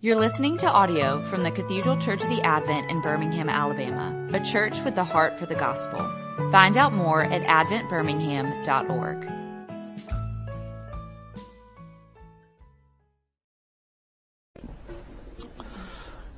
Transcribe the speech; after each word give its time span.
You're 0.00 0.14
listening 0.14 0.58
to 0.58 0.70
audio 0.70 1.24
from 1.24 1.42
the 1.42 1.50
Cathedral 1.50 1.96
Church 1.96 2.22
of 2.22 2.30
the 2.30 2.40
Advent 2.42 2.88
in 2.88 3.00
Birmingham, 3.00 3.48
Alabama, 3.48 4.28
a 4.32 4.38
church 4.38 4.80
with 4.82 4.94
the 4.94 5.02
heart 5.02 5.36
for 5.40 5.46
the 5.46 5.56
gospel. 5.56 5.98
Find 6.52 6.76
out 6.76 6.92
more 6.92 7.24
at 7.24 7.42
adventbirmingham.org. 7.42 9.28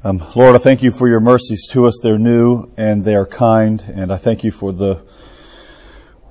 Um, 0.05 0.23
Lord, 0.35 0.55
I 0.55 0.59
thank 0.59 0.83
you 0.83 0.91
for 0.91 1.07
your 1.07 1.21
mercies 1.21 1.67
to 1.73 1.85
us. 1.85 2.01
They're 2.03 2.17
new 2.17 2.73
and 2.79 3.05
they 3.05 3.15
are 3.15 3.27
kind, 3.27 3.85
and 3.95 4.11
I 4.11 4.17
thank 4.17 4.43
you 4.43 4.53
for 4.53 4.73
the 4.73 5.03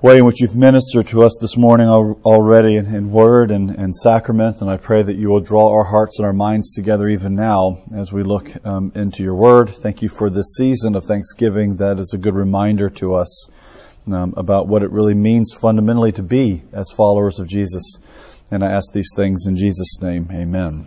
way 0.02 0.18
in 0.18 0.26
which 0.26 0.40
you've 0.40 0.56
ministered 0.56 1.08
to 1.08 1.24
us 1.24 1.40
this 1.42 1.58
morning 1.58 1.88
already 1.88 2.78
in, 2.78 3.12
word 3.12 3.52
and, 3.52 3.70
and, 3.70 3.94
sacrament, 3.94 4.62
and 4.62 4.70
I 4.70 4.78
pray 4.78 5.04
that 5.04 5.18
you 5.18 5.28
will 5.28 5.42
draw 5.42 5.74
our 5.74 5.84
hearts 5.84 6.20
and 6.20 6.26
our 6.26 6.34
minds 6.34 6.74
together 6.74 7.10
even 7.10 7.36
now 7.36 7.80
as 7.94 8.12
we 8.14 8.24
look 8.24 8.50
um, 8.66 8.94
into 8.96 9.24
your 9.24 9.36
word. 9.36 9.70
Thank 9.70 10.02
you 10.02 10.08
for 10.08 10.30
this 10.30 10.56
season 10.56 10.96
of 10.96 11.04
Thanksgiving 11.04 11.78
that 11.78 12.00
is 12.00 12.14
a 12.14 12.18
good 12.18 12.34
reminder 12.34 12.90
to 12.92 13.16
us 13.16 13.50
um, 14.08 14.36
about 14.38 14.68
what 14.68 14.84
it 14.84 14.92
really 14.92 15.16
means 15.16 15.52
fundamentally 15.54 16.14
to 16.14 16.24
be 16.24 16.64
as 16.72 16.92
followers 16.92 17.40
of 17.40 17.50
Jesus. 17.50 18.00
And 18.52 18.64
I 18.64 18.72
ask 18.72 18.94
these 18.94 19.14
things 19.18 19.48
in 19.48 19.58
Jesus' 19.58 20.02
name. 20.02 20.30
Amen. 20.32 20.86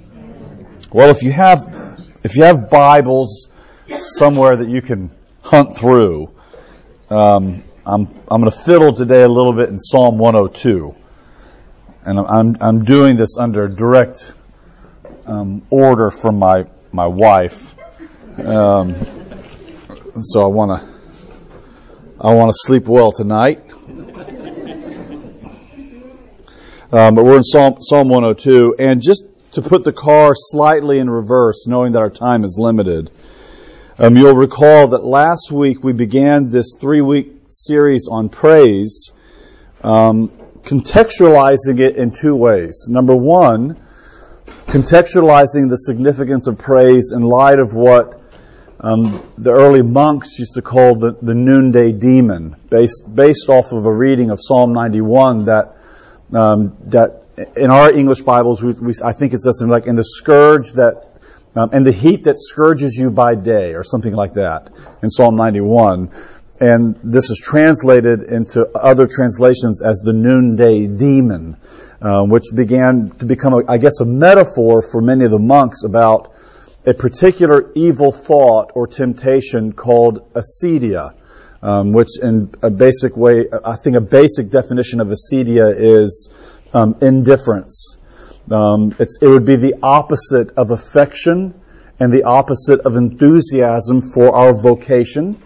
Well, 0.91 1.11
if 1.11 1.23
you 1.23 1.33
have 1.33 2.01
if 2.25 2.37
you 2.37 2.45
have 2.45 2.71
Bibles 2.71 3.51
somewhere 3.95 4.57
that 4.57 4.71
you 4.71 4.81
can 4.81 5.11
hunt 5.43 5.77
through, 5.77 6.35
um, 7.11 7.63
I'm, 7.85 8.07
I'm 8.31 8.41
going 8.41 8.51
to 8.51 8.57
fiddle 8.57 8.93
today 8.93 9.23
a 9.23 9.29
little 9.29 9.53
bit 9.53 9.69
in 9.69 9.79
Psalm 9.79 10.17
102. 10.17 10.95
And 12.05 12.19
I'm, 12.19 12.57
I'm 12.61 12.85
doing 12.85 13.17
this 13.17 13.39
under 13.39 13.67
direct 13.69 14.35
um, 15.27 15.63
order 15.69 16.11
from 16.11 16.39
my, 16.39 16.67
my 16.93 17.09
wife. 17.09 17.75
Um, 18.39 18.95
so 20.23 20.43
I 20.43 20.47
want 20.47 20.81
to 20.81 20.93
I 22.21 22.35
want 22.35 22.51
to 22.51 22.55
sleep 22.57 22.87
well 22.87 23.11
tonight. 23.11 23.61
Um, 26.93 27.15
but 27.15 27.25
we're 27.25 27.39
in 27.39 27.43
Psalm, 27.43 27.77
Psalm 27.81 28.09
102, 28.09 28.77
and 28.79 29.03
just 29.03 29.27
to 29.53 29.63
put 29.63 29.83
the 29.83 29.93
car 29.93 30.35
slightly 30.37 30.99
in 30.99 31.11
reverse, 31.11 31.67
knowing 31.67 31.93
that 31.93 31.99
our 31.99 32.11
time 32.11 32.45
is 32.45 32.59
limited, 32.61 33.11
um, 33.99 34.17
you'll 34.17 34.37
recall 34.37 34.89
that 34.89 35.05
last 35.05 35.51
week 35.51 35.83
we 35.83 35.95
began 35.95 36.49
this 36.49 36.77
three-week 36.79 37.42
series 37.55 38.09
on 38.11 38.29
praise, 38.29 39.13
um, 39.83 40.29
contextualizing 40.63 41.81
it 41.81 41.97
in 41.97 42.11
two 42.11 42.37
ways. 42.37 42.87
Number 42.89 43.15
one, 43.15 43.81
contextualizing 44.67 45.69
the 45.69 45.77
significance 45.77 46.47
of 46.47 46.59
praise 46.59 47.13
in 47.13 47.23
light 47.23 47.59
of 47.59 47.75
what 47.75 48.21
um, 48.81 49.23
the 49.39 49.53
early 49.53 49.83
monks 49.83 50.39
used 50.39 50.55
to 50.55 50.63
call 50.63 50.97
the, 50.97 51.17
the 51.23 51.35
noonday 51.35 51.93
demon, 51.93 52.57
based 52.69 53.05
based 53.15 53.49
off 53.49 53.73
of 53.73 53.87
a 53.87 53.93
reading 53.93 54.31
of 54.31 54.39
Psalm 54.41 54.73
91 54.73 55.45
that 55.45 55.77
um, 56.33 56.77
that 56.87 57.23
in 57.57 57.71
our 57.71 57.91
English 57.91 58.23
Bibles, 58.23 58.63
we, 58.63 58.73
we, 58.73 58.95
I 59.05 59.13
think 59.13 59.33
it 59.35 59.39
says 59.39 59.59
something 59.59 59.71
like 59.71 59.87
in 59.87 59.95
the 59.95 60.05
scourge 60.05 60.73
that 60.73 61.09
um, 61.55 61.71
and 61.73 61.87
the 61.87 61.93
heat 61.93 62.25
that 62.25 62.39
scourges 62.39 62.97
you 62.97 63.11
by 63.11 63.35
day, 63.35 63.75
or 63.75 63.85
something 63.85 64.15
like 64.15 64.35
that, 64.35 64.71
in 65.03 65.11
Psalm 65.11 65.37
91 65.37 66.11
and 66.63 66.95
this 67.03 67.29
is 67.29 67.43
translated 67.45 68.23
into 68.23 68.69
other 68.69 69.09
translations 69.09 69.83
as 69.83 69.99
the 69.99 70.13
noonday 70.13 70.87
demon, 70.87 71.57
uh, 72.01 72.23
which 72.23 72.45
began 72.55 73.11
to 73.19 73.27
become, 73.27 73.55
a, 73.55 73.63
I 73.69 73.79
guess, 73.79 73.99
a 73.99 74.05
metaphor 74.05 74.81
for 74.81 75.03
many 75.03 75.25
of 75.25 75.33
the 75.33 75.41
monks 75.41 75.83
about 75.83 76.33
a 76.87 76.95
particular 76.95 77.73
evil 77.75 78.13
thought 78.13 78.71
or 78.77 78.87
temptation 78.87 79.73
called 79.73 80.33
acedia, 80.35 81.15
um, 81.63 81.93
which 81.93 82.21
in 82.23 82.55
a 82.63 82.71
basic 82.71 83.17
way, 83.17 83.47
I 83.65 83.75
think 83.75 83.97
a 83.97 84.01
basic 84.01 84.51
definition 84.51 85.01
of 85.01 85.09
acedia 85.09 85.75
is 85.77 86.33
um, 86.73 86.95
indifference. 87.03 87.99
Um, 88.49 88.95
it 89.01 89.27
would 89.27 89.47
be 89.47 89.57
the 89.57 89.75
opposite 89.83 90.53
of 90.57 90.71
affection 90.71 91.61
and 91.99 92.13
the 92.13 92.23
opposite 92.23 92.83
of 92.83 92.95
enthusiasm 92.95 94.01
for 94.01 94.33
our 94.33 94.55
vocation 94.55 95.43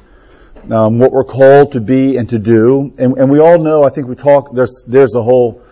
um, 0.71 0.99
what 0.99 1.13
we're 1.13 1.25
called 1.25 1.73
to 1.73 1.81
be 1.81 2.17
and 2.17 2.29
to 2.31 2.39
do. 2.39 2.93
And, 2.99 3.17
and, 3.19 3.31
we 3.31 3.39
all 3.39 3.59
know, 3.59 3.85
I 3.85 3.91
think 3.91 4.09
we 4.09 4.17
talk, 4.17 4.53
there's, 4.53 4.85
there's 4.87 5.15
a 5.15 5.23
whole 5.23 5.63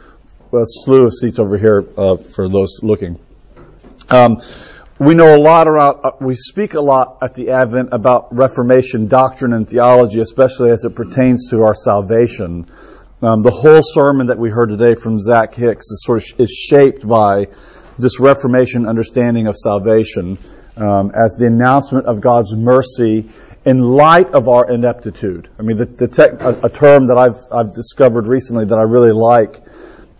uh, 0.53 0.65
slew 0.65 1.07
of 1.07 1.13
seats 1.13 1.39
over 1.39 1.59
here 1.59 1.85
uh, 1.97 2.17
for 2.17 2.49
those 2.49 2.81
looking. 2.83 3.21
Um, 4.09 4.41
we 4.99 5.15
know 5.15 5.37
a 5.37 5.41
lot 5.41 5.67
around, 5.67 6.01
uh, 6.05 6.13
we 6.21 6.37
speak 6.37 6.75
a 6.75 6.81
lot 6.81 7.19
at 7.23 7.35
the 7.35 7.51
Advent 7.51 7.89
about 7.93 8.35
Reformation 8.35 9.09
doctrine 9.09 9.53
and 9.53 9.69
theology, 9.69 10.21
especially 10.21 10.71
as 10.71 10.85
it 10.85 10.95
pertains 10.95 11.51
to 11.51 11.63
our 11.63 11.75
salvation. 11.75 12.67
Um, 13.21 13.43
the 13.43 13.51
whole 13.51 13.81
sermon 13.83 14.29
that 14.29 14.39
we 14.39 14.51
heard 14.51 14.69
today 14.69 14.95
from 14.95 15.19
Zach 15.19 15.55
Hicks 15.55 15.91
is 15.91 16.05
sort 16.05 16.23
of 16.23 16.41
is 16.41 16.51
shaped 16.51 17.07
by 17.07 17.49
this 17.99 18.21
Reformation 18.21 18.87
understanding 18.87 19.47
of 19.47 19.57
salvation 19.57 20.39
um, 20.77 21.13
as 21.15 21.37
the 21.39 21.47
announcement 21.47 22.07
of 22.07 22.21
God's 22.21 22.55
mercy 22.57 23.31
in 23.65 23.81
light 23.83 24.31
of 24.31 24.49
our 24.49 24.71
ineptitude. 24.71 25.49
I 25.59 25.63
mean, 25.63 25.77
the, 25.77 25.87
the 25.87 26.09
tech, 26.09 26.41
a, 26.41 26.61
a, 26.65 26.69
term 26.69 27.07
that 27.07 27.17
I've, 27.17 27.37
I've 27.51 27.75
discovered 27.75 28.27
recently 28.27 28.67
that 28.67 28.79
I 28.79 28.83
really 28.83 29.13
like 29.13 29.63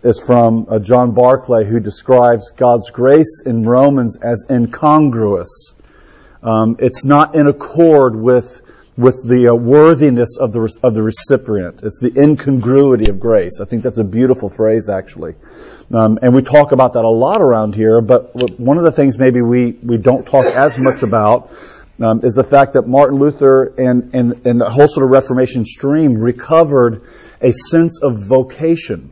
is 0.03 0.23
from 0.23 0.67
uh, 0.69 0.79
John 0.79 1.13
Barclay, 1.13 1.65
who 1.65 1.79
describes 1.79 2.51
God's 2.51 2.89
grace 2.89 3.43
in 3.45 3.63
Romans 3.67 4.17
as 4.21 4.45
incongruous. 4.49 5.73
Um, 6.41 6.77
it's 6.79 7.05
not 7.05 7.35
in 7.35 7.47
accord 7.47 8.15
with 8.15 8.61
with 8.97 9.27
the 9.27 9.49
uh, 9.49 9.55
worthiness 9.55 10.37
of 10.37 10.53
the 10.53 10.77
of 10.83 10.93
the 10.93 11.01
recipient. 11.01 11.81
It's 11.83 11.99
the 11.99 12.13
incongruity 12.21 13.09
of 13.09 13.19
grace. 13.19 13.59
I 13.59 13.65
think 13.65 13.83
that's 13.83 13.97
a 13.97 14.03
beautiful 14.03 14.49
phrase, 14.49 14.89
actually. 14.89 15.35
Um, 15.91 16.19
and 16.21 16.33
we 16.33 16.41
talk 16.41 16.71
about 16.71 16.93
that 16.93 17.03
a 17.03 17.09
lot 17.09 17.41
around 17.41 17.75
here. 17.75 17.99
But 18.01 18.35
one 18.59 18.77
of 18.77 18.83
the 18.83 18.91
things 18.91 19.17
maybe 19.17 19.41
we 19.41 19.71
we 19.71 19.97
don't 19.97 20.25
talk 20.25 20.45
as 20.45 20.77
much 20.77 21.03
about 21.03 21.51
um, 22.01 22.21
is 22.23 22.33
the 22.33 22.43
fact 22.43 22.73
that 22.73 22.87
Martin 22.87 23.19
Luther 23.19 23.73
and, 23.77 24.13
and, 24.13 24.45
and 24.45 24.59
the 24.59 24.69
whole 24.69 24.87
sort 24.87 25.05
of 25.05 25.11
Reformation 25.11 25.65
stream 25.65 26.15
recovered 26.15 27.03
a 27.41 27.51
sense 27.51 28.01
of 28.01 28.19
vocation, 28.27 29.11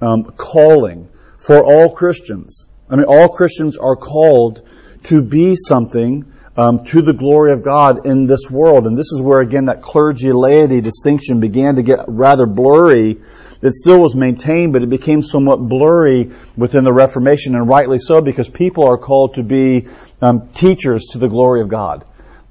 um, 0.00 0.24
calling 0.24 1.08
for 1.38 1.62
all 1.62 1.94
Christians. 1.94 2.68
I 2.90 2.96
mean, 2.96 3.06
all 3.06 3.28
Christians 3.28 3.76
are 3.76 3.96
called 3.96 4.66
to 5.04 5.22
be 5.22 5.54
something 5.54 6.32
um, 6.56 6.82
to 6.84 7.02
the 7.02 7.12
glory 7.12 7.52
of 7.52 7.62
God 7.62 8.04
in 8.04 8.26
this 8.26 8.50
world. 8.50 8.86
And 8.86 8.98
this 8.98 9.12
is 9.12 9.22
where, 9.22 9.40
again, 9.40 9.66
that 9.66 9.80
clergy 9.80 10.32
laity 10.32 10.80
distinction 10.80 11.38
began 11.38 11.76
to 11.76 11.82
get 11.82 12.00
rather 12.08 12.46
blurry 12.46 13.18
it 13.62 13.72
still 13.72 14.00
was 14.00 14.14
maintained, 14.14 14.72
but 14.72 14.82
it 14.82 14.90
became 14.90 15.22
somewhat 15.22 15.56
blurry 15.56 16.30
within 16.56 16.84
the 16.84 16.92
Reformation, 16.92 17.54
and 17.54 17.68
rightly 17.68 17.98
so, 17.98 18.20
because 18.20 18.48
people 18.48 18.84
are 18.84 18.98
called 18.98 19.34
to 19.34 19.42
be 19.42 19.86
um, 20.20 20.48
teachers 20.48 21.06
to 21.12 21.18
the 21.18 21.28
glory 21.28 21.60
of 21.60 21.68
God. 21.68 22.04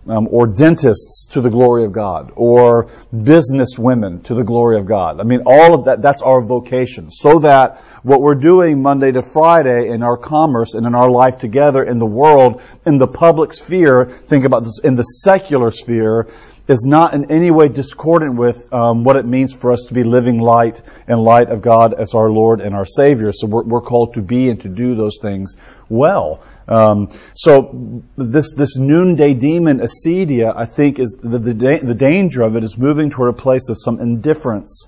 Um, 0.09 0.29
or 0.31 0.47
dentists 0.47 1.28
to 1.34 1.41
the 1.41 1.50
glory 1.50 1.84
of 1.84 1.91
God, 1.91 2.31
or 2.38 2.90
business 3.12 3.78
women 3.78 4.22
to 4.22 4.35
the 4.35 4.44
glory 4.45 4.79
of 4.79 4.85
God. 4.85 5.19
I 5.19 5.23
mean, 5.23 5.41
all 5.45 5.73
of 5.73 5.84
that, 5.84 6.01
that's 6.01 6.22
our 6.22 6.40
vocation. 6.40 7.12
So 7.12 7.39
that 7.39 7.81
what 8.03 8.22
we're 8.22 8.35
doing 8.35 8.81
Monday 8.81 9.12
to 9.12 9.22
Friday 9.22 9.89
in 9.89 10.03
our 10.03 10.16
commerce 10.16 10.75
and 10.75 10.88
in 10.88 10.95
our 10.95 11.09
life 11.09 11.39
together 11.39 11.84
in 11.84 12.00
the 12.00 12.06
world, 12.06 12.62
in 12.85 13.00
the 13.00 13.07
public 13.07 13.53
sphere, 13.53 14.06
think 14.06 14.45
about 14.45 14.63
this, 14.63 14.79
in 14.81 14.95
the 14.95 15.03
secular 15.03 15.72
sphere, 15.72 16.28
is 16.68 16.86
not 16.86 17.14
in 17.14 17.32
any 17.32 17.50
way 17.50 17.70
discordant 17.70 18.36
with 18.36 18.72
um, 18.74 19.04
what 19.04 19.16
it 19.16 19.26
means 19.26 19.54
for 19.54 19.72
us 19.72 19.86
to 19.88 19.94
be 19.94 20.04
living 20.04 20.40
light 20.40 20.82
and 21.08 21.22
light 21.22 21.50
of 21.50 21.62
God 21.62 21.94
as 21.94 22.14
our 22.14 22.30
Lord 22.30 22.60
and 22.60 22.76
our 22.76 22.86
Savior. 22.86 23.32
So 23.32 23.48
we're, 23.48 23.64
we're 23.64 23.82
called 23.82 24.16
to 24.16 24.22
be 24.22 24.50
and 24.50 24.60
to 24.62 24.70
do 24.70 24.96
those 24.96 25.20
things 25.22 25.56
well. 25.90 26.44
Um, 26.68 27.10
so 27.34 28.04
this 28.18 28.54
this 28.54 28.78
noonday 28.78 29.34
demon 29.34 29.80
acedia, 29.80 30.54
I 30.56 30.66
think, 30.66 31.00
is 31.00 31.18
the, 31.22 31.40
the 31.40 31.80
the 31.81 31.96
danger 31.96 32.44
of 32.44 32.58
it 32.58 32.64
is 32.64 32.78
moving 32.78 33.10
toward 33.10 33.30
a 33.30 33.38
place 33.38 33.70
of 33.70 33.78
some 33.80 34.02
indifference 34.02 34.88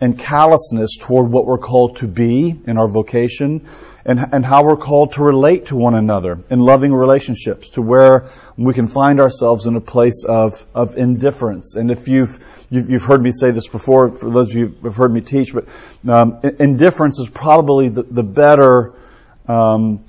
and 0.00 0.18
callousness 0.18 0.98
toward 1.00 1.30
what 1.30 1.46
we're 1.46 1.58
called 1.58 1.98
to 1.98 2.08
be 2.08 2.60
in 2.66 2.76
our 2.76 2.88
vocation 2.88 3.68
and, 4.04 4.20
and 4.32 4.44
how 4.44 4.64
we're 4.64 4.76
called 4.76 5.12
to 5.12 5.22
relate 5.22 5.66
to 5.66 5.76
one 5.76 5.94
another 5.94 6.38
in 6.50 6.60
loving 6.60 6.92
relationships 6.92 7.70
to 7.70 7.82
where 7.82 8.28
we 8.56 8.74
can 8.74 8.86
find 8.86 9.20
ourselves 9.20 9.66
in 9.66 9.76
a 9.76 9.80
place 9.80 10.24
of, 10.24 10.64
of 10.74 10.96
indifference. 10.96 11.76
And 11.76 11.90
if 11.90 12.08
you've, 12.08 12.66
you've, 12.70 12.90
you've 12.90 13.04
heard 13.04 13.22
me 13.22 13.30
say 13.30 13.50
this 13.50 13.68
before, 13.68 14.10
for 14.10 14.30
those 14.30 14.50
of 14.50 14.56
you 14.56 14.66
who 14.68 14.88
have 14.88 14.96
heard 14.96 15.12
me 15.12 15.20
teach, 15.20 15.54
but 15.54 15.68
um, 16.08 16.40
indifference 16.58 17.18
is 17.18 17.28
probably 17.28 17.88
the, 17.88 18.02
the 18.02 18.22
better 18.22 18.94
um, 19.46 20.04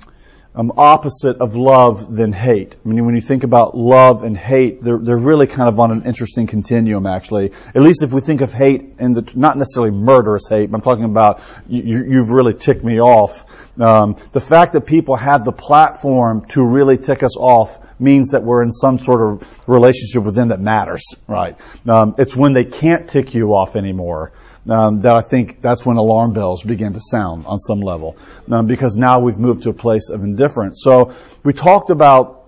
um, 0.56 0.72
opposite 0.76 1.38
of 1.38 1.56
love 1.56 2.14
than 2.14 2.32
hate. 2.32 2.76
I 2.84 2.88
mean, 2.88 3.04
when 3.04 3.14
you 3.14 3.20
think 3.20 3.42
about 3.42 3.76
love 3.76 4.22
and 4.22 4.36
hate, 4.36 4.82
they're, 4.82 4.98
they're 4.98 5.16
really 5.16 5.48
kind 5.48 5.68
of 5.68 5.80
on 5.80 5.90
an 5.90 6.02
interesting 6.04 6.46
continuum, 6.46 7.06
actually. 7.06 7.52
At 7.74 7.82
least 7.82 8.02
if 8.04 8.12
we 8.12 8.20
think 8.20 8.40
of 8.40 8.52
hate 8.52 8.94
and 8.98 9.16
the, 9.16 9.32
not 9.36 9.58
necessarily 9.58 9.90
murderous 9.90 10.46
hate, 10.48 10.70
but 10.70 10.78
I'm 10.78 10.82
talking 10.82 11.04
about 11.04 11.42
you, 11.66 12.04
you've 12.04 12.30
really 12.30 12.54
ticked 12.54 12.84
me 12.84 13.00
off. 13.00 13.80
Um, 13.80 14.16
the 14.30 14.40
fact 14.40 14.74
that 14.74 14.82
people 14.82 15.16
have 15.16 15.44
the 15.44 15.52
platform 15.52 16.46
to 16.50 16.64
really 16.64 16.98
tick 16.98 17.24
us 17.24 17.36
off 17.36 17.80
means 17.98 18.30
that 18.30 18.44
we're 18.44 18.62
in 18.62 18.70
some 18.70 18.98
sort 18.98 19.22
of 19.22 19.68
relationship 19.68 20.22
with 20.22 20.36
them 20.36 20.48
that 20.48 20.60
matters, 20.60 21.16
right? 21.26 21.58
Um, 21.88 22.14
it's 22.18 22.36
when 22.36 22.52
they 22.52 22.64
can't 22.64 23.08
tick 23.08 23.34
you 23.34 23.54
off 23.54 23.74
anymore 23.74 24.32
um, 24.68 25.02
that 25.02 25.14
I 25.14 25.20
think 25.20 25.60
that's 25.60 25.84
when 25.84 25.96
alarm 25.96 26.32
bells 26.32 26.62
begin 26.62 26.92
to 26.94 27.00
sound 27.00 27.46
on 27.46 27.58
some 27.58 27.80
level, 27.80 28.16
um, 28.50 28.66
because 28.66 28.96
now 28.96 29.20
we've 29.20 29.38
moved 29.38 29.64
to 29.64 29.70
a 29.70 29.74
place 29.74 30.10
of 30.10 30.22
indifference. 30.22 30.82
So 30.82 31.14
we 31.42 31.52
talked 31.52 31.90
about 31.90 32.44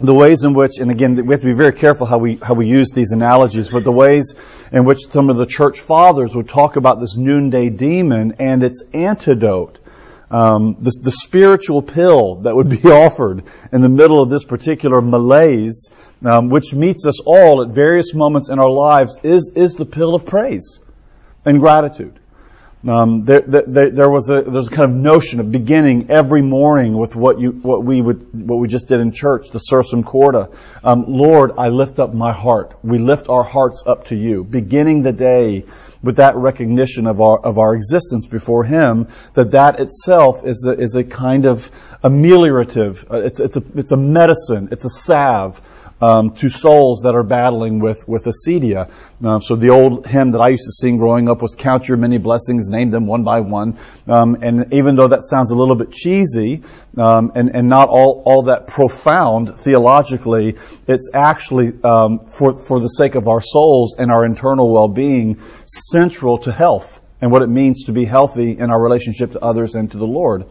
the 0.00 0.14
ways 0.14 0.42
in 0.42 0.54
which, 0.54 0.78
and 0.80 0.90
again, 0.90 1.14
we 1.14 1.32
have 1.32 1.40
to 1.40 1.46
be 1.46 1.52
very 1.52 1.72
careful 1.72 2.06
how 2.06 2.18
we 2.18 2.36
how 2.36 2.54
we 2.54 2.66
use 2.66 2.90
these 2.90 3.12
analogies, 3.12 3.70
but 3.70 3.84
the 3.84 3.92
ways 3.92 4.34
in 4.72 4.84
which 4.84 5.06
some 5.10 5.30
of 5.30 5.36
the 5.36 5.46
church 5.46 5.80
fathers 5.80 6.34
would 6.34 6.48
talk 6.48 6.76
about 6.76 7.00
this 7.00 7.16
noonday 7.16 7.70
demon 7.70 8.36
and 8.38 8.62
its 8.62 8.82
antidote. 8.92 9.78
Um, 10.30 10.78
the, 10.80 10.90
the, 11.00 11.12
spiritual 11.12 11.82
pill 11.82 12.36
that 12.36 12.56
would 12.56 12.68
be 12.68 12.82
offered 12.90 13.44
in 13.70 13.82
the 13.82 13.90
middle 13.90 14.20
of 14.20 14.30
this 14.30 14.44
particular 14.44 15.00
malaise, 15.00 15.90
um, 16.24 16.48
which 16.48 16.74
meets 16.74 17.06
us 17.06 17.20
all 17.20 17.62
at 17.62 17.68
various 17.68 18.14
moments 18.14 18.48
in 18.48 18.58
our 18.58 18.70
lives, 18.70 19.20
is 19.22 19.52
is 19.54 19.74
the 19.74 19.84
pill 19.84 20.14
of 20.14 20.26
praise 20.26 20.80
and 21.44 21.60
gratitude. 21.60 22.18
Um, 22.86 23.24
there, 23.24 23.40
there, 23.40 23.90
there, 23.90 24.10
was 24.10 24.28
a 24.28 24.42
there's 24.42 24.68
a 24.68 24.70
kind 24.70 24.90
of 24.90 24.94
notion 24.94 25.40
of 25.40 25.50
beginning 25.50 26.10
every 26.10 26.42
morning 26.42 26.94
with 26.98 27.16
what 27.16 27.40
you 27.40 27.52
what 27.52 27.82
we 27.82 28.02
would 28.02 28.46
what 28.46 28.56
we 28.56 28.68
just 28.68 28.88
did 28.88 29.00
in 29.00 29.10
church, 29.10 29.48
the 29.52 29.58
Sursum 29.58 30.04
Corda. 30.04 30.54
Um, 30.82 31.06
Lord, 31.08 31.52
I 31.56 31.70
lift 31.70 31.98
up 31.98 32.12
my 32.12 32.34
heart. 32.34 32.76
We 32.82 32.98
lift 32.98 33.30
our 33.30 33.42
hearts 33.42 33.84
up 33.86 34.08
to 34.08 34.16
you, 34.16 34.44
beginning 34.44 35.02
the 35.02 35.12
day 35.12 35.64
with 36.02 36.16
that 36.16 36.36
recognition 36.36 37.06
of 37.06 37.22
our 37.22 37.38
of 37.38 37.58
our 37.58 37.74
existence 37.74 38.26
before 38.26 38.64
Him. 38.64 39.08
That 39.32 39.52
that 39.52 39.80
itself 39.80 40.44
is 40.44 40.66
a, 40.68 40.78
is 40.78 40.94
a 40.94 41.04
kind 41.04 41.46
of 41.46 41.70
ameliorative. 42.02 43.10
Uh, 43.10 43.24
it's 43.24 43.40
it's 43.40 43.56
a 43.56 43.62
it's 43.76 43.92
a 43.92 43.96
medicine. 43.96 44.68
It's 44.72 44.84
a 44.84 44.90
salve 44.90 45.62
um, 46.00 46.30
to 46.30 46.48
souls 46.48 47.02
that 47.04 47.14
are 47.14 47.22
battling 47.22 47.78
with 47.78 48.06
with 48.06 48.24
acedia. 48.24 48.90
Uh, 49.24 49.38
so 49.38 49.56
the 49.56 49.70
old 49.70 50.06
hymn 50.06 50.32
that 50.32 50.40
I 50.40 50.48
used 50.48 50.64
to 50.64 50.72
sing 50.72 50.98
growing 50.98 51.28
up 51.28 51.42
was 51.42 51.54
"Count 51.54 51.88
your 51.88 51.96
many 51.96 52.18
blessings, 52.18 52.68
name 52.68 52.90
them 52.90 53.06
one 53.06 53.24
by 53.24 53.40
one." 53.40 53.78
Um, 54.06 54.38
and 54.42 54.72
even 54.72 54.96
though 54.96 55.08
that 55.08 55.22
sounds 55.22 55.50
a 55.50 55.56
little 55.56 55.76
bit 55.76 55.92
cheesy 55.92 56.62
um, 56.96 57.32
and 57.34 57.54
and 57.54 57.68
not 57.68 57.88
all 57.88 58.22
all 58.24 58.42
that 58.44 58.66
profound 58.66 59.58
theologically, 59.58 60.56
it's 60.86 61.10
actually 61.14 61.72
um, 61.82 62.26
for 62.26 62.58
for 62.58 62.80
the 62.80 62.88
sake 62.88 63.14
of 63.14 63.28
our 63.28 63.40
souls 63.40 63.96
and 63.98 64.10
our 64.10 64.24
internal 64.24 64.72
well 64.72 64.88
being 64.88 65.40
central 65.66 66.38
to 66.38 66.52
health 66.52 67.00
and 67.20 67.32
what 67.32 67.40
it 67.40 67.48
means 67.48 67.84
to 67.84 67.92
be 67.92 68.04
healthy 68.04 68.58
in 68.58 68.70
our 68.70 68.82
relationship 68.82 69.32
to 69.32 69.40
others 69.40 69.76
and 69.76 69.90
to 69.92 69.98
the 69.98 70.06
Lord. 70.06 70.44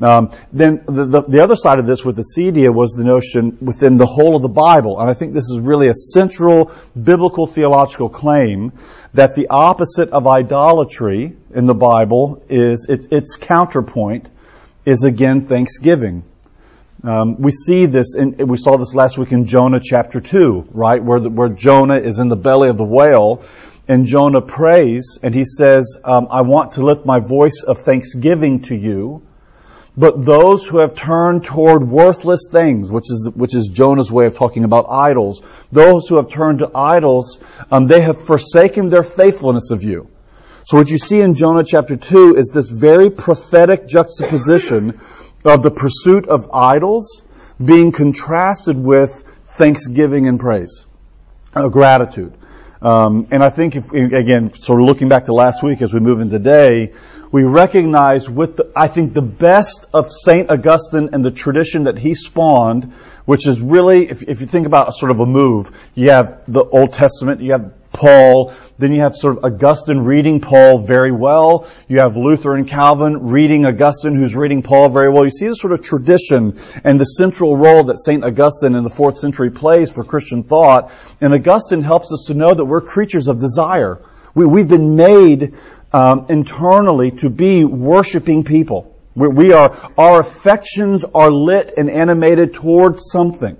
Um, 0.00 0.30
then 0.52 0.82
the, 0.86 1.04
the, 1.04 1.22
the, 1.22 1.42
other 1.42 1.56
side 1.56 1.80
of 1.80 1.86
this 1.86 2.04
with 2.04 2.18
acedia 2.18 2.72
was 2.72 2.92
the 2.92 3.02
notion 3.02 3.58
within 3.60 3.96
the 3.96 4.06
whole 4.06 4.36
of 4.36 4.42
the 4.42 4.48
Bible, 4.48 5.00
and 5.00 5.10
I 5.10 5.14
think 5.14 5.32
this 5.32 5.50
is 5.50 5.58
really 5.60 5.88
a 5.88 5.94
central 5.94 6.72
biblical 7.00 7.48
theological 7.48 8.08
claim 8.08 8.72
that 9.14 9.34
the 9.34 9.48
opposite 9.48 10.10
of 10.10 10.26
idolatry 10.26 11.36
in 11.52 11.66
the 11.66 11.74
Bible 11.74 12.44
is 12.48 12.86
its, 12.88 13.08
its 13.10 13.36
counterpoint 13.36 14.30
is 14.84 15.02
again 15.02 15.46
thanksgiving. 15.46 16.22
Um, 17.02 17.40
we 17.40 17.50
see 17.50 17.86
this, 17.86 18.16
in, 18.16 18.36
we 18.36 18.56
saw 18.56 18.76
this 18.76 18.94
last 18.94 19.18
week 19.18 19.32
in 19.32 19.46
Jonah 19.46 19.80
chapter 19.82 20.20
2, 20.20 20.68
right, 20.72 21.02
where, 21.02 21.20
the, 21.20 21.30
where 21.30 21.48
Jonah 21.48 21.98
is 21.98 22.18
in 22.18 22.28
the 22.28 22.36
belly 22.36 22.68
of 22.68 22.76
the 22.76 22.84
whale, 22.84 23.42
and 23.86 24.04
Jonah 24.04 24.42
prays, 24.42 25.18
and 25.22 25.34
he 25.34 25.44
says, 25.44 25.96
um, 26.04 26.28
I 26.30 26.42
want 26.42 26.72
to 26.72 26.82
lift 26.84 27.06
my 27.06 27.20
voice 27.20 27.62
of 27.66 27.78
thanksgiving 27.78 28.62
to 28.62 28.76
you, 28.76 29.22
but 29.98 30.24
those 30.24 30.64
who 30.64 30.78
have 30.78 30.94
turned 30.94 31.44
toward 31.44 31.82
worthless 31.82 32.46
things, 32.52 32.90
which 32.90 33.10
is 33.10 33.28
which 33.34 33.52
is 33.52 33.66
Jonah's 33.66 34.12
way 34.12 34.26
of 34.26 34.36
talking 34.36 34.62
about 34.62 34.86
idols, 34.88 35.42
those 35.72 36.08
who 36.08 36.16
have 36.18 36.30
turned 36.30 36.60
to 36.60 36.70
idols, 36.72 37.42
um, 37.72 37.88
they 37.88 38.00
have 38.00 38.16
forsaken 38.16 38.90
their 38.90 39.02
faithfulness 39.02 39.72
of 39.72 39.82
you. 39.82 40.08
So 40.62 40.76
what 40.76 40.88
you 40.88 40.98
see 40.98 41.20
in 41.20 41.34
Jonah 41.34 41.64
chapter 41.64 41.96
two 41.96 42.36
is 42.36 42.50
this 42.50 42.70
very 42.70 43.10
prophetic 43.10 43.88
juxtaposition 43.88 45.00
of 45.44 45.64
the 45.64 45.72
pursuit 45.72 46.28
of 46.28 46.48
idols 46.52 47.22
being 47.62 47.90
contrasted 47.90 48.76
with 48.76 49.24
thanksgiving 49.44 50.28
and 50.28 50.38
praise, 50.38 50.86
uh, 51.54 51.68
gratitude. 51.68 52.34
Um, 52.80 53.26
and 53.32 53.42
I 53.42 53.50
think, 53.50 53.74
if, 53.74 53.92
again, 53.92 54.52
sort 54.52 54.80
of 54.80 54.86
looking 54.86 55.08
back 55.08 55.24
to 55.24 55.34
last 55.34 55.64
week 55.64 55.82
as 55.82 55.92
we 55.92 55.98
move 55.98 56.20
into 56.20 56.38
today, 56.38 56.92
we 57.30 57.44
recognize 57.44 58.28
with, 58.28 58.56
the, 58.56 58.72
I 58.74 58.88
think, 58.88 59.12
the 59.12 59.22
best 59.22 59.86
of 59.92 60.10
St. 60.10 60.50
Augustine 60.50 61.10
and 61.12 61.24
the 61.24 61.30
tradition 61.30 61.84
that 61.84 61.98
he 61.98 62.14
spawned, 62.14 62.92
which 63.24 63.46
is 63.46 63.60
really, 63.60 64.08
if, 64.08 64.22
if 64.22 64.40
you 64.40 64.46
think 64.46 64.66
about 64.66 64.88
a 64.88 64.92
sort 64.92 65.10
of 65.10 65.20
a 65.20 65.26
move, 65.26 65.70
you 65.94 66.10
have 66.10 66.42
the 66.48 66.64
Old 66.64 66.92
Testament, 66.92 67.42
you 67.42 67.52
have 67.52 67.74
Paul, 67.92 68.52
then 68.78 68.92
you 68.92 69.00
have 69.00 69.14
sort 69.16 69.38
of 69.38 69.44
Augustine 69.44 69.98
reading 69.98 70.40
Paul 70.40 70.78
very 70.78 71.10
well. 71.10 71.66
You 71.88 71.98
have 71.98 72.16
Luther 72.16 72.54
and 72.54 72.68
Calvin 72.68 73.28
reading 73.28 73.66
Augustine, 73.66 74.14
who's 74.14 74.36
reading 74.36 74.62
Paul 74.62 74.88
very 74.90 75.10
well. 75.10 75.24
You 75.24 75.30
see 75.30 75.46
this 75.46 75.58
sort 75.58 75.72
of 75.72 75.82
tradition 75.82 76.58
and 76.84 77.00
the 77.00 77.04
central 77.04 77.56
role 77.56 77.84
that 77.84 77.98
St. 77.98 78.24
Augustine 78.24 78.74
in 78.74 78.84
the 78.84 78.90
fourth 78.90 79.18
century 79.18 79.50
plays 79.50 79.90
for 79.90 80.04
Christian 80.04 80.44
thought. 80.44 80.92
And 81.20 81.34
Augustine 81.34 81.82
helps 81.82 82.12
us 82.12 82.26
to 82.28 82.34
know 82.34 82.54
that 82.54 82.64
we're 82.64 82.82
creatures 82.82 83.26
of 83.28 83.40
desire. 83.40 84.00
We, 84.34 84.46
we've 84.46 84.68
been 84.68 84.94
made 84.94 85.54
um, 85.92 86.26
internally 86.28 87.10
to 87.12 87.30
be 87.30 87.64
worshiping 87.64 88.44
people. 88.44 88.94
We, 89.14 89.28
we 89.28 89.52
are, 89.52 89.92
our 89.96 90.20
affections 90.20 91.04
are 91.04 91.30
lit 91.30 91.74
and 91.76 91.90
animated 91.90 92.54
towards 92.54 93.10
something. 93.10 93.56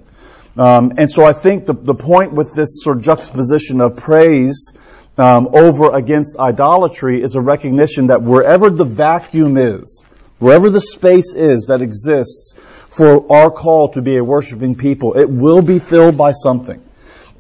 Um, 0.57 0.95
and 0.99 1.11
so 1.11 1.25
I 1.25 1.33
think 1.33 1.67
the, 1.67 1.75
the 1.75 1.95
point 1.95 2.33
with 2.33 2.55
this 2.55 2.83
sort 2.83 2.97
of 2.99 3.03
juxtaposition 3.05 3.81
of 3.81 3.97
praise 3.97 4.77
um, 5.17 5.49
over 5.53 5.95
against 5.95 6.39
idolatry 6.39 7.23
is 7.23 7.35
a 7.35 7.41
recognition 7.41 8.09
that 8.09 8.23
wherever 8.23 8.69
the 8.71 8.85
vacuum 8.85 9.57
is, 9.57 10.05
wherever 10.39 10.71
the 10.71 10.81
space 10.81 11.35
is 11.35 11.67
that 11.69 11.83
exists 11.83 12.55
for 12.89 13.33
our 13.33 13.51
call 13.51 13.91
to 13.91 14.03
be 14.03 14.17
a 14.17 14.25
worshiping 14.25 14.75
people, 14.75 15.15
it 15.15 15.29
will 15.29 15.63
be 15.63 15.79
filled 15.79 16.17
by 16.17 16.33
something. 16.33 16.83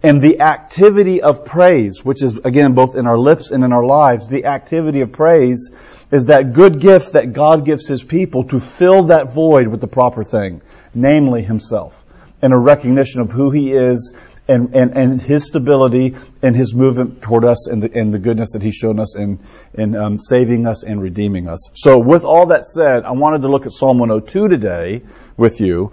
And 0.03 0.21
the 0.21 0.41
activity 0.41 1.23
of 1.23 1.45
praise, 1.45 2.05
which 2.05 2.23
is 2.23 2.37
again 2.39 2.75
both 2.75 2.95
in 2.95 3.07
our 3.07 3.19
lips 3.19 3.51
and 3.51 3.65
in 3.65 3.73
our 3.73 3.85
lives, 3.85 4.29
the 4.29 4.45
activity 4.45 5.01
of 5.01 5.13
praise 5.13 5.71
is 6.11 6.27
that 6.27 6.53
good 6.53 6.81
gift 6.81 7.15
that 7.15 7.33
God 7.33 7.65
gives 7.65 7.87
His 7.87 8.05
people 8.05 8.45
to 8.45 8.61
fill 8.61 9.05
that 9.05 9.33
void 9.33 9.67
with 9.69 9.81
the 9.81 9.89
proper 9.89 10.25
thing, 10.25 10.63
namely 10.95 11.43
Himself, 11.43 12.03
and 12.41 12.53
a 12.53 12.57
recognition 12.57 13.21
of 13.21 13.31
who 13.31 13.51
He 13.51 13.73
is 13.73 14.17
and, 14.47 14.75
and, 14.75 14.93
and 14.97 15.21
His 15.21 15.47
stability 15.47 16.17
and 16.43 16.57
His 16.57 16.75
movement 16.75 17.21
toward 17.21 17.45
us 17.45 17.67
and 17.67 17.83
the, 17.83 17.93
and 17.93 18.15
the 18.15 18.19
goodness 18.19 18.53
that 18.53 18.63
He's 18.63 18.77
shown 18.77 18.99
us 18.99 19.17
in, 19.17 19.41
in 19.75 19.95
um, 19.97 20.19
saving 20.19 20.67
us 20.67 20.85
and 20.85 21.03
redeeming 21.03 21.49
us. 21.49 21.71
So 21.75 21.99
with 21.99 22.25
all 22.25 22.47
that 22.47 22.67
said, 22.67 23.05
I 23.05 23.13
wanted 23.13 23.43
to 23.43 23.49
look 23.49 23.67
at 23.67 23.73
Psalm 23.73 23.99
102 23.99 24.49
today 24.49 25.03
with 25.37 25.61
you. 25.61 25.93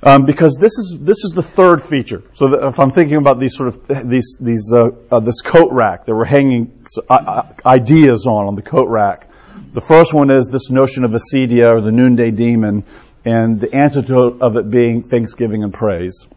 Um, 0.00 0.26
because 0.26 0.58
this 0.60 0.78
is 0.78 1.00
this 1.00 1.24
is 1.24 1.32
the 1.32 1.42
third 1.42 1.82
feature. 1.82 2.22
So 2.34 2.68
if 2.68 2.78
I'm 2.78 2.92
thinking 2.92 3.16
about 3.16 3.40
these 3.40 3.56
sort 3.56 3.68
of 3.68 4.08
these 4.08 4.36
these 4.40 4.72
uh, 4.72 4.90
uh, 5.10 5.20
this 5.20 5.40
coat 5.40 5.72
rack 5.72 6.04
that 6.04 6.14
we're 6.14 6.24
hanging 6.24 6.72
uh, 7.10 7.14
uh, 7.14 7.52
ideas 7.66 8.26
on 8.26 8.46
on 8.46 8.54
the 8.54 8.62
coat 8.62 8.88
rack, 8.88 9.28
the 9.72 9.80
first 9.80 10.14
one 10.14 10.30
is 10.30 10.50
this 10.50 10.70
notion 10.70 11.04
of 11.04 11.10
acedia 11.10 11.76
or 11.76 11.80
the 11.80 11.90
noonday 11.90 12.30
demon, 12.30 12.84
and 13.24 13.60
the 13.60 13.74
antidote 13.74 14.40
of 14.40 14.56
it 14.56 14.70
being 14.70 15.02
thanksgiving 15.02 15.64
and 15.64 15.74
praise. 15.74 16.28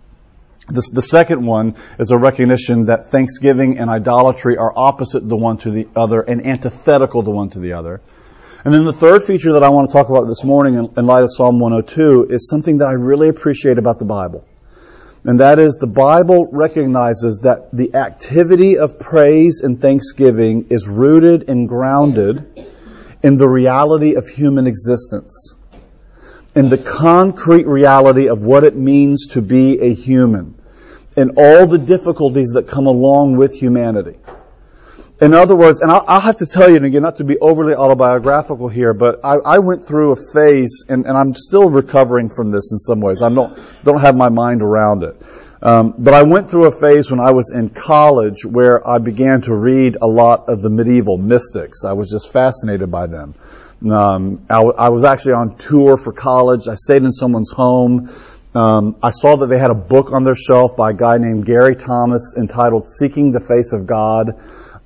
The, 0.67 0.89
the 0.93 1.01
second 1.01 1.45
one 1.45 1.75
is 1.99 2.11
a 2.11 2.17
recognition 2.17 2.85
that 2.85 3.05
thanksgiving 3.05 3.77
and 3.77 3.89
idolatry 3.89 4.57
are 4.57 4.73
opposite 4.75 5.27
the 5.27 5.35
one 5.35 5.57
to 5.59 5.71
the 5.71 5.87
other 5.95 6.21
and 6.21 6.45
antithetical 6.45 7.21
the 7.21 7.31
one 7.31 7.49
to 7.51 7.59
the 7.59 7.73
other. 7.73 8.01
And 8.63 8.71
then 8.71 8.85
the 8.85 8.93
third 8.93 9.23
feature 9.23 9.53
that 9.53 9.63
I 9.63 9.69
want 9.69 9.89
to 9.89 9.93
talk 9.93 10.09
about 10.09 10.27
this 10.27 10.43
morning 10.43 10.75
in, 10.75 10.93
in 10.95 11.07
light 11.07 11.23
of 11.23 11.33
Psalm 11.33 11.59
102 11.59 12.27
is 12.29 12.47
something 12.47 12.77
that 12.77 12.89
I 12.89 12.91
really 12.91 13.27
appreciate 13.27 13.79
about 13.79 13.97
the 13.97 14.05
Bible. 14.05 14.45
And 15.23 15.39
that 15.39 15.57
is 15.57 15.75
the 15.75 15.87
Bible 15.87 16.47
recognizes 16.51 17.39
that 17.39 17.69
the 17.71 17.95
activity 17.95 18.77
of 18.77 18.99
praise 18.99 19.61
and 19.61 19.81
thanksgiving 19.81 20.67
is 20.69 20.87
rooted 20.87 21.49
and 21.49 21.67
grounded 21.67 22.69
in 23.23 23.37
the 23.37 23.47
reality 23.47 24.13
of 24.13 24.27
human 24.27 24.67
existence. 24.67 25.55
In 26.55 26.69
the 26.69 26.77
concrete 26.77 27.65
reality 27.65 28.29
of 28.29 28.43
what 28.43 28.63
it 28.63 28.75
means 28.75 29.27
to 29.29 29.41
be 29.41 29.79
a 29.79 29.93
human. 29.93 30.53
And 31.17 31.31
all 31.37 31.65
the 31.65 31.79
difficulties 31.79 32.51
that 32.53 32.67
come 32.67 32.85
along 32.85 33.37
with 33.37 33.59
humanity. 33.59 34.17
In 35.21 35.35
other 35.35 35.55
words, 35.55 35.81
and 35.81 35.91
I'll, 35.91 36.03
I'll, 36.07 36.19
have 36.19 36.37
to 36.37 36.47
tell 36.47 36.67
you, 36.67 36.77
and 36.77 36.85
again, 36.85 37.03
not 37.03 37.17
to 37.17 37.23
be 37.23 37.37
overly 37.37 37.75
autobiographical 37.75 38.69
here, 38.69 38.91
but 38.91 39.19
I, 39.23 39.35
I 39.35 39.59
went 39.59 39.85
through 39.85 40.13
a 40.13 40.15
phase, 40.15 40.83
and, 40.89 41.05
and, 41.05 41.15
I'm 41.15 41.35
still 41.35 41.69
recovering 41.69 42.27
from 42.27 42.49
this 42.49 42.71
in 42.71 42.79
some 42.79 43.01
ways. 43.01 43.21
I 43.21 43.29
don't, 43.29 43.55
don't 43.83 44.01
have 44.01 44.17
my 44.17 44.29
mind 44.29 44.63
around 44.63 45.03
it. 45.03 45.21
Um, 45.61 45.93
but 45.95 46.15
I 46.15 46.23
went 46.23 46.49
through 46.49 46.65
a 46.65 46.71
phase 46.71 47.11
when 47.11 47.19
I 47.19 47.31
was 47.31 47.51
in 47.51 47.69
college 47.69 48.43
where 48.45 48.85
I 48.87 48.97
began 48.97 49.41
to 49.41 49.53
read 49.53 49.95
a 50.01 50.07
lot 50.07 50.49
of 50.49 50.63
the 50.63 50.71
medieval 50.71 51.19
mystics. 51.19 51.85
I 51.85 51.93
was 51.93 52.09
just 52.09 52.33
fascinated 52.33 52.89
by 52.89 53.05
them. 53.05 53.35
Um, 53.87 54.43
I, 54.49 54.55
w- 54.55 54.75
I 54.75 54.89
was 54.89 55.03
actually 55.03 55.33
on 55.33 55.55
tour 55.55 55.97
for 55.97 56.13
college. 56.13 56.67
I 56.67 56.73
stayed 56.73 57.03
in 57.03 57.11
someone's 57.11 57.51
home. 57.51 58.09
Um, 58.55 58.95
I 59.03 59.11
saw 59.11 59.35
that 59.35 59.45
they 59.45 59.59
had 59.59 59.69
a 59.69 59.75
book 59.75 60.13
on 60.13 60.23
their 60.23 60.35
shelf 60.35 60.75
by 60.75 60.89
a 60.89 60.93
guy 60.95 61.19
named 61.19 61.45
Gary 61.45 61.75
Thomas 61.75 62.33
entitled 62.35 62.87
"Seeking 62.87 63.31
the 63.31 63.39
Face 63.39 63.71
of 63.71 63.85
God." 63.85 64.39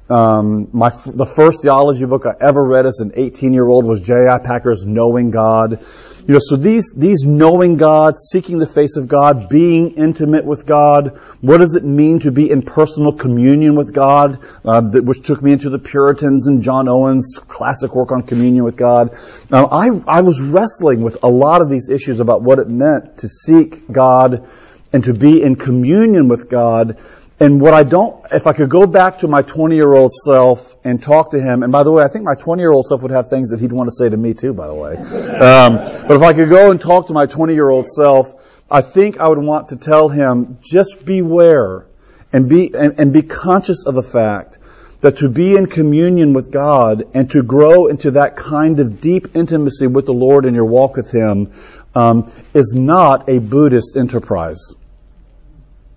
Um, 0.08 0.70
my 0.72 0.90
the 0.90 1.26
first 1.26 1.64
theology 1.64 2.06
book 2.06 2.26
I 2.28 2.36
ever 2.40 2.64
read 2.64 2.86
as 2.86 3.00
an 3.00 3.14
18 3.16 3.54
year 3.54 3.68
old 3.68 3.86
was 3.86 4.02
J.I. 4.02 4.38
Packer's 4.40 4.86
Knowing 4.86 5.32
God. 5.32 5.80
You 6.28 6.34
know, 6.34 6.40
so 6.42 6.56
these, 6.56 6.92
these 6.96 7.24
knowing 7.24 7.78
God, 7.78 8.18
seeking 8.18 8.58
the 8.58 8.66
face 8.66 8.98
of 8.98 9.08
God, 9.08 9.48
being 9.48 9.92
intimate 9.92 10.44
with 10.44 10.66
God, 10.66 11.20
what 11.42 11.60
does 11.60 11.76
it 11.76 11.84
mean 11.84 12.20
to 12.22 12.32
be 12.32 12.50
in 12.50 12.64
personal 12.64 13.14
communion 13.14 13.76
with 13.76 13.94
God, 13.94 14.40
uh, 14.66 14.82
that, 14.82 15.04
which 15.04 15.22
took 15.22 15.44
me 15.44 15.52
into 15.52 15.70
the 15.70 15.78
Puritans 15.78 16.48
and 16.48 16.64
John 16.64 16.88
Owen's 16.88 17.38
classic 17.48 17.94
work 17.94 18.12
on 18.12 18.24
communion 18.24 18.64
with 18.64 18.76
God. 18.76 19.16
Now, 19.52 19.68
I, 19.68 19.90
I 20.08 20.22
was 20.22 20.42
wrestling 20.42 21.04
with 21.04 21.20
a 21.22 21.30
lot 21.30 21.62
of 21.62 21.70
these 21.70 21.90
issues 21.90 22.20
about 22.20 22.42
what 22.42 22.58
it 22.58 22.70
meant 22.70 23.20
to 23.20 23.30
seek 23.30 23.88
God 23.92 24.50
and 24.92 25.04
to 25.04 25.14
be 25.14 25.44
in 25.44 25.56
communion 25.56 26.28
with 26.28 26.50
God 26.50 26.98
and 27.40 27.60
what 27.60 27.74
I 27.74 27.84
don't, 27.84 28.26
if 28.32 28.48
I 28.48 28.54
could 28.54 28.70
go 28.70 28.88
back 28.88 29.20
to 29.20 29.28
my 29.28 29.42
20 29.42 29.76
year 29.76 29.94
old 29.94 30.14
self 30.14 30.76
and 30.86 31.04
talk 31.04 31.32
to 31.32 31.40
him, 31.40 31.64
and 31.64 31.72
by 31.72 31.84
the 31.84 31.92
way, 31.92 32.04
I 32.04 32.08
think 32.08 32.24
my 32.24 32.36
20 32.36 32.62
year 32.62 32.72
old 32.72 32.86
self 32.86 33.02
would 33.02 33.12
have 33.12 33.30
things 33.30 33.50
that 33.50 33.60
he'd 33.60 33.74
want 33.74 33.88
to 33.88 33.96
say 33.96 34.08
to 34.08 34.16
me 34.16 34.34
too, 34.34 34.54
by 34.54 34.68
the 34.68 34.74
way. 34.74 34.96
Um, 34.96 35.76
but 36.08 36.12
if 36.12 36.22
I 36.22 36.34
could 36.34 36.50
go 36.50 36.72
and 36.72 36.80
talk 36.80 37.08
to 37.08 37.14
my 37.14 37.26
20 37.26 37.54
year 37.54 37.70
old 37.70 37.88
self, 37.88 38.64
I 38.72 38.82
think 38.82 39.20
I 39.20 39.28
would 39.28 39.38
want 39.38 39.70
to 39.70 39.76
tell 39.76 40.08
him, 40.08 40.60
just 40.62 41.06
beware 41.06 41.86
and 42.32 42.48
be, 42.48 42.74
and, 42.74 43.00
and 43.00 43.12
be 43.12 43.22
conscious 43.22 43.86
of 43.86 43.96
the 43.96 44.04
fact 44.04 44.58
that 45.02 45.18
to 45.18 45.30
be 45.30 45.56
in 45.56 45.68
communion 45.68 46.34
with 46.34 46.52
God 46.52 47.04
and 47.14 47.30
to 47.32 47.44
grow 47.44 47.88
into 47.88 48.12
that 48.12 48.38
kind 48.38 48.80
of 48.80 49.02
deep 49.02 49.36
intimacy 49.36 49.88
with 49.88 50.06
the 50.06 50.14
Lord 50.14 50.46
in 50.46 50.56
your 50.56 50.66
walk 50.66 50.96
with 50.96 51.12
Him 51.12 51.52
um, 51.94 52.32
is 52.54 52.74
not 52.74 53.30
a 53.30 53.40
Buddhist 53.40 53.98
enterprise. 53.98 54.74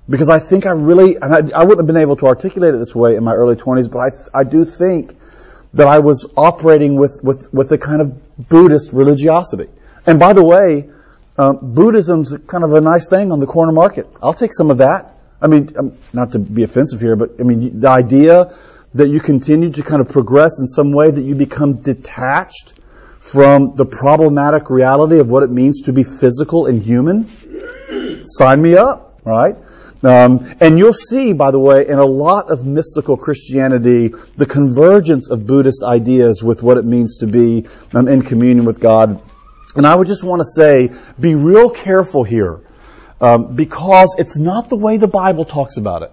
Because 0.09 0.31
I 0.31 0.39
think 0.39 0.65
I 0.65 0.71
really, 0.71 1.17
and 1.17 1.35
I, 1.35 1.61
I, 1.61 1.65
wouldn't 1.65 1.81
have 1.81 1.87
been 1.87 2.03
able 2.03 2.17
to 2.17 2.27
articulate 2.27 2.75
it 2.75 2.79
this 2.79 2.95
way 2.95 3.17
in 3.17 3.25
my 3.25 3.35
early 3.35 3.57
20s, 3.57 3.91
but 3.91 3.99
I, 3.99 4.41
I 4.41 4.45
do 4.45 4.65
think 4.65 5.15
that 5.75 5.87
I 5.87 5.99
was 5.99 6.33
operating 6.37 6.97
with, 6.97 7.23
with, 7.23 7.53
with 7.53 7.71
a 7.73 7.79
kind 7.79 8.01
of 8.01 8.49
Buddhist 8.49 8.93
religiosity. 8.93 9.69
And 10.07 10.19
by 10.19 10.33
the 10.33 10.43
way, 10.43 10.89
um, 11.37 11.75
Buddhism's 11.75 12.35
kind 12.47 12.65
of 12.65 12.73
a 12.73 12.81
nice 12.81 13.09
thing 13.09 13.33
on 13.33 13.39
the 13.39 13.47
corner 13.47 13.73
market. 13.73 14.09
I'll 14.23 14.35
take 14.35 14.55
some 14.55 14.71
of 14.71 14.79
that. 14.79 15.15
I 15.41 15.47
mean, 15.47 15.73
um, 15.79 15.97
not 16.13 16.33
to 16.33 16.39
be 16.39 16.63
offensive 16.63 17.01
here, 17.01 17.15
but 17.15 17.33
I 17.39 17.43
mean, 17.43 17.79
the 17.81 17.89
idea 17.89 18.55
that 18.95 19.09
you 19.09 19.21
continue 19.21 19.71
to 19.71 19.83
kind 19.83 20.01
of 20.01 20.09
progress 20.09 20.59
in 20.59 20.67
some 20.67 20.93
way 20.93 21.11
that 21.11 21.21
you 21.21 21.35
become 21.35 21.75
detached 21.83 22.75
from 23.21 23.75
the 23.77 23.85
problematic 23.85 24.71
reality 24.71 25.19
of 25.19 25.31
what 25.31 25.43
it 25.43 25.51
means 25.51 25.83
to 25.83 25.93
be 25.93 26.03
physical 26.03 26.67
and 26.67 26.83
human, 26.83 27.29
sign 28.25 28.61
me 28.63 28.75
up, 28.75 29.21
right? 29.25 29.57
Um, 30.03 30.55
and 30.61 30.79
you'll 30.79 30.93
see, 30.93 31.33
by 31.33 31.51
the 31.51 31.59
way, 31.59 31.87
in 31.87 31.99
a 31.99 32.05
lot 32.05 32.51
of 32.51 32.65
mystical 32.65 33.17
Christianity, 33.17 34.09
the 34.37 34.47
convergence 34.47 35.29
of 35.29 35.47
Buddhist 35.47 35.83
ideas 35.83 36.43
with 36.43 36.63
what 36.63 36.79
it 36.79 36.85
means 36.85 37.19
to 37.19 37.27
be 37.27 37.67
um, 37.93 38.07
in 38.07 38.23
communion 38.23 38.65
with 38.65 38.79
God. 38.79 39.21
And 39.75 39.87
I 39.87 39.95
would 39.95 40.07
just 40.07 40.23
want 40.23 40.41
to 40.41 40.45
say, 40.45 40.91
be 41.19 41.35
real 41.35 41.71
careful 41.71 42.23
here, 42.23 42.61
um, 43.21 43.57
because 43.57 44.15
it's 44.19 44.37
not 44.37 44.69
the 44.69 44.77
way 44.77 44.99
the 44.99 45.09
Bible 45.09 45.45
talks 45.45 45.79
about 45.79 46.03
it. 46.03 46.13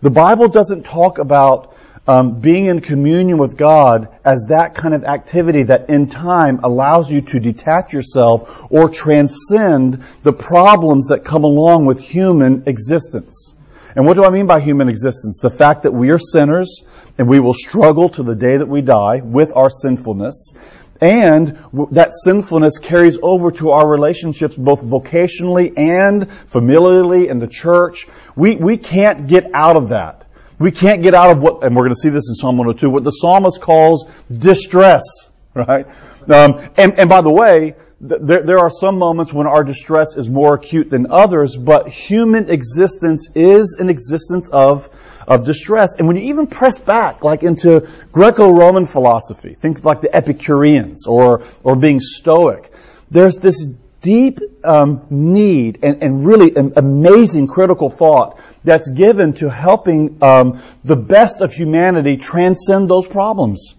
The 0.00 0.10
Bible 0.10 0.48
doesn't 0.48 0.84
talk 0.84 1.18
about 1.18 1.76
um, 2.06 2.40
being 2.40 2.66
in 2.66 2.80
communion 2.80 3.38
with 3.38 3.56
God 3.56 4.08
as 4.24 4.46
that 4.48 4.74
kind 4.74 4.94
of 4.94 5.04
activity 5.04 5.64
that 5.64 5.90
in 5.90 6.08
time 6.08 6.60
allows 6.62 7.10
you 7.10 7.20
to 7.22 7.40
detach 7.40 7.92
yourself 7.92 8.66
or 8.70 8.88
transcend 8.88 10.02
the 10.22 10.32
problems 10.32 11.08
that 11.08 11.24
come 11.24 11.44
along 11.44 11.86
with 11.86 12.00
human 12.00 12.64
existence. 12.66 13.54
And 13.94 14.06
what 14.06 14.14
do 14.14 14.24
I 14.24 14.30
mean 14.30 14.46
by 14.46 14.60
human 14.60 14.88
existence? 14.88 15.40
The 15.40 15.50
fact 15.50 15.82
that 15.82 15.92
we 15.92 16.10
are 16.10 16.18
sinners 16.18 16.84
and 17.18 17.28
we 17.28 17.40
will 17.40 17.54
struggle 17.54 18.08
to 18.10 18.22
the 18.22 18.36
day 18.36 18.56
that 18.56 18.68
we 18.68 18.82
die 18.82 19.20
with 19.20 19.52
our 19.54 19.68
sinfulness. 19.68 20.54
And 21.00 21.58
that 21.92 22.12
sinfulness 22.12 22.78
carries 22.78 23.18
over 23.22 23.50
to 23.52 23.70
our 23.70 23.88
relationships 23.88 24.54
both 24.54 24.82
vocationally 24.82 25.72
and 25.76 26.22
familially 26.22 27.28
in 27.28 27.38
the 27.38 27.46
church. 27.46 28.06
We, 28.36 28.56
we 28.56 28.76
can't 28.76 29.26
get 29.26 29.50
out 29.54 29.76
of 29.76 29.88
that. 29.88 30.26
We 30.60 30.70
can't 30.70 31.02
get 31.02 31.14
out 31.14 31.30
of 31.30 31.42
what, 31.42 31.64
and 31.64 31.74
we're 31.74 31.84
going 31.84 31.94
to 31.94 32.00
see 32.00 32.10
this 32.10 32.28
in 32.28 32.34
Psalm 32.34 32.58
102, 32.58 32.90
what 32.90 33.02
the 33.02 33.10
psalmist 33.10 33.62
calls 33.62 34.06
distress, 34.30 35.30
right? 35.54 35.86
Um, 36.28 36.68
and, 36.76 36.98
and 36.98 37.08
by 37.08 37.22
the 37.22 37.30
way, 37.30 37.76
there, 37.98 38.42
there 38.42 38.58
are 38.58 38.68
some 38.68 38.98
moments 38.98 39.32
when 39.32 39.46
our 39.46 39.64
distress 39.64 40.16
is 40.18 40.30
more 40.30 40.54
acute 40.54 40.90
than 40.90 41.10
others, 41.10 41.56
but 41.56 41.88
human 41.88 42.50
existence 42.50 43.30
is 43.34 43.78
an 43.80 43.88
existence 43.88 44.50
of, 44.50 44.90
of 45.26 45.46
distress. 45.46 45.94
And 45.98 46.06
when 46.06 46.16
you 46.16 46.24
even 46.24 46.46
press 46.46 46.78
back, 46.78 47.24
like 47.24 47.42
into 47.42 47.88
Greco-Roman 48.12 48.84
philosophy, 48.84 49.54
think 49.54 49.82
like 49.82 50.02
the 50.02 50.14
Epicureans 50.14 51.06
or, 51.06 51.42
or 51.64 51.74
being 51.74 52.00
Stoic, 52.00 52.70
there's 53.10 53.36
this 53.36 53.66
deep 54.00 54.40
um, 54.64 55.06
need 55.10 55.80
and, 55.82 56.02
and 56.02 56.24
really 56.24 56.54
an 56.56 56.72
amazing 56.76 57.46
critical 57.46 57.90
thought 57.90 58.40
that's 58.64 58.88
given 58.90 59.32
to 59.34 59.48
helping 59.50 60.22
um, 60.22 60.60
the 60.84 60.96
best 60.96 61.40
of 61.40 61.52
humanity 61.52 62.16
transcend 62.16 62.88
those 62.88 63.08
problems. 63.08 63.74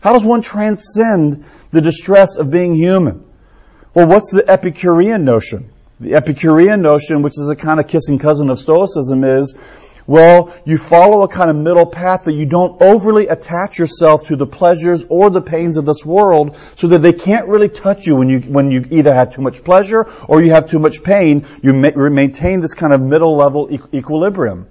How 0.00 0.12
does 0.12 0.24
one 0.24 0.42
transcend 0.42 1.44
the 1.70 1.80
distress 1.80 2.36
of 2.36 2.50
being 2.50 2.74
human? 2.74 3.24
Well, 3.92 4.06
what's 4.06 4.32
the 4.32 4.48
Epicurean 4.48 5.24
notion? 5.24 5.70
The 5.98 6.14
Epicurean 6.14 6.80
notion, 6.80 7.22
which 7.22 7.38
is 7.38 7.48
a 7.50 7.56
kind 7.56 7.80
of 7.80 7.88
kissing 7.88 8.18
cousin 8.18 8.48
of 8.48 8.58
Stoicism, 8.58 9.24
is 9.24 9.58
well, 10.06 10.54
you 10.64 10.78
follow 10.78 11.22
a 11.22 11.28
kind 11.28 11.50
of 11.50 11.56
middle 11.56 11.86
path 11.86 12.24
that 12.24 12.32
you 12.32 12.46
don't 12.46 12.80
overly 12.80 13.28
attach 13.28 13.78
yourself 13.78 14.26
to 14.28 14.36
the 14.36 14.46
pleasures 14.46 15.04
or 15.08 15.30
the 15.30 15.42
pains 15.42 15.76
of 15.76 15.84
this 15.84 16.04
world 16.04 16.56
so 16.76 16.88
that 16.88 16.98
they 17.00 17.12
can't 17.12 17.48
really 17.48 17.68
touch 17.68 18.06
you 18.06 18.16
when 18.16 18.28
you, 18.28 18.40
when 18.40 18.70
you 18.70 18.86
either 18.90 19.14
have 19.14 19.34
too 19.34 19.42
much 19.42 19.62
pleasure 19.64 20.06
or 20.28 20.42
you 20.42 20.50
have 20.50 20.68
too 20.68 20.78
much 20.78 21.02
pain. 21.02 21.44
You 21.62 21.72
maintain 21.72 22.60
this 22.60 22.74
kind 22.74 22.92
of 22.92 23.00
middle 23.00 23.36
level 23.36 23.68
equilibrium. 23.92 24.66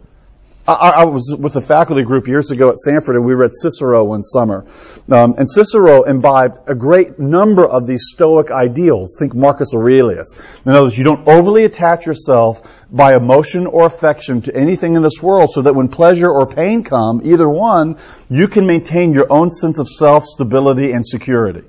I, 0.74 0.90
I, 0.90 1.04
was 1.06 1.36
with 1.38 1.56
a 1.56 1.62
faculty 1.62 2.04
group 2.04 2.28
years 2.28 2.52
ago 2.52 2.70
at 2.70 2.76
Samford, 2.76 3.16
and 3.16 3.26
we 3.26 3.34
read 3.34 3.52
Cicero 3.54 4.04
one 4.04 4.22
summer. 4.22 4.66
Um, 5.10 5.36
and 5.38 5.50
Cicero 5.50 6.04
imbibed 6.04 6.60
a 6.68 6.76
great 6.76 7.18
number 7.18 7.68
of 7.68 7.88
these 7.88 8.10
Stoic 8.14 8.52
ideals. 8.52 9.16
Think 9.18 9.34
Marcus 9.34 9.74
Aurelius. 9.74 10.36
In 10.66 10.72
other 10.72 10.84
words, 10.84 10.98
you 10.98 11.04
don't 11.04 11.28
overly 11.28 11.66
attach 11.66 12.06
yourself 12.06 12.86
by 12.92 13.16
emotion 13.16 13.66
or 13.66 13.86
affection 13.86 14.42
to 14.44 14.56
anything 14.56 14.96
in 14.96 15.02
this 15.02 15.22
world 15.24 15.50
so 15.50 15.64
that 15.64 15.74
when 15.74 15.88
pleasure 15.88 16.30
or 16.30 16.46
pain 16.46 16.84
come, 16.84 17.22
either 17.24 17.50
one, 17.50 17.98
you 18.30 18.48
can 18.48 18.68
maintain 18.68 19.14
your 19.14 19.32
own 19.32 19.50
sense 19.50 19.80
of 19.80 19.88
self, 19.88 20.24
stability, 20.24 20.92
and 20.92 21.06
security. 21.06 21.64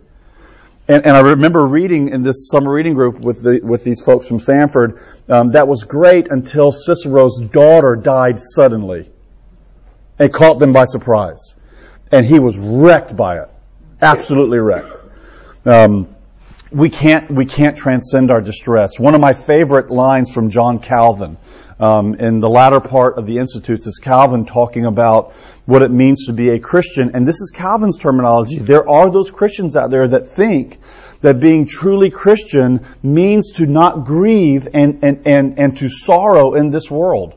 And, 0.90 1.06
and, 1.06 1.16
I 1.16 1.20
remember 1.20 1.64
reading 1.64 2.08
in 2.08 2.22
this 2.22 2.48
summer 2.48 2.72
reading 2.72 2.94
group 2.94 3.20
with 3.20 3.44
the, 3.44 3.60
with 3.62 3.84
these 3.84 4.00
folks 4.00 4.26
from 4.26 4.38
Samford, 4.38 5.00
Um, 5.28 5.52
that 5.52 5.68
was 5.68 5.84
great 5.84 6.26
until 6.32 6.72
Cicero's 6.72 7.40
daughter 7.40 7.94
died 7.94 8.40
suddenly. 8.40 9.08
It 10.18 10.32
caught 10.32 10.58
them 10.58 10.72
by 10.72 10.86
surprise, 10.86 11.54
and 12.10 12.26
he 12.26 12.40
was 12.40 12.58
wrecked 12.58 13.14
by 13.14 13.38
it, 13.38 13.48
absolutely 14.02 14.58
wrecked. 14.58 15.00
Um, 15.64 16.08
we 16.72 16.90
can't 16.90 17.30
we 17.30 17.46
can't 17.46 17.76
transcend 17.76 18.32
our 18.32 18.40
distress. 18.40 18.98
One 18.98 19.14
of 19.14 19.20
my 19.20 19.32
favorite 19.32 19.92
lines 19.92 20.34
from 20.34 20.50
John 20.50 20.80
Calvin 20.80 21.36
um, 21.78 22.16
in 22.16 22.40
the 22.40 22.50
latter 22.50 22.80
part 22.80 23.16
of 23.16 23.26
the 23.26 23.38
Institutes 23.38 23.86
is 23.86 23.98
Calvin 23.98 24.44
talking 24.44 24.86
about 24.86 25.34
what 25.70 25.82
it 25.82 25.90
means 25.92 26.26
to 26.26 26.32
be 26.32 26.50
a 26.50 26.58
Christian. 26.58 27.12
And 27.14 27.26
this 27.26 27.40
is 27.40 27.52
Calvin's 27.54 27.96
terminology. 27.96 28.58
There 28.58 28.88
are 28.88 29.08
those 29.08 29.30
Christians 29.30 29.76
out 29.76 29.92
there 29.92 30.08
that 30.08 30.26
think 30.26 30.78
that 31.20 31.38
being 31.38 31.64
truly 31.64 32.10
Christian 32.10 32.84
means 33.04 33.52
to 33.52 33.66
not 33.66 34.04
grieve 34.04 34.66
and, 34.74 35.04
and, 35.04 35.28
and, 35.28 35.58
and 35.60 35.76
to 35.78 35.88
sorrow 35.88 36.54
in 36.54 36.70
this 36.70 36.90
world. 36.90 37.34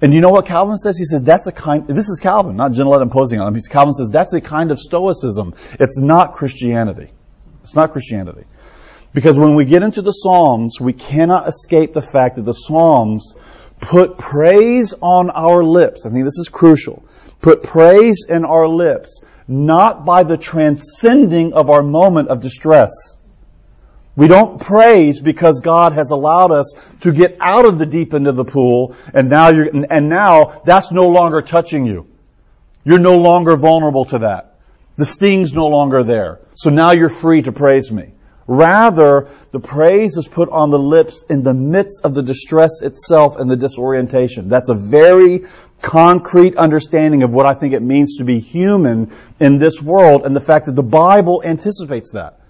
And 0.00 0.14
you 0.14 0.20
know 0.20 0.30
what 0.30 0.46
Calvin 0.46 0.76
says? 0.76 0.96
He 0.96 1.04
says 1.04 1.24
that's 1.24 1.48
a 1.48 1.52
kind, 1.52 1.88
this 1.88 2.08
is 2.10 2.20
Calvin, 2.22 2.54
not 2.54 2.72
Genelette 2.72 3.02
imposing 3.02 3.40
on 3.40 3.48
him. 3.48 3.54
He's, 3.54 3.66
Calvin 3.66 3.92
says 3.92 4.10
that's 4.10 4.34
a 4.34 4.40
kind 4.40 4.70
of 4.70 4.78
stoicism. 4.78 5.54
It's 5.80 6.00
not 6.00 6.34
Christianity. 6.34 7.10
It's 7.64 7.74
not 7.74 7.90
Christianity. 7.90 8.44
Because 9.12 9.36
when 9.36 9.56
we 9.56 9.64
get 9.64 9.82
into 9.82 10.00
the 10.00 10.12
Psalms, 10.12 10.80
we 10.80 10.92
cannot 10.92 11.48
escape 11.48 11.92
the 11.92 12.02
fact 12.02 12.36
that 12.36 12.44
the 12.44 12.54
Psalms 12.54 13.34
put 13.80 14.16
praise 14.16 14.94
on 15.02 15.30
our 15.30 15.64
lips. 15.64 16.06
I 16.06 16.10
think 16.10 16.24
this 16.24 16.38
is 16.38 16.48
crucial 16.48 17.02
put 17.42 17.62
praise 17.62 18.24
in 18.28 18.44
our 18.46 18.66
lips, 18.66 19.22
not 19.46 20.06
by 20.06 20.22
the 20.22 20.38
transcending 20.38 21.52
of 21.52 21.68
our 21.68 21.82
moment 21.82 22.28
of 22.28 22.40
distress. 22.40 23.18
We 24.14 24.28
don't 24.28 24.60
praise 24.60 25.20
because 25.20 25.60
God 25.60 25.94
has 25.94 26.10
allowed 26.10 26.52
us 26.52 26.94
to 27.00 27.12
get 27.12 27.36
out 27.40 27.64
of 27.64 27.78
the 27.78 27.86
deep 27.86 28.14
end 28.14 28.28
of 28.28 28.36
the 28.36 28.44
pool, 28.44 28.94
and 29.12 29.28
now 29.28 29.48
you're, 29.48 29.68
and 29.90 30.08
now 30.08 30.62
that's 30.64 30.92
no 30.92 31.08
longer 31.08 31.42
touching 31.42 31.86
you. 31.86 32.06
You're 32.84 32.98
no 32.98 33.18
longer 33.18 33.56
vulnerable 33.56 34.04
to 34.06 34.20
that. 34.20 34.54
The 34.96 35.06
sting's 35.06 35.54
no 35.54 35.68
longer 35.68 36.04
there. 36.04 36.40
So 36.54 36.70
now 36.70 36.90
you're 36.90 37.08
free 37.08 37.42
to 37.42 37.52
praise 37.52 37.90
me. 37.90 38.12
Rather, 38.46 39.28
the 39.50 39.60
praise 39.60 40.16
is 40.16 40.28
put 40.28 40.48
on 40.48 40.70
the 40.70 40.78
lips 40.78 41.24
in 41.28 41.42
the 41.42 41.54
midst 41.54 42.04
of 42.04 42.14
the 42.14 42.22
distress 42.22 42.82
itself 42.82 43.36
and 43.36 43.50
the 43.50 43.56
disorientation. 43.56 44.48
That's 44.48 44.68
a 44.68 44.74
very 44.74 45.44
concrete 45.80 46.56
understanding 46.56 47.22
of 47.22 47.32
what 47.32 47.46
I 47.46 47.54
think 47.54 47.74
it 47.74 47.82
means 47.82 48.18
to 48.18 48.24
be 48.24 48.38
human 48.38 49.12
in 49.40 49.58
this 49.58 49.82
world 49.82 50.24
and 50.24 50.34
the 50.34 50.40
fact 50.40 50.66
that 50.66 50.76
the 50.76 50.82
Bible 50.82 51.42
anticipates 51.44 52.12
that. 52.12 52.40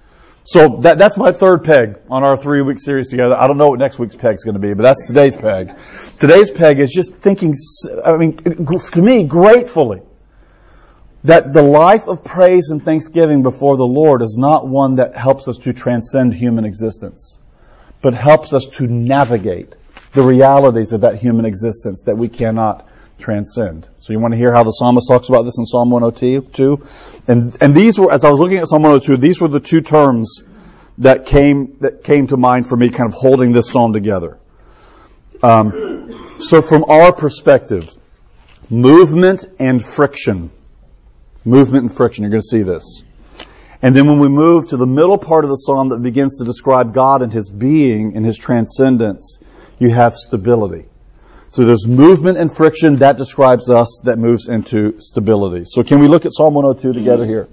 So 0.45 0.79
that, 0.81 0.99
that's 0.99 1.17
my 1.17 1.31
third 1.31 1.63
peg 1.63 1.99
on 2.11 2.25
our 2.25 2.37
three 2.37 2.63
week 2.63 2.81
series 2.81 3.09
together. 3.11 3.37
I 3.37 3.47
don't 3.47 3.59
know 3.59 3.69
what 3.69 3.79
next 3.79 3.99
week's 3.99 4.17
peg 4.17 4.35
is 4.35 4.45
going 4.45 4.55
to 4.55 4.61
be, 4.61 4.75
but 4.75 4.83
that's 4.83 5.07
today's 5.07 5.37
peg. 5.37 5.73
Today's 6.19 6.51
peg 6.51 6.81
is 6.81 6.93
just 6.93 7.15
thinking, 7.15 7.55
I 8.05 8.17
mean, 8.17 8.37
to 8.37 9.03
me, 9.03 9.25
gratefully, 9.25 10.03
that 11.25 11.53
the 11.53 11.63
life 11.63 12.09
of 12.09 12.25
praise 12.25 12.71
and 12.71 12.83
thanksgiving 12.83 13.43
before 13.43 13.77
the 13.77 13.87
Lord 13.87 14.23
is 14.23 14.37
not 14.37 14.67
one 14.67 14.97
that 14.97 15.17
helps 15.17 15.47
us 15.49 15.59
to 15.59 15.73
transcend 15.73 16.35
human 16.35 16.65
existence, 16.65 17.39
but 18.01 18.15
helps 18.15 18.53
us 18.53 18.67
to 18.79 18.87
navigate 18.87 19.75
the 20.15 20.23
realities 20.23 20.93
of 20.93 21.03
that 21.03 21.17
human 21.17 21.45
existence 21.45 22.03
that 22.05 22.17
we 22.17 22.29
cannot 22.29 22.89
transcend. 23.19 23.87
So 23.99 24.13
you 24.13 24.19
want 24.19 24.33
to 24.33 24.39
hear 24.39 24.53
how 24.53 24.65
the 24.65 24.71
psalmist 24.71 25.09
talks 25.09 25.29
about 25.29 25.43
this 25.43 25.59
in 25.59 25.65
Psalm 25.65 25.91
102? 25.91 26.85
And, 27.29 27.57
and 27.61 27.73
these 27.73 27.99
were, 27.99 28.13
as 28.13 28.25
I 28.25 28.31
was 28.31 28.41
looking 28.41 28.59
at 28.59 28.67
Psalm 28.67 28.83
102, 28.83 29.17
these 29.17 29.41
were 29.41 29.49
the 29.49 29.61
two 29.61 29.81
terms 29.81 30.43
that 30.99 31.27
came, 31.27 31.77
that 31.81 32.05
came 32.05 32.27
to 32.27 32.37
mind 32.37 32.67
for 32.67 32.77
me 32.77 32.91
kind 32.91 33.09
of 33.09 33.15
holding 33.15 33.53
this 33.53 33.71
psalm 33.71 33.93
together. 33.93 34.39
Um, 35.43 36.13
so 36.39 36.61
from 36.61 36.85
our 36.85 37.13
perspective, 37.13 37.95
movement 38.69 39.45
and 39.59 39.83
friction. 39.83 40.51
Movement 41.45 41.83
and 41.83 41.93
friction, 41.95 42.23
you're 42.23 42.31
going 42.31 42.43
to 42.43 42.47
see 42.47 42.63
this. 42.63 43.03
And 43.83 43.97
then 43.97 44.07
when 44.07 44.21
we 44.21 44.29
move 44.29 44.69
to 44.69 44.77
the 44.77 44.87
middle 44.87 45.19
part 45.19 45.45
of 45.45 45.51
the 45.51 45.57
psalm 45.57 45.89
that 45.89 46.03
begins 46.03 46.39
to 46.39 46.45
describe 46.45 46.95
God 46.95 47.21
and 47.23 47.33
His 47.33 47.51
being 47.51 48.17
and 48.17 48.25
His 48.25 48.39
transcendence, 48.39 49.41
you 49.81 49.91
have 49.91 50.15
stability. 50.15 50.87
So 51.51 51.67
there's 51.67 51.87
movement 51.87 52.39
and 52.39 52.51
friction 52.51 52.97
that 52.97 53.19
describes 53.19 53.69
us 53.69 54.01
that 54.05 54.19
moves 54.19 54.49
into 54.49 55.01
stability. 55.01 55.65
So 55.67 55.83
can 55.83 55.99
we 55.99 56.09
look 56.09 56.25
at 56.25 56.33
Psalm 56.33 56.55
102 56.55 56.93
together 56.93 57.27
here? 57.27 57.49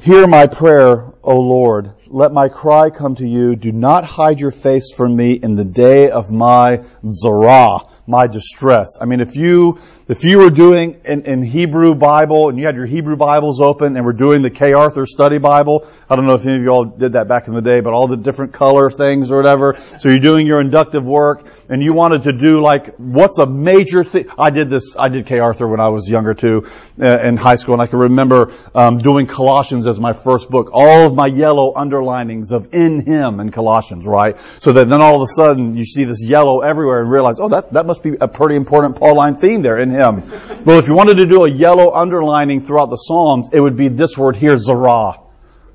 Hear 0.00 0.26
my 0.26 0.48
prayer, 0.48 1.11
O 1.24 1.38
Lord. 1.38 1.92
Let 2.08 2.32
my 2.32 2.48
cry 2.48 2.90
come 2.90 3.14
to 3.16 3.26
you. 3.26 3.54
Do 3.54 3.72
not 3.72 4.04
hide 4.04 4.40
your 4.40 4.50
face 4.50 4.92
from 4.92 5.14
me 5.14 5.32
in 5.32 5.54
the 5.54 5.64
day 5.64 6.10
of 6.10 6.32
my 6.32 6.82
zarah, 7.06 7.78
my 8.06 8.26
distress. 8.26 8.98
I 9.00 9.04
mean, 9.04 9.20
if 9.20 9.36
you 9.36 9.78
if 10.08 10.24
you 10.24 10.38
were 10.38 10.50
doing 10.50 11.00
in, 11.04 11.22
in, 11.22 11.42
Hebrew 11.42 11.94
Bible 11.94 12.48
and 12.48 12.58
you 12.58 12.66
had 12.66 12.74
your 12.74 12.86
Hebrew 12.86 13.16
Bibles 13.16 13.60
open 13.60 13.96
and 13.96 14.04
we're 14.04 14.12
doing 14.12 14.42
the 14.42 14.50
Kay 14.50 14.72
Arthur 14.72 15.06
Study 15.06 15.38
Bible, 15.38 15.86
I 16.10 16.16
don't 16.16 16.26
know 16.26 16.34
if 16.34 16.44
any 16.44 16.56
of 16.56 16.62
you 16.62 16.70
all 16.70 16.84
did 16.84 17.12
that 17.12 17.28
back 17.28 17.46
in 17.46 17.54
the 17.54 17.62
day, 17.62 17.80
but 17.80 17.92
all 17.92 18.08
the 18.08 18.16
different 18.16 18.52
color 18.52 18.90
things 18.90 19.30
or 19.30 19.36
whatever. 19.36 19.76
So 19.78 20.08
you're 20.08 20.18
doing 20.18 20.46
your 20.46 20.60
inductive 20.60 21.06
work 21.06 21.46
and 21.68 21.82
you 21.82 21.92
wanted 21.92 22.24
to 22.24 22.32
do 22.32 22.60
like, 22.60 22.96
what's 22.96 23.38
a 23.38 23.46
major 23.46 24.02
thing? 24.02 24.28
I 24.36 24.50
did 24.50 24.70
this, 24.70 24.96
I 24.98 25.08
did 25.08 25.26
Kay 25.26 25.38
Arthur 25.38 25.68
when 25.68 25.80
I 25.80 25.88
was 25.88 26.10
younger 26.10 26.34
too, 26.34 26.66
uh, 27.00 27.20
in 27.20 27.36
high 27.36 27.56
school 27.56 27.74
and 27.74 27.82
I 27.82 27.86
can 27.86 28.00
remember 28.00 28.52
um, 28.74 28.98
doing 28.98 29.26
Colossians 29.26 29.86
as 29.86 30.00
my 30.00 30.12
first 30.12 30.50
book. 30.50 30.70
All 30.72 31.11
of 31.12 31.16
my 31.16 31.26
yellow 31.26 31.72
underlinings 31.74 32.52
of 32.52 32.74
in 32.74 33.04
Him 33.04 33.38
in 33.38 33.50
Colossians, 33.50 34.06
right? 34.06 34.38
So 34.58 34.72
that 34.72 34.88
then 34.88 35.00
all 35.00 35.16
of 35.16 35.22
a 35.22 35.26
sudden 35.26 35.76
you 35.76 35.84
see 35.84 36.04
this 36.04 36.26
yellow 36.26 36.60
everywhere 36.60 37.02
and 37.02 37.10
realize, 37.10 37.38
oh, 37.38 37.48
that, 37.50 37.72
that 37.72 37.86
must 37.86 38.02
be 38.02 38.16
a 38.20 38.26
pretty 38.26 38.56
important 38.56 38.96
Pauline 38.96 39.36
theme 39.36 39.62
there 39.62 39.78
in 39.78 39.90
Him. 39.90 40.24
Well, 40.64 40.78
if 40.78 40.88
you 40.88 40.94
wanted 40.94 41.14
to 41.18 41.26
do 41.26 41.44
a 41.44 41.50
yellow 41.50 41.92
underlining 41.92 42.60
throughout 42.60 42.90
the 42.90 42.96
Psalms, 42.96 43.50
it 43.52 43.60
would 43.60 43.76
be 43.76 43.88
this 43.88 44.16
word 44.16 44.36
here, 44.36 44.56
zarah, 44.56 45.20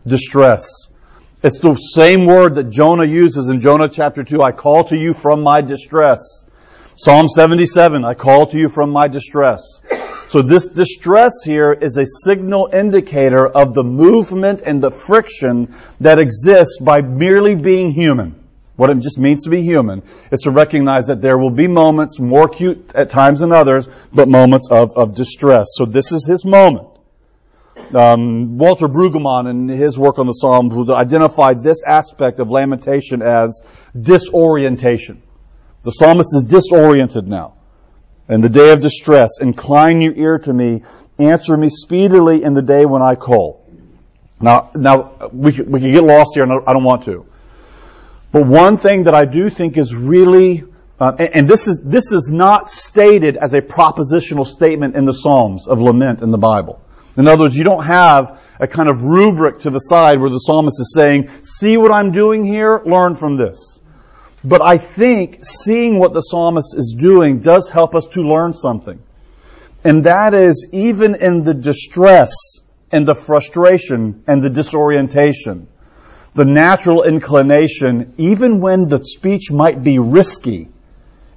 distress. 0.06 0.92
It's 1.44 1.60
the 1.60 1.76
same 1.76 2.26
word 2.26 2.56
that 2.56 2.72
Jonah 2.72 3.06
uses 3.06 3.50
in 3.50 3.60
Jonah 3.62 3.90
chapter 3.90 4.24
2. 4.24 4.42
I 4.42 4.52
call 4.52 4.86
to 4.86 4.96
you 4.96 5.14
from 5.14 5.44
my 5.44 5.62
distress. 5.62 6.47
Psalm 7.00 7.28
77, 7.28 8.04
I 8.04 8.16
call 8.16 8.48
to 8.48 8.58
you 8.58 8.70
from 8.70 8.90
my 8.90 9.08
distress. 9.08 9.84
So 10.30 10.42
this 10.42 10.68
distress 10.68 11.44
here 11.46 11.72
is 11.72 11.96
a 11.96 12.08
signal 12.08 12.72
indicator 12.74 13.46
of 13.46 13.76
the 13.76 13.84
movement 13.84 14.64
and 14.66 14.82
the 14.82 14.90
friction 14.90 15.76
that 16.00 16.18
exists 16.18 16.80
by 16.82 17.02
merely 17.02 17.54
being 17.54 17.92
human. 17.92 18.44
What 18.78 18.90
it 18.90 18.98
just 18.98 19.20
means 19.20 19.44
to 19.44 19.52
be 19.52 19.62
human 19.62 20.02
is 20.32 20.42
to 20.42 20.52
recognize 20.52 21.06
that 21.06 21.22
there 21.22 21.38
will 21.38 21.52
be 21.52 21.68
moments, 21.68 22.20
more 22.20 22.46
acute 22.46 22.94
at 22.96 23.12
times 23.12 23.42
than 23.42 23.52
others, 23.52 23.88
but 24.12 24.28
moments 24.28 24.72
of, 24.72 24.98
of 24.98 25.14
distress. 25.14 25.68
So 25.74 25.86
this 25.86 26.12
is 26.12 26.26
his 26.26 26.46
moment. 26.46 26.88
Um, 27.94 28.58
Walter 28.58 28.88
Brueggemann, 28.88 29.48
in 29.48 29.68
his 29.68 30.00
work 30.00 30.18
on 30.18 30.26
the 30.26 30.34
Psalms, 30.34 30.74
would 30.74 30.90
identify 30.90 31.54
this 31.54 31.84
aspect 31.84 32.40
of 32.40 32.50
lamentation 32.50 33.22
as 33.22 33.62
disorientation. 33.96 35.22
The 35.84 35.92
psalmist 35.92 36.36
is 36.36 36.44
disoriented 36.44 37.28
now. 37.28 37.54
In 38.30 38.42
the 38.42 38.50
day 38.50 38.72
of 38.74 38.82
distress, 38.82 39.40
incline 39.40 40.02
your 40.02 40.14
ear 40.14 40.40
to 40.40 40.54
me, 40.54 40.84
answer 41.18 41.56
me 41.56 41.70
speedily 41.70 42.44
in 42.44 42.54
the 42.54 42.62
day 42.62 42.86
when 42.86 43.02
I 43.02 43.16
call. 43.16 43.66
Now, 44.40 44.70
now 44.76 45.30
we 45.32 45.54
could, 45.54 45.72
we 45.72 45.80
could 45.80 45.92
get 45.92 46.04
lost 46.04 46.32
here, 46.36 46.44
and 46.44 46.52
I 46.68 46.74
don't 46.74 46.84
want 46.84 47.06
to. 47.06 47.26
But 48.32 48.46
one 48.46 48.78
thing 48.78 49.06
that 49.06 49.16
I 49.16 49.26
do 49.26 49.50
think 49.50 49.78
is 49.78 49.96
really, 49.96 50.64
uh, 51.00 51.16
and, 51.18 51.30
and 51.36 51.48
this 51.48 51.68
is 51.68 51.82
this 51.84 52.12
is 52.12 52.30
not 52.32 52.70
stated 52.70 53.38
as 53.38 53.54
a 53.54 53.62
propositional 53.62 54.46
statement 54.46 54.96
in 54.96 55.06
the 55.06 55.14
Psalms 55.14 55.68
of 55.68 55.80
lament 55.80 56.22
in 56.22 56.32
the 56.32 56.38
Bible. 56.38 56.82
In 57.16 57.28
other 57.28 57.44
words, 57.44 57.58
you 57.58 57.64
don't 57.64 57.86
have 57.86 58.44
a 58.60 58.68
kind 58.68 58.90
of 58.90 59.06
rubric 59.06 59.60
to 59.60 59.70
the 59.70 59.80
side 59.80 60.20
where 60.20 60.30
the 60.30 60.38
psalmist 60.38 60.80
is 60.80 60.94
saying, 60.94 61.30
"See 61.42 61.78
what 61.78 61.92
I'm 61.92 62.12
doing 62.12 62.44
here? 62.44 62.82
Learn 62.86 63.16
from 63.16 63.38
this." 63.38 63.80
But 64.48 64.62
I 64.62 64.78
think 64.78 65.40
seeing 65.44 66.00
what 66.00 66.14
the 66.14 66.22
psalmist 66.22 66.74
is 66.74 66.96
doing 66.98 67.40
does 67.40 67.70
help 67.70 67.94
us 67.94 68.08
to 68.14 68.22
learn 68.22 68.54
something. 68.54 68.98
And 69.84 70.06
that 70.06 70.34
is 70.34 70.70
even 70.72 71.16
in 71.16 71.44
the 71.44 71.54
distress 71.54 72.32
and 72.90 73.06
the 73.06 73.14
frustration 73.14 74.24
and 74.26 74.42
the 74.42 74.50
disorientation, 74.50 75.68
the 76.34 76.46
natural 76.46 77.04
inclination, 77.04 78.14
even 78.18 78.62
when 78.62 78.88
the 78.88 79.04
speech 79.04 79.52
might 79.52 79.84
be 79.84 80.00
risky, 80.00 80.70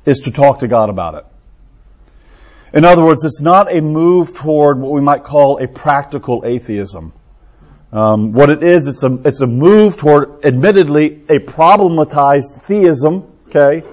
is 0.07 0.21
to 0.21 0.31
talk 0.31 0.61
to 0.61 0.69
God 0.69 0.89
about 0.89 1.17
it. 1.17 1.27
In 2.73 2.85
other 2.85 3.05
words, 3.05 3.25
it's 3.25 3.41
not 3.41 3.75
a 3.75 3.81
move 3.81 4.35
toward 4.35 4.79
what 4.79 4.93
we 4.93 5.01
might 5.01 5.25
call 5.25 5.59
a 5.59 5.67
practical 5.67 6.45
atheism. 6.47 7.13
Um, 7.93 8.33
what 8.33 8.51
it 8.51 8.63
is, 8.63 8.87
it's 8.87 9.03
a, 9.03 9.13
it's 9.25 9.41
a 9.41 9.47
move 9.47 9.97
toward, 9.97 10.45
admittedly, 10.45 11.23
a 11.29 11.39
problematized 11.41 12.63
theism, 12.63 13.31
okay? 13.49 13.87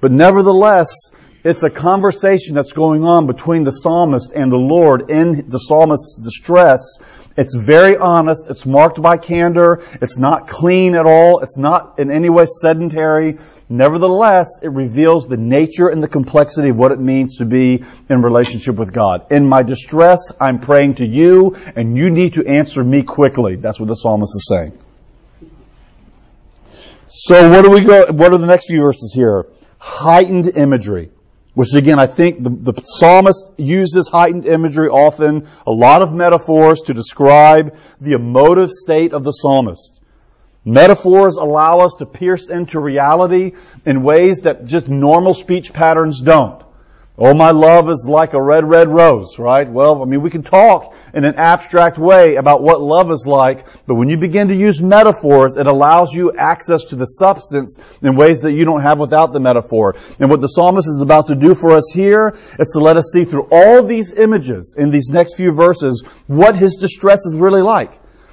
But 0.00 0.12
nevertheless, 0.12 1.12
it's 1.42 1.62
a 1.62 1.70
conversation 1.70 2.54
that's 2.54 2.72
going 2.72 3.04
on 3.04 3.26
between 3.26 3.64
the 3.64 3.72
psalmist 3.72 4.32
and 4.32 4.52
the 4.52 4.56
Lord 4.56 5.10
in 5.10 5.48
the 5.48 5.58
psalmist's 5.58 6.16
distress 6.16 6.98
it's 7.36 7.54
very 7.54 7.96
honest. 7.96 8.50
It's 8.50 8.66
marked 8.66 9.00
by 9.00 9.16
candor. 9.16 9.82
It's 10.02 10.18
not 10.18 10.48
clean 10.48 10.94
at 10.94 11.06
all. 11.06 11.40
It's 11.40 11.56
not 11.56 11.98
in 11.98 12.10
any 12.10 12.28
way 12.28 12.44
sedentary. 12.46 13.38
Nevertheless, 13.72 14.60
it 14.64 14.72
reveals 14.72 15.28
the 15.28 15.36
nature 15.36 15.88
and 15.88 16.02
the 16.02 16.08
complexity 16.08 16.70
of 16.70 16.76
what 16.76 16.90
it 16.90 16.98
means 16.98 17.38
to 17.38 17.44
be 17.44 17.84
in 18.08 18.20
relationship 18.20 18.74
with 18.74 18.92
God. 18.92 19.30
In 19.30 19.48
my 19.48 19.62
distress, 19.62 20.32
I'm 20.40 20.58
praying 20.58 20.96
to 20.96 21.06
you, 21.06 21.54
and 21.76 21.96
you 21.96 22.10
need 22.10 22.34
to 22.34 22.44
answer 22.44 22.82
me 22.82 23.04
quickly. 23.04 23.54
That's 23.54 23.78
what 23.78 23.86
the 23.86 23.94
psalmist 23.94 24.34
is 24.34 24.48
saying. 24.48 24.78
So 27.06 27.48
what 27.50 27.64
do 27.64 27.70
we 27.70 27.84
go, 27.84 28.06
what 28.10 28.32
are 28.32 28.38
the 28.38 28.48
next 28.48 28.66
few 28.68 28.82
verses 28.82 29.12
here? 29.14 29.46
Heightened 29.78 30.48
imagery 30.48 31.10
which 31.54 31.74
again, 31.74 31.98
I 31.98 32.06
think 32.06 32.42
the, 32.42 32.50
the, 32.50 32.80
psalmist 32.82 33.50
uses 33.56 34.08
heightened 34.08 34.46
imagery 34.46 34.88
often, 34.88 35.48
a 35.66 35.72
lot 35.72 36.00
of 36.00 36.14
metaphors 36.14 36.82
to 36.82 36.94
describe 36.94 37.76
the 38.00 38.12
emotive 38.12 38.70
state 38.70 39.12
of 39.12 39.24
the 39.24 39.32
psalmist. 39.32 39.99
Metaphors 40.64 41.36
allow 41.36 41.80
us 41.80 41.94
to 41.96 42.06
pierce 42.06 42.50
into 42.50 42.80
reality 42.80 43.52
in 43.86 44.02
ways 44.02 44.42
that 44.42 44.66
just 44.66 44.88
normal 44.88 45.32
speech 45.32 45.72
patterns 45.72 46.20
don't. 46.20 46.62
Oh, 47.22 47.34
my 47.34 47.50
love 47.50 47.90
is 47.90 48.06
like 48.08 48.32
a 48.32 48.42
red, 48.42 48.66
red 48.66 48.88
rose, 48.88 49.38
right? 49.38 49.68
Well, 49.68 50.02
I 50.02 50.06
mean, 50.06 50.22
we 50.22 50.30
can 50.30 50.42
talk 50.42 50.94
in 51.12 51.24
an 51.24 51.34
abstract 51.34 51.98
way 51.98 52.36
about 52.36 52.62
what 52.62 52.80
love 52.80 53.10
is 53.10 53.26
like, 53.26 53.66
but 53.86 53.94
when 53.94 54.08
you 54.08 54.16
begin 54.16 54.48
to 54.48 54.54
use 54.54 54.80
metaphors, 54.80 55.56
it 55.56 55.66
allows 55.66 56.14
you 56.14 56.32
access 56.32 56.84
to 56.84 56.96
the 56.96 57.04
substance 57.04 57.78
in 58.00 58.16
ways 58.16 58.42
that 58.42 58.52
you 58.52 58.64
don't 58.64 58.80
have 58.80 58.98
without 58.98 59.34
the 59.34 59.40
metaphor. 59.40 59.96
And 60.18 60.30
what 60.30 60.40
the 60.40 60.46
psalmist 60.46 60.88
is 60.88 61.00
about 61.02 61.26
to 61.26 61.34
do 61.34 61.54
for 61.54 61.72
us 61.72 61.90
here 61.92 62.34
is 62.58 62.70
to 62.72 62.80
let 62.80 62.96
us 62.96 63.10
see 63.12 63.24
through 63.24 63.48
all 63.50 63.82
these 63.82 64.14
images 64.14 64.74
in 64.78 64.90
these 64.90 65.10
next 65.10 65.36
few 65.36 65.52
verses 65.52 66.02
what 66.26 66.56
his 66.56 66.76
distress 66.76 67.26
is 67.26 67.34
really 67.34 67.62
like. 67.62 67.92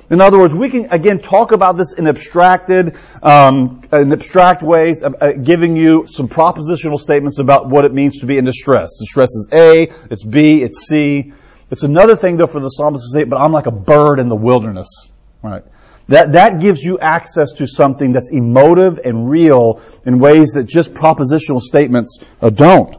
In 0.10 0.22
other 0.22 0.40
words, 0.40 0.56
we 0.56 0.70
can 0.70 0.86
again 0.92 1.20
talk 1.20 1.52
about 1.52 1.76
this 1.76 1.94
in 1.94 2.08
abstracted, 2.08 2.96
um, 3.22 3.82
in 3.92 4.14
abstract 4.14 4.64
ways, 4.64 5.04
uh, 5.04 5.10
uh, 5.10 5.32
giving 5.34 5.76
you 5.76 6.06
some 6.08 6.30
propositional 6.30 6.98
statements 6.98 7.40
about 7.40 7.68
what 7.68 7.84
it 7.84 7.94
means 7.94 8.22
to 8.22 8.26
be 8.26 8.38
in 8.38 8.46
distress. 8.46 9.00
Distress 9.00 9.30
is 9.30 9.50
A, 9.52 9.92
it's 10.10 10.24
B, 10.24 10.62
it's 10.64 10.88
C. 10.88 11.34
It's 11.70 11.84
another 11.84 12.16
thing 12.16 12.38
though 12.38 12.48
for 12.48 12.62
the 12.62 12.70
psalmist 12.70 13.04
to 13.04 13.20
say, 13.20 13.24
but 13.26 13.38
I'm 13.38 13.52
like 13.52 13.66
a 13.66 13.72
bird 13.72 14.20
in 14.20 14.30
the 14.30 14.36
wilderness. 14.36 15.12
Right? 15.44 15.64
That, 16.08 16.34
that 16.34 16.62
gives 16.62 16.82
you 16.82 17.00
access 17.00 17.52
to 17.54 17.68
something 17.68 18.14
that's 18.14 18.32
emotive 18.32 19.00
and 19.04 19.30
real 19.30 19.82
in 20.06 20.20
ways 20.20 20.54
that 20.54 20.64
just 20.64 20.94
propositional 20.94 21.60
statements 21.60 22.20
uh, 22.42 22.50
don't. 22.50 22.96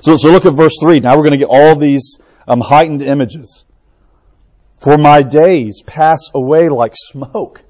So, 0.00 0.14
so 0.14 0.30
look 0.30 0.46
at 0.46 0.52
verse 0.52 0.78
3. 0.80 1.00
Now 1.00 1.16
we're 1.16 1.24
going 1.24 1.32
to 1.32 1.38
get 1.38 1.48
all 1.50 1.74
these 1.74 2.18
um, 2.46 2.60
heightened 2.60 3.02
images. 3.02 3.64
For 4.80 4.96
my 4.96 5.22
days 5.22 5.82
pass 5.82 6.30
away 6.34 6.70
like 6.70 6.94
smoke. 6.96 7.62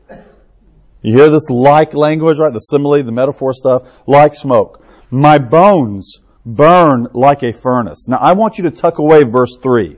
You 1.03 1.15
hear 1.15 1.29
this 1.29 1.51
like 1.51 1.93
language, 1.93 2.39
right? 2.39 2.53
The 2.53 2.61
simile, 2.61 3.03
the 3.03 3.11
metaphor 3.11 3.53
stuff, 3.53 4.03
like 4.07 4.35
smoke. 4.35 4.85
My 5.11 5.39
bones 5.39 6.21
burn 6.47 7.09
like 7.13 7.43
a 7.43 7.53
furnace. 7.53 8.07
Now 8.09 8.19
I 8.19 8.35
want 8.35 8.59
you 8.59 8.65
to 8.65 8.71
tuck 8.71 8.99
away 8.99 9.25
verse 9.25 9.57
3. 9.61 9.97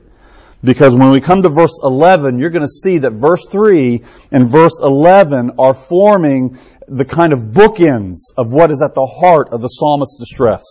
Because 0.63 0.95
when 0.95 1.11
we 1.11 1.21
come 1.21 1.43
to 1.43 1.49
verse 1.49 1.81
11, 1.83 2.39
you're 2.39 2.49
going 2.49 2.63
to 2.63 2.67
see 2.67 2.99
that 2.99 3.11
verse 3.11 3.47
3 3.47 4.01
and 4.31 4.47
verse 4.47 4.81
11 4.81 5.51
are 5.59 5.73
forming 5.73 6.57
the 6.87 7.05
kind 7.05 7.33
of 7.33 7.41
bookends 7.41 8.31
of 8.37 8.53
what 8.53 8.71
is 8.71 8.81
at 8.81 8.95
the 8.95 9.05
heart 9.05 9.49
of 9.51 9.61
the 9.61 9.67
psalmist's 9.67 10.19
distress. 10.19 10.63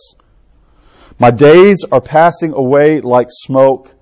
My 1.19 1.31
days 1.31 1.85
are 1.89 2.01
passing 2.01 2.53
away 2.53 3.01
like 3.01 3.27
smoke. 3.29 3.93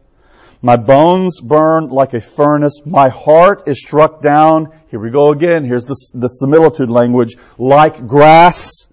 My 0.61 0.75
bones 0.75 1.41
burn 1.41 1.89
like 1.89 2.13
a 2.13 2.21
furnace. 2.21 2.81
My 2.85 3.09
heart 3.09 3.67
is 3.67 3.81
struck 3.81 4.21
down. 4.21 4.71
Here 4.89 4.99
we 4.99 5.09
go 5.09 5.31
again. 5.31 5.65
Here's 5.65 5.85
the, 5.85 5.95
the 6.13 6.27
similitude 6.27 6.89
language. 6.89 7.35
Like 7.57 8.05
grass 8.05 8.87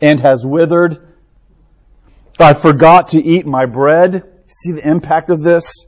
and 0.00 0.18
has 0.18 0.44
withered. 0.44 0.98
I 2.40 2.54
forgot 2.54 3.08
to 3.08 3.22
eat 3.22 3.46
my 3.46 3.66
bread. 3.66 4.24
See 4.48 4.72
the 4.72 4.88
impact 4.88 5.30
of 5.30 5.40
this? 5.40 5.86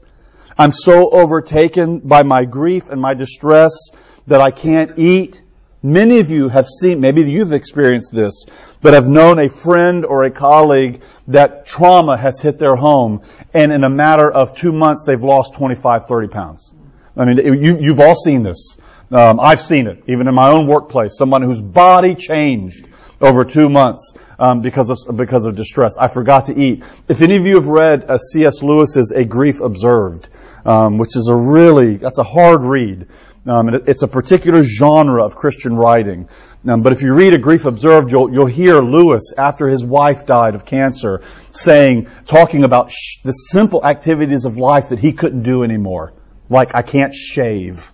I'm 0.57 0.71
so 0.71 1.09
overtaken 1.09 1.99
by 1.99 2.23
my 2.23 2.45
grief 2.45 2.89
and 2.89 3.01
my 3.01 3.13
distress 3.13 3.89
that 4.27 4.39
I 4.39 4.51
can't 4.51 4.97
eat. 4.97 5.41
Many 5.85 6.17
of 6.17 6.31
you 6.31 6.49
have 6.49 6.65
seen, 6.65 6.99
maybe 6.99 7.21
you've 7.21 7.53
experienced 7.53 8.11
this, 8.11 8.45
but 8.81 8.95
have 8.95 9.07
known 9.07 9.37
a 9.37 9.47
friend 9.47 10.03
or 10.03 10.23
a 10.23 10.31
colleague 10.31 11.03
that 11.27 11.67
trauma 11.67 12.17
has 12.17 12.41
hit 12.41 12.57
their 12.57 12.75
home 12.75 13.21
and 13.53 13.71
in 13.71 13.83
a 13.83 13.89
matter 13.89 14.27
of 14.27 14.57
two 14.57 14.73
months 14.73 15.05
they've 15.05 15.21
lost 15.21 15.53
25, 15.53 16.05
30 16.05 16.27
pounds. 16.29 16.73
I 17.15 17.25
mean, 17.25 17.37
you, 17.61 17.89
have 17.89 17.99
all 17.99 18.15
seen 18.15 18.41
this. 18.41 18.79
Um, 19.11 19.39
I've 19.39 19.61
seen 19.61 19.85
it, 19.85 20.03
even 20.07 20.27
in 20.27 20.33
my 20.33 20.49
own 20.49 20.65
workplace. 20.65 21.19
Someone 21.19 21.43
whose 21.43 21.61
body 21.61 22.15
changed 22.15 22.87
over 23.21 23.45
two 23.45 23.69
months 23.69 24.15
um, 24.39 24.61
because 24.61 24.89
of 24.89 25.15
because 25.15 25.45
of 25.45 25.55
distress. 25.55 25.97
I 25.97 26.07
forgot 26.07 26.47
to 26.47 26.59
eat. 26.59 26.83
If 27.07 27.21
any 27.21 27.35
of 27.35 27.45
you 27.45 27.55
have 27.57 27.67
read 27.67 28.05
uh, 28.09 28.17
C.S. 28.17 28.63
Lewis's 28.63 29.11
A 29.11 29.23
Grief 29.23 29.61
Observed, 29.61 30.29
um, 30.65 30.97
which 30.97 31.15
is 31.15 31.27
a 31.27 31.35
really 31.35 31.97
that's 31.97 32.17
a 32.17 32.23
hard 32.23 32.63
read. 32.63 33.07
Um, 33.47 33.69
it, 33.69 33.83
it's 33.87 34.01
a 34.01 34.07
particular 34.07 34.63
genre 34.63 35.23
of 35.23 35.35
Christian 35.35 35.75
writing. 35.75 36.27
Um, 36.67 36.81
but 36.81 36.93
if 36.93 37.03
you 37.03 37.13
read 37.13 37.33
A 37.35 37.37
Grief 37.37 37.65
Observed, 37.65 38.11
you'll, 38.11 38.33
you'll 38.33 38.47
hear 38.47 38.79
Lewis, 38.79 39.33
after 39.37 39.67
his 39.67 39.85
wife 39.85 40.25
died 40.25 40.55
of 40.55 40.65
cancer, 40.65 41.21
saying, 41.51 42.07
talking 42.25 42.63
about 42.63 42.91
sh- 42.91 43.21
the 43.23 43.31
simple 43.31 43.85
activities 43.85 44.45
of 44.45 44.57
life 44.57 44.89
that 44.89 44.99
he 44.99 45.13
couldn't 45.13 45.43
do 45.43 45.63
anymore. 45.63 46.13
Like, 46.49 46.73
I 46.73 46.81
can't 46.81 47.13
shave. 47.13 47.91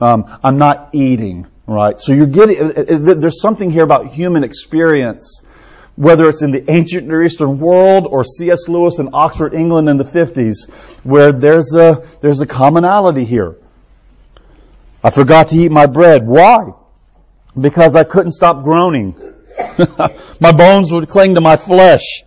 Um, 0.00 0.38
I'm 0.44 0.58
not 0.58 0.90
eating, 0.92 1.46
right? 1.66 1.98
So 1.98 2.12
you're 2.12 2.26
getting, 2.26 2.60
uh, 2.60 2.80
uh, 2.80 3.14
there's 3.14 3.40
something 3.40 3.70
here 3.70 3.84
about 3.84 4.08
human 4.08 4.44
experience 4.44 5.44
whether 5.96 6.28
it's 6.28 6.42
in 6.42 6.50
the 6.50 6.68
ancient 6.70 7.06
Near 7.06 7.22
Eastern 7.22 7.60
world 7.60 8.08
or 8.10 8.24
C.S. 8.24 8.68
Lewis 8.68 8.98
in 8.98 9.10
Oxford, 9.12 9.54
England 9.54 9.88
in 9.88 9.96
the 9.96 10.04
50s, 10.04 10.68
where 11.04 11.32
there's 11.32 11.72
a, 11.76 12.04
there's 12.20 12.40
a 12.40 12.46
commonality 12.46 13.24
here. 13.24 13.56
I 15.04 15.10
forgot 15.10 15.48
to 15.48 15.56
eat 15.56 15.70
my 15.70 15.84
bread. 15.84 16.26
Why? 16.26 16.72
Because 17.58 17.94
I 17.94 18.04
couldn't 18.04 18.32
stop 18.32 18.64
groaning. 18.64 19.14
my 20.40 20.50
bones 20.50 20.92
would 20.92 21.08
cling 21.08 21.34
to 21.34 21.42
my 21.42 21.56
flesh. 21.56 22.24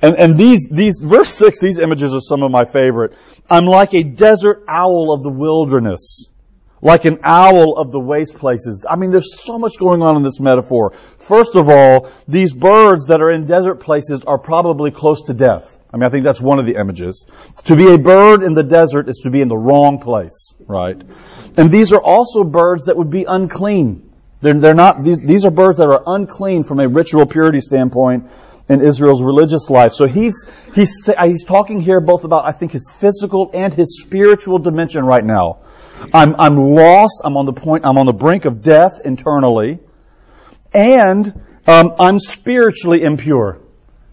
And, 0.00 0.16
and 0.16 0.36
these, 0.36 0.68
these, 0.68 0.98
verse 0.98 1.28
6, 1.28 1.60
these 1.60 1.78
images 1.78 2.14
are 2.14 2.20
some 2.20 2.42
of 2.42 2.50
my 2.50 2.64
favorite. 2.64 3.12
I'm 3.48 3.66
like 3.66 3.94
a 3.94 4.02
desert 4.02 4.64
owl 4.66 5.12
of 5.12 5.22
the 5.22 5.30
wilderness 5.30 6.32
like 6.84 7.06
an 7.06 7.18
owl 7.24 7.76
of 7.76 7.90
the 7.90 7.98
waste 7.98 8.36
places. 8.36 8.86
I 8.88 8.96
mean, 8.96 9.10
there's 9.10 9.42
so 9.42 9.58
much 9.58 9.78
going 9.78 10.02
on 10.02 10.16
in 10.16 10.22
this 10.22 10.38
metaphor. 10.38 10.90
First 10.90 11.56
of 11.56 11.70
all, 11.70 12.10
these 12.28 12.52
birds 12.52 13.06
that 13.06 13.22
are 13.22 13.30
in 13.30 13.46
desert 13.46 13.76
places 13.76 14.22
are 14.24 14.38
probably 14.38 14.90
close 14.90 15.22
to 15.22 15.34
death. 15.34 15.80
I 15.90 15.96
mean, 15.96 16.04
I 16.04 16.10
think 16.10 16.24
that's 16.24 16.42
one 16.42 16.58
of 16.58 16.66
the 16.66 16.76
images. 16.76 17.26
To 17.64 17.74
be 17.74 17.92
a 17.92 17.98
bird 17.98 18.42
in 18.42 18.52
the 18.52 18.62
desert 18.62 19.08
is 19.08 19.22
to 19.24 19.30
be 19.30 19.40
in 19.40 19.48
the 19.48 19.56
wrong 19.56 19.98
place, 19.98 20.54
right? 20.68 21.02
And 21.56 21.70
these 21.70 21.94
are 21.94 22.02
also 22.02 22.44
birds 22.44 22.84
that 22.84 22.96
would 22.98 23.10
be 23.10 23.24
unclean. 23.24 24.12
They're, 24.42 24.60
they're 24.60 24.74
not, 24.74 25.02
these, 25.02 25.20
these 25.20 25.46
are 25.46 25.50
birds 25.50 25.78
that 25.78 25.88
are 25.88 26.02
unclean 26.06 26.64
from 26.64 26.80
a 26.80 26.86
ritual 26.86 27.24
purity 27.24 27.62
standpoint 27.62 28.28
in 28.68 28.80
Israel's 28.80 29.22
religious 29.22 29.68
life. 29.68 29.92
So 29.92 30.06
he's, 30.06 30.46
he's, 30.74 31.10
he's 31.22 31.44
talking 31.44 31.80
here 31.80 32.00
both 32.00 32.24
about, 32.24 32.46
I 32.46 32.52
think, 32.52 32.72
his 32.72 32.90
physical 32.90 33.50
and 33.52 33.72
his 33.74 34.00
spiritual 34.00 34.58
dimension 34.58 35.04
right 35.04 35.24
now. 35.24 35.58
I'm, 36.12 36.34
I'm 36.38 36.56
lost. 36.56 37.22
I'm 37.24 37.36
on 37.36 37.46
the 37.46 37.52
point, 37.52 37.84
I'm 37.84 37.98
on 37.98 38.06
the 38.06 38.12
brink 38.12 38.44
of 38.46 38.62
death 38.62 39.00
internally. 39.04 39.80
And, 40.72 41.40
um, 41.66 41.94
I'm 41.98 42.18
spiritually 42.18 43.02
impure. 43.02 43.60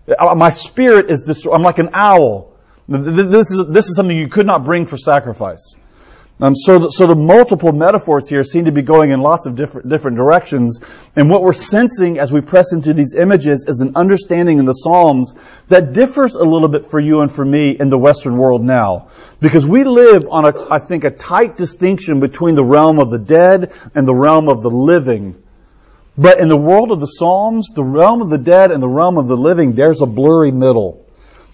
Uh, 0.07 0.35
my 0.35 0.49
spirit 0.49 1.09
is 1.09 1.23
destroyed. 1.23 1.55
I'm 1.55 1.63
like 1.63 1.79
an 1.79 1.89
owl. 1.93 2.53
This 2.87 3.51
is, 3.51 3.67
this 3.69 3.87
is 3.87 3.95
something 3.95 4.15
you 4.15 4.27
could 4.27 4.45
not 4.45 4.65
bring 4.65 4.85
for 4.85 4.97
sacrifice. 4.97 5.75
Um, 6.39 6.55
so, 6.55 6.79
the, 6.79 6.89
so 6.89 7.05
the 7.05 7.15
multiple 7.15 7.71
metaphors 7.71 8.27
here 8.27 8.41
seem 8.41 8.65
to 8.65 8.71
be 8.71 8.81
going 8.81 9.11
in 9.11 9.21
lots 9.21 9.45
of 9.45 9.55
different, 9.55 9.89
different 9.89 10.17
directions. 10.17 10.81
And 11.15 11.29
what 11.29 11.43
we're 11.43 11.53
sensing 11.53 12.17
as 12.17 12.33
we 12.33 12.41
press 12.41 12.73
into 12.73 12.93
these 12.93 13.13
images 13.13 13.65
is 13.67 13.81
an 13.81 13.95
understanding 13.95 14.57
in 14.57 14.65
the 14.65 14.73
Psalms 14.73 15.35
that 15.67 15.93
differs 15.93 16.33
a 16.33 16.43
little 16.43 16.67
bit 16.67 16.87
for 16.87 16.99
you 16.99 17.21
and 17.21 17.31
for 17.31 17.45
me 17.45 17.77
in 17.79 17.89
the 17.89 17.97
Western 17.97 18.37
world 18.37 18.63
now. 18.63 19.09
Because 19.39 19.67
we 19.67 19.83
live 19.83 20.27
on 20.31 20.45
a, 20.45 20.73
I 20.73 20.79
think, 20.79 21.03
a 21.03 21.11
tight 21.11 21.57
distinction 21.57 22.19
between 22.19 22.55
the 22.55 22.65
realm 22.65 22.97
of 22.97 23.11
the 23.11 23.19
dead 23.19 23.71
and 23.93 24.07
the 24.07 24.15
realm 24.15 24.49
of 24.49 24.63
the 24.63 24.71
living. 24.71 25.41
But 26.17 26.39
in 26.39 26.47
the 26.47 26.57
world 26.57 26.89
of 26.91 26.99
the 26.99 27.05
Psalms, 27.05 27.69
the 27.69 27.83
realm 27.83 28.23
of 28.23 28.29
the 28.29 28.39
dead 28.39 28.71
and 28.71 28.81
the 28.81 28.89
realm 28.89 29.19
of 29.19 29.27
the 29.27 29.37
living, 29.37 29.73
there's 29.73 30.01
a 30.01 30.07
blurry 30.07 30.51
middle 30.51 31.00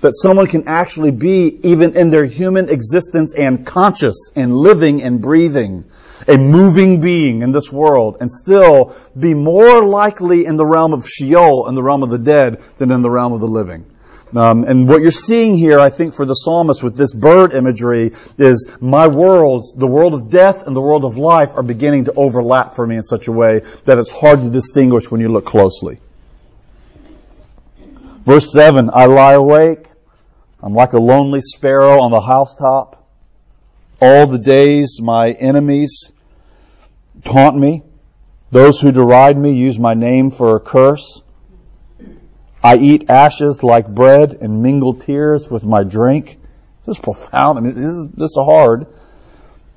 that 0.02 0.14
someone 0.14 0.48
can 0.48 0.68
actually 0.68 1.12
be, 1.12 1.60
even 1.64 1.96
in 1.96 2.10
their 2.10 2.26
human 2.26 2.70
existence 2.70 3.34
and 3.34 3.66
conscious 3.66 4.32
and 4.36 4.56
living 4.56 5.02
and 5.02 5.22
breathing, 5.22 5.86
a 6.28 6.38
moving 6.38 7.02
being 7.02 7.42
in 7.42 7.52
this 7.52 7.72
world, 7.72 8.18
and 8.20 8.32
still 8.32 8.96
be 9.18 9.34
more 9.34 9.84
likely 9.84 10.46
in 10.46 10.56
the 10.56 10.66
realm 10.66 10.94
of 10.94 11.08
Sheol, 11.08 11.68
in 11.68 11.76
the 11.76 11.84
realm 11.84 12.04
of 12.04 12.10
the 12.10 12.18
dead, 12.18 12.62
than 12.78 12.92
in 12.92 13.02
the 13.02 13.10
realm 13.10 13.34
of 13.34 13.40
the 13.40 13.48
living. 13.48 13.86
Um, 14.36 14.66
and 14.66 14.90
what 14.90 15.02
you're 15.02 15.12
seeing 15.12 15.56
here, 15.56 15.80
I 15.80 15.90
think, 15.90 16.14
for 16.14 16.26
the 16.26 16.34
psalmist 16.34 16.84
with 16.84 16.98
this 16.98 17.14
bird 17.14 17.54
imagery 17.54 18.12
is 18.38 18.70
my 18.82 19.08
worlds, 19.08 19.74
the 19.74 19.88
world 19.88 20.14
of 20.14 20.30
death 20.30 20.68
and 20.68 20.76
the 20.76 20.82
world 20.82 21.06
of 21.06 21.18
life, 21.18 21.56
are 21.56 21.64
beginning 21.64 22.06
to 22.06 22.14
overlap 22.14 22.76
for 22.76 22.86
me 22.86 22.98
in 22.98 23.04
such 23.04 23.28
a 23.28 23.32
way 23.32 23.62
that 23.86 23.98
it's 23.98 24.12
hard 24.12 24.42
to 24.42 24.50
distinguish 24.50 25.10
when 25.10 25.22
you 25.22 25.30
look 25.30 25.46
closely. 25.46 26.00
Verse 28.28 28.52
7, 28.52 28.90
I 28.94 29.06
lie 29.06 29.36
awake. 29.36 29.88
I'm 30.62 30.74
like 30.74 30.92
a 30.92 31.00
lonely 31.00 31.40
sparrow 31.40 32.02
on 32.02 32.12
the 32.12 32.20
housetop. 32.20 33.08
All 34.02 34.28
the 34.28 34.38
days 34.38 35.00
my 35.02 35.32
enemies 35.32 36.12
taunt 37.24 37.56
me. 37.56 37.84
Those 38.50 38.82
who 38.82 38.92
deride 38.92 39.38
me 39.38 39.54
use 39.54 39.80
my 39.80 39.94
name 39.94 40.32
for 40.32 40.58
a 40.58 40.60
curse. 40.60 41.22
I 42.62 42.76
eat 42.76 43.10
ashes 43.10 43.64
like 43.64 43.88
bread 43.88 44.38
and 44.42 44.62
mingle 44.62 44.96
tears 44.96 45.50
with 45.50 45.64
my 45.64 45.84
drink. 45.86 46.38
This 46.86 46.98
is 46.98 47.02
profound. 47.02 47.58
I 47.58 47.62
mean, 47.62 47.76
this 47.76 47.94
is, 47.94 48.08
this 48.10 48.32
is 48.32 48.38
hard. 48.38 48.88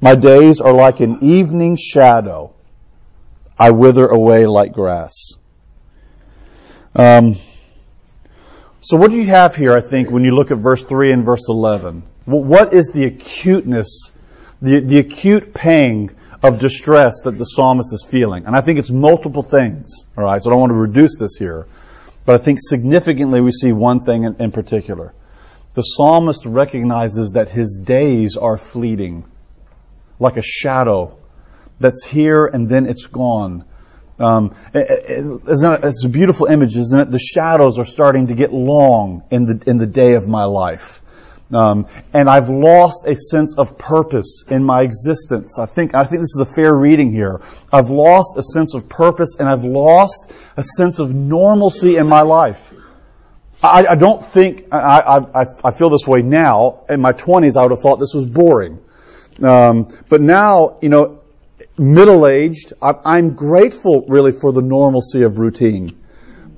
My 0.01 0.17
days 0.17 0.61
are 0.61 0.73
like 0.73 0.99
an 0.99 1.19
evening 1.23 1.77
shadow. 1.77 2.53
I 3.57 3.71
wither 3.71 4.09
away 4.09 4.47
like 4.47 4.73
grass. 4.73 5.35
Um, 6.97 7.37
So 8.83 8.97
what 8.97 9.11
do 9.11 9.17
you 9.19 9.27
have 9.27 9.55
here, 9.55 9.75
I 9.77 9.81
think, 9.81 10.11
when 10.11 10.25
you 10.25 10.35
look 10.35 10.51
at 10.51 10.57
verse 10.57 10.83
3 10.85 11.13
and 11.13 11.23
verse 11.23 11.51
11? 11.51 12.03
What 12.25 12.73
is 12.73 12.93
the 12.93 13.05
acuteness, 13.05 14.13
the, 14.63 14.81
the 14.81 14.99
acute 14.99 15.53
pang 15.53 16.11
of 16.43 16.59
distress 16.59 17.21
that 17.25 17.37
the 17.37 17.45
psalmist 17.45 17.93
is 17.93 18.09
feeling? 18.11 18.47
And 18.47 18.57
I 18.57 18.63
think 18.63 18.79
it's 18.79 18.91
multiple 18.91 19.43
things, 19.43 20.07
all 20.17 20.25
right? 20.25 20.43
So 20.43 20.49
I 20.49 20.53
don't 20.53 20.61
want 20.61 20.73
to 20.73 20.79
reduce 20.79 21.19
this 21.19 21.37
here. 21.37 21.67
But 22.25 22.37
I 22.37 22.39
think 22.39 22.59
significantly 22.61 23.43
we 23.43 23.51
see 23.51 23.73
one 23.73 24.01
thing 24.01 24.25
in, 24.25 24.37
in 24.37 24.51
particular. 24.51 25.13
The 25.75 25.83
psalmist 25.83 26.47
recognizes 26.47 27.33
that 27.33 27.51
his 27.51 27.79
days 27.85 28.39
are 28.39 28.57
fleeting, 28.57 29.25
like 30.19 30.39
a 30.39 30.43
shadow 30.43 31.19
that's 31.81 32.07
here 32.07 32.47
and 32.47 32.67
then 32.67 32.87
it's 32.87 33.07
gone. 33.07 33.65
Um, 34.21 34.55
it's 34.75 36.05
a 36.05 36.09
beautiful 36.11 36.47
image, 36.47 36.77
isn't 36.77 37.01
it? 37.01 37.11
The 37.11 37.19
shadows 37.19 37.79
are 37.79 37.87
starting 37.87 38.27
to 38.27 38.35
get 38.35 38.53
long 38.53 39.23
in 39.31 39.47
the 39.47 39.63
in 39.67 39.79
the 39.79 39.87
day 39.87 40.13
of 40.13 40.29
my 40.29 40.45
life, 40.45 41.01
um, 41.55 41.87
and 42.13 42.29
I've 42.29 42.51
lost 42.51 43.07
a 43.07 43.17
sense 43.17 43.57
of 43.57 43.79
purpose 43.79 44.45
in 44.51 44.63
my 44.63 44.83
existence. 44.83 45.59
I 45.59 45.65
think 45.65 45.95
I 45.95 46.05
think 46.05 46.21
this 46.21 46.35
is 46.35 46.41
a 46.43 46.55
fair 46.55 46.75
reading 46.75 47.13
here. 47.13 47.41
I've 47.73 47.89
lost 47.89 48.37
a 48.37 48.43
sense 48.43 48.75
of 48.75 48.91
purpose, 48.91 49.37
and 49.41 49.49
I've 49.49 49.65
lost 49.65 50.31
a 50.55 50.63
sense 50.63 50.99
of 50.99 51.15
normalcy 51.15 51.97
in 51.97 52.07
my 52.07 52.21
life. 52.21 52.75
I, 53.63 53.87
I 53.87 53.95
don't 53.95 54.23
think 54.23 54.67
I, 54.71 55.01
I, 55.35 55.45
I 55.65 55.71
feel 55.71 55.89
this 55.89 56.07
way 56.07 56.21
now. 56.21 56.85
In 56.91 57.01
my 57.01 57.13
twenties, 57.13 57.57
I 57.57 57.63
would 57.63 57.71
have 57.73 57.81
thought 57.81 57.97
this 57.97 58.13
was 58.15 58.27
boring, 58.27 58.81
um, 59.43 59.89
but 60.11 60.21
now 60.21 60.77
you 60.83 60.91
know 60.91 61.20
middle 61.81 62.27
aged, 62.27 62.75
I'm 62.83 63.35
grateful 63.35 64.05
really 64.07 64.33
for 64.33 64.53
the 64.53 64.61
normalcy 64.61 65.23
of 65.23 65.39
routine. 65.39 65.97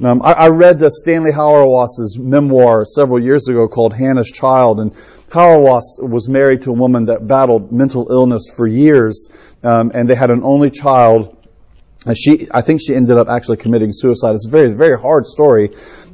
Um, 0.02 0.20
I, 0.22 0.32
I, 0.32 0.48
read 0.48 0.82
uh, 0.82 0.90
Stanley 0.90 1.30
Hauerwas's 1.30 2.18
memoir 2.18 2.85
several 2.85 3.22
years 3.22 3.46
ago 3.46 3.68
called 3.68 3.94
Hannah's 3.94 4.32
Child, 4.32 4.80
and 4.80 4.92
Hauerwas 4.92 6.00
was 6.00 6.28
married 6.28 6.62
to 6.62 6.70
a 6.70 6.74
woman 6.74 7.04
that 7.04 7.24
battled 7.24 7.70
mental 7.70 8.11
illness 8.11 8.52
for 8.52 8.66
years, 8.66 9.28
um, 9.62 9.92
and 9.94 10.08
they 10.08 10.16
had 10.16 10.30
an 10.30 10.42
only 10.42 10.70
child. 10.70 11.37
She, 12.14 12.48
I 12.50 12.62
think 12.62 12.80
she 12.84 12.96
ended 12.96 13.16
up 13.16 13.28
actually 13.28 13.58
committing 13.58 13.90
suicide. 13.92 14.34
It's 14.34 14.48
a 14.48 14.50
very, 14.50 14.72
very 14.72 14.98
hard 14.98 15.24
story. 15.24 15.70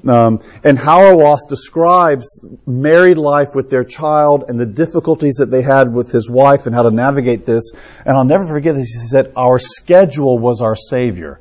Um, 0.07 0.41
and 0.63 0.79
Hauerwas 0.79 1.49
describes 1.49 2.45
married 2.67 3.17
life 3.17 3.55
with 3.55 3.71
their 3.71 3.85
child 3.85 4.45
and 4.49 4.61
the 4.61 4.67
difficulties 4.67 5.37
that 5.37 5.51
they 5.51 5.63
had 5.63 5.93
with 5.93 6.13
his 6.13 6.31
wife 6.31 6.67
and 6.67 6.75
how 6.75 6.83
to 6.83 6.91
navigate 6.91 7.47
this. 7.47 7.73
And 8.05 8.17
I'll 8.17 8.25
never 8.25 8.47
forget 8.47 8.75
this. 8.75 8.93
He 8.93 9.09
said, 9.09 9.33
Our 9.35 9.59
schedule 9.59 10.39
was 10.39 10.61
our 10.61 10.77
Savior. 10.77 11.41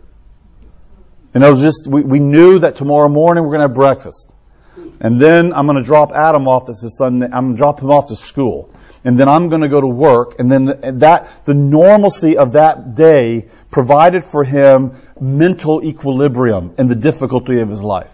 And 1.33 1.43
it 1.43 1.49
was 1.49 1.61
just, 1.61 1.87
we, 1.87 2.01
we 2.01 2.19
knew 2.19 2.59
that 2.59 2.75
tomorrow 2.75 3.09
morning 3.09 3.43
we're 3.43 3.51
going 3.51 3.61
to 3.61 3.67
have 3.67 3.75
breakfast. 3.75 4.31
And 4.99 5.19
then 5.19 5.53
I'm 5.53 5.65
going 5.67 5.77
to 5.77 5.83
drop 5.83 6.11
Adam 6.13 6.47
off. 6.47 6.67
That's 6.67 6.81
his 6.81 6.97
son. 6.97 7.21
I'm 7.21 7.29
going 7.29 7.51
to 7.51 7.57
drop 7.57 7.81
him 7.81 7.91
off 7.91 8.07
to 8.07 8.15
school. 8.15 8.73
And 9.07 9.17
then 9.17 9.29
I'm 9.29 9.47
going 9.47 9.61
to 9.61 9.69
go 9.69 9.79
to 9.79 9.87
work. 9.87 10.37
And 10.37 10.51
then 10.51 10.65
that, 10.99 11.45
the 11.45 11.53
normalcy 11.53 12.35
of 12.35 12.51
that 12.51 12.93
day 12.93 13.47
provided 13.71 14.25
for 14.25 14.43
him 14.43 14.97
mental 15.17 15.81
equilibrium 15.81 16.75
in 16.77 16.87
the 16.87 16.95
difficulty 16.95 17.61
of 17.61 17.69
his 17.69 17.81
life. 17.81 18.13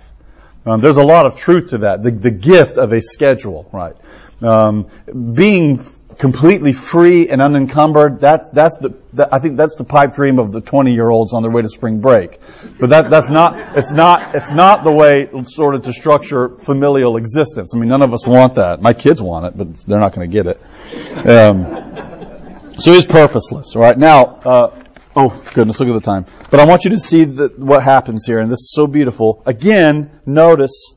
Um, 0.68 0.82
there's 0.82 0.98
a 0.98 1.04
lot 1.04 1.26
of 1.26 1.36
truth 1.36 1.72
to 1.72 1.80
that. 1.80 2.04
The, 2.04 2.12
the 2.12 2.30
gift 2.30 2.78
of 2.78 2.94
a 2.94 3.02
schedule, 3.02 3.68
right? 3.74 3.96
Um, 4.44 4.88
being 5.34 5.80
completely 6.18 6.74
free 6.74 7.30
and 7.30 7.42
unencumbered, 7.42 8.20
that's, 8.20 8.50
that's 8.50 8.78
the, 8.78 8.94
that, 9.14 9.34
I 9.34 9.40
think 9.40 9.58
that's 9.58 9.76
the 9.76 9.84
pipe 9.84 10.14
dream 10.14 10.40
of 10.40 10.52
the 10.52 10.62
20 10.62 10.94
year 10.94 11.10
olds 11.10 11.34
on 11.34 11.42
their 11.42 11.52
way 11.52 11.62
to 11.62 11.70
spring 11.70 12.00
break. 12.00 12.40
But 12.80 12.90
that, 12.90 13.10
that's 13.10 13.30
not, 13.30 13.78
it's 13.78 13.92
not, 13.92 14.36
it's 14.36 14.52
not 14.52 14.84
the 14.84 14.92
way 14.92 15.30
sort 15.44 15.76
of 15.76 15.84
to 15.84 15.94
structure 15.94 16.50
familial 16.50 17.18
existence. 17.18 17.74
I 17.76 17.80
mean, 17.80 17.90
none 17.90 18.02
of 18.02 18.14
us 18.14 18.28
want 18.28 18.56
that. 18.56 18.82
My 18.82 18.94
kids 18.94 19.22
want 19.22 19.46
it, 19.46 19.58
but 19.58 19.76
they're 19.86 20.00
not 20.00 20.14
going 20.14 20.30
to 20.30 20.34
get 20.34 20.48
it. 20.48 21.28
Um, 21.28 22.72
so 22.80 22.92
he's 22.94 23.06
purposeless, 23.06 23.76
right? 23.76 23.98
Now, 23.98 24.26
uh, 24.26 24.84
Oh, 25.16 25.44
goodness, 25.54 25.80
look 25.80 25.90
at 25.90 25.94
the 25.94 26.02
time. 26.02 26.26
But 26.50 26.60
I 26.60 26.66
want 26.66 26.86
you 26.86 26.90
to 26.92 26.98
see 26.98 27.24
the, 27.24 27.54
what 27.58 27.84
happens 27.84 28.26
here, 28.26 28.40
and 28.40 28.50
this 28.50 28.62
is 28.62 28.74
so 28.74 28.88
beautiful. 28.88 29.44
Again, 29.46 30.10
notice 30.26 30.96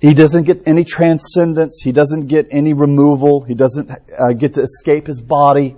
he 0.00 0.14
doesn't 0.14 0.44
get 0.44 0.66
any 0.66 0.84
transcendence. 0.84 1.82
He 1.82 1.92
doesn't 1.92 2.28
get 2.28 2.48
any 2.50 2.72
removal. 2.72 3.42
He 3.42 3.54
doesn't 3.54 3.90
uh, 3.90 4.32
get 4.32 4.54
to 4.54 4.62
escape 4.62 5.06
his 5.06 5.20
body. 5.20 5.76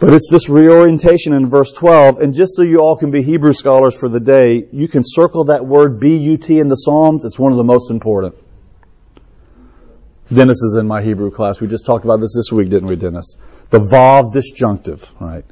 But 0.00 0.14
it's 0.14 0.30
this 0.30 0.48
reorientation 0.48 1.32
in 1.34 1.46
verse 1.46 1.72
12. 1.72 2.18
And 2.18 2.32
just 2.32 2.54
so 2.54 2.62
you 2.62 2.78
all 2.78 2.96
can 2.96 3.10
be 3.10 3.22
Hebrew 3.22 3.52
scholars 3.52 3.98
for 3.98 4.08
the 4.08 4.20
day, 4.20 4.66
you 4.72 4.88
can 4.88 5.02
circle 5.04 5.44
that 5.46 5.66
word 5.66 5.98
B-U-T 5.98 6.58
in 6.58 6.68
the 6.68 6.76
Psalms. 6.76 7.24
It's 7.24 7.38
one 7.38 7.52
of 7.52 7.58
the 7.58 7.64
most 7.64 7.90
important. 7.90 8.36
Dennis 10.32 10.62
is 10.62 10.76
in 10.76 10.86
my 10.86 11.02
Hebrew 11.02 11.30
class. 11.30 11.60
We 11.60 11.66
just 11.66 11.84
talked 11.84 12.04
about 12.04 12.20
this 12.20 12.34
this 12.34 12.52
week, 12.52 12.68
didn't 12.68 12.88
we, 12.88 12.96
Dennis? 12.96 13.36
The 13.70 13.78
Vav 13.78 14.32
disjunctive, 14.32 15.12
right? 15.20 15.44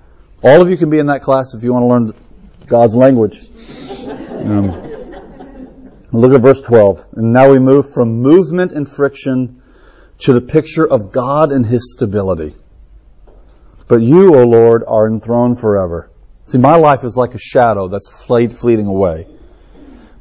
All 0.42 0.62
of 0.62 0.70
you 0.70 0.76
can 0.76 0.90
be 0.90 0.98
in 0.98 1.06
that 1.06 1.22
class 1.22 1.54
if 1.54 1.64
you 1.64 1.72
want 1.72 1.82
to 1.82 1.86
learn 1.86 2.66
God's 2.68 2.94
language. 2.94 3.48
Um, 4.08 4.85
look 6.20 6.32
at 6.32 6.40
verse 6.40 6.60
12. 6.60 7.06
And 7.16 7.32
now 7.32 7.50
we 7.50 7.58
move 7.58 7.92
from 7.92 8.20
movement 8.20 8.72
and 8.72 8.88
friction 8.88 9.62
to 10.20 10.32
the 10.32 10.40
picture 10.40 10.86
of 10.86 11.12
God 11.12 11.52
and 11.52 11.64
His 11.64 11.92
stability. 11.92 12.54
But 13.88 14.02
you, 14.02 14.34
O 14.34 14.42
Lord, 14.44 14.82
are 14.86 15.06
enthroned 15.06 15.60
forever. 15.60 16.10
See, 16.46 16.58
my 16.58 16.76
life 16.76 17.04
is 17.04 17.16
like 17.16 17.34
a 17.34 17.38
shadow 17.38 17.88
that's 17.88 18.24
flayed, 18.24 18.52
fleeting 18.52 18.86
away. 18.86 19.26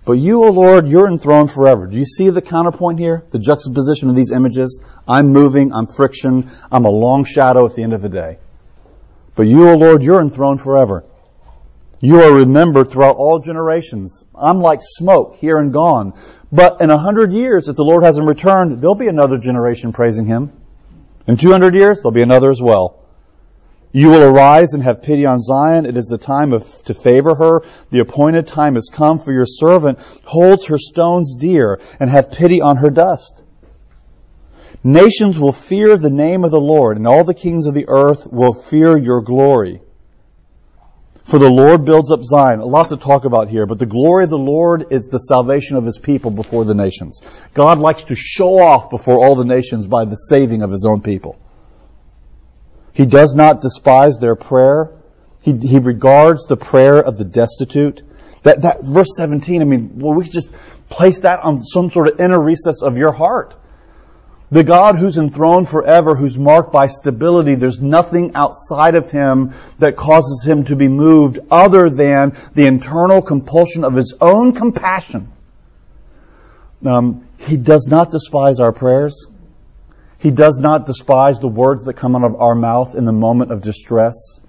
But 0.06 0.14
you, 0.14 0.44
O 0.44 0.52
Lord, 0.52 0.88
you're 0.88 1.08
enthroned 1.08 1.50
forever. 1.50 1.88
Do 1.88 1.98
you 1.98 2.06
see 2.06 2.30
the 2.30 2.42
counterpoint 2.42 3.00
here? 3.00 3.24
The 3.32 3.40
juxtaposition 3.40 4.10
of 4.10 4.16
these 4.16 4.32
images? 4.32 4.84
I'm 5.08 5.30
moving, 5.30 5.74
I'm 5.74 5.88
friction, 5.88 6.50
I'm 6.72 6.86
a 6.86 6.90
long 6.90 7.26
shadow 7.26 7.66
at 7.66 7.74
the 7.74 7.82
end 7.82 7.94
of 7.94 8.02
the 8.02 8.10
day. 8.10 8.38
But 9.36 9.44
you, 9.44 9.68
O 9.68 9.76
Lord, 9.76 10.04
you're 10.04 10.22
enthroned 10.22 10.62
forever. 10.62 11.04
You 12.02 12.22
are 12.22 12.34
remembered 12.34 12.90
throughout 12.90 13.16
all 13.16 13.40
generations. 13.40 14.26
I'm 14.36 14.60
like 14.60 14.80
smoke, 14.82 15.36
here 15.36 15.58
and 15.58 15.72
gone. 15.72 16.14
But 16.52 16.82
in 16.82 16.90
a 16.90 16.98
hundred 16.98 17.32
years, 17.32 17.68
if 17.68 17.76
the 17.76 17.86
Lord 17.86 18.04
hasn't 18.04 18.28
returned, 18.28 18.82
there'll 18.82 18.96
be 18.96 19.08
another 19.08 19.38
generation 19.38 19.94
praising 19.94 20.26
Him. 20.26 20.52
In 21.28 21.38
200 21.38 21.74
years, 21.74 22.02
there'll 22.02 22.12
be 22.12 22.22
another 22.22 22.50
as 22.50 22.62
well. 22.62 23.00
You 23.96 24.10
will 24.10 24.24
arise 24.24 24.74
and 24.74 24.84
have 24.84 25.04
pity 25.04 25.26
on 25.26 25.40
Zion. 25.40 25.86
It 25.86 25.96
is 25.96 26.08
the 26.08 26.18
time 26.18 26.52
of, 26.52 26.66
to 26.84 26.94
favor 26.94 27.34
her. 27.34 27.62
The 27.92 28.00
appointed 28.00 28.46
time 28.46 28.76
has 28.76 28.90
come 28.92 29.20
for 29.20 29.32
your 29.32 29.46
servant 29.46 30.00
holds 30.26 30.68
her 30.68 30.78
stones 30.78 31.34
dear 31.34 31.80
and 31.98 32.10
have 32.10 32.30
pity 32.30 32.60
on 32.60 32.76
her 32.78 32.90
dust. 32.90 33.42
Nations 34.84 35.40
will 35.40 35.54
fear 35.54 35.96
the 35.96 36.10
name 36.10 36.44
of 36.44 36.52
the 36.52 36.60
Lord 36.60 36.98
and 36.98 37.08
all 37.08 37.24
the 37.24 37.34
kings 37.34 37.68
of 37.68 37.74
the 37.74 37.86
earth 37.88 38.28
will 38.30 38.54
fear 38.54 38.98
your 38.98 39.22
glory. 39.22 39.82
For 41.26 41.40
the 41.40 41.50
Lord 41.50 41.86
builds 41.86 42.12
up 42.12 42.22
Zion. 42.22 42.60
A 42.60 42.66
lot 42.66 42.90
to 42.90 42.98
talk 42.98 43.26
about 43.26 43.50
here, 43.50 43.66
but 43.66 43.80
the 43.80 43.88
glory 43.88 44.26
of 44.26 44.30
the 44.30 44.38
Lord 44.38 44.86
is 44.92 45.08
the 45.08 45.18
salvation 45.18 45.76
of 45.76 45.84
his 45.84 45.98
people 45.98 46.30
before 46.30 46.66
the 46.66 46.76
nations. 46.76 47.20
God 47.56 47.80
likes 47.80 48.06
to 48.06 48.16
show 48.16 48.60
off 48.60 48.92
before 48.92 49.26
all 49.26 49.34
the 49.34 49.44
nations 49.44 49.88
by 49.88 50.06
the 50.06 50.16
saving 50.16 50.62
of 50.62 50.70
his 50.70 50.86
own 50.86 51.02
people. 51.02 51.40
He 52.94 53.08
does 53.08 53.34
not 53.34 53.60
despise 53.60 54.20
their 54.20 54.36
prayer. 54.36 54.92
He, 55.42 55.58
he 55.58 55.80
regards 55.80 56.46
the 56.46 56.58
prayer 56.58 57.00
of 57.00 57.18
the 57.18 57.26
destitute. 57.26 58.04
That, 58.44 58.62
that 58.62 58.84
verse 58.84 59.16
17, 59.18 59.64
I 59.64 59.66
mean, 59.66 59.98
well, 59.98 60.14
we 60.14 60.26
could 60.26 60.34
just 60.34 60.54
place 60.90 61.22
that 61.22 61.40
on 61.40 61.60
some 61.60 61.90
sort 61.90 62.08
of 62.08 62.20
inner 62.20 62.40
recess 62.40 62.84
of 62.84 63.00
your 63.00 63.12
heart. 63.12 63.56
The 64.52 64.64
God 64.64 64.96
who's 64.98 65.18
enthroned 65.18 65.68
forever, 65.68 66.16
who's 66.16 66.38
marked 66.38 66.72
by 66.72 66.88
stability, 66.88 67.56
there's 67.56 67.82
nothing 67.82 68.36
outside 68.36 68.96
of 68.96 69.10
him 69.10 69.54
that 69.80 69.96
causes 69.96 70.46
him 70.46 70.66
to 70.66 70.76
be 70.76 70.88
moved 70.88 71.40
other 71.50 71.90
than 71.90 72.38
the 72.54 72.68
internal 72.68 73.22
compulsion 73.22 73.84
of 73.84 73.96
his 73.96 74.14
own 74.22 74.54
compassion. 74.54 75.32
Um, 76.86 77.28
he 77.40 77.58
does 77.58 77.88
not 77.90 78.12
despise 78.12 78.60
our 78.60 78.72
prayers. 78.72 79.28
He 80.20 80.32
does 80.32 80.60
not 80.60 80.86
despise 80.86 81.40
the 81.40 81.48
words 81.48 81.86
that 81.86 81.94
come 81.96 82.16
out 82.16 82.24
of 82.24 82.36
our 82.36 82.56
mouth 82.56 82.96
in 82.96 83.06
the 83.06 83.14
moment 83.14 83.52
of 83.52 83.62
distress. 83.62 84.40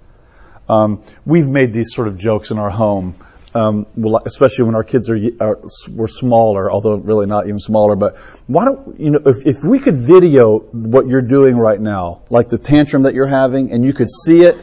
Um, 0.69 1.03
we've 1.25 1.49
made 1.49 1.73
these 1.73 1.95
sort 1.95 2.09
of 2.09 2.19
jokes 2.19 2.51
in 2.51 2.59
our 2.59 2.71
home, 2.71 3.15
um, 3.57 3.87
especially 4.27 4.67
when 4.67 4.75
our 4.75 4.85
kids 4.85 5.09
are, 5.09 5.19
are, 5.41 5.59
were 5.91 6.09
smaller, 6.09 6.71
although 6.71 6.95
really 6.97 7.27
not 7.27 7.47
even 7.47 7.59
smaller. 7.59 7.97
But 7.97 8.19
why 8.47 8.67
don't 8.67 9.01
you 9.01 9.11
know 9.13 9.21
if, 9.25 9.47
if 9.47 9.57
we 9.67 9.79
could 9.79 9.97
video 9.97 10.59
what 10.59 11.09
you're 11.09 11.23
doing 11.23 11.57
right 11.57 11.81
now, 11.81 12.23
like 12.29 12.49
the 12.49 12.59
tantrum 12.59 13.05
that 13.05 13.15
you're 13.15 13.27
having, 13.27 13.73
and 13.73 13.83
you 13.83 13.95
could 13.95 14.11
see 14.11 14.43
it, 14.43 14.63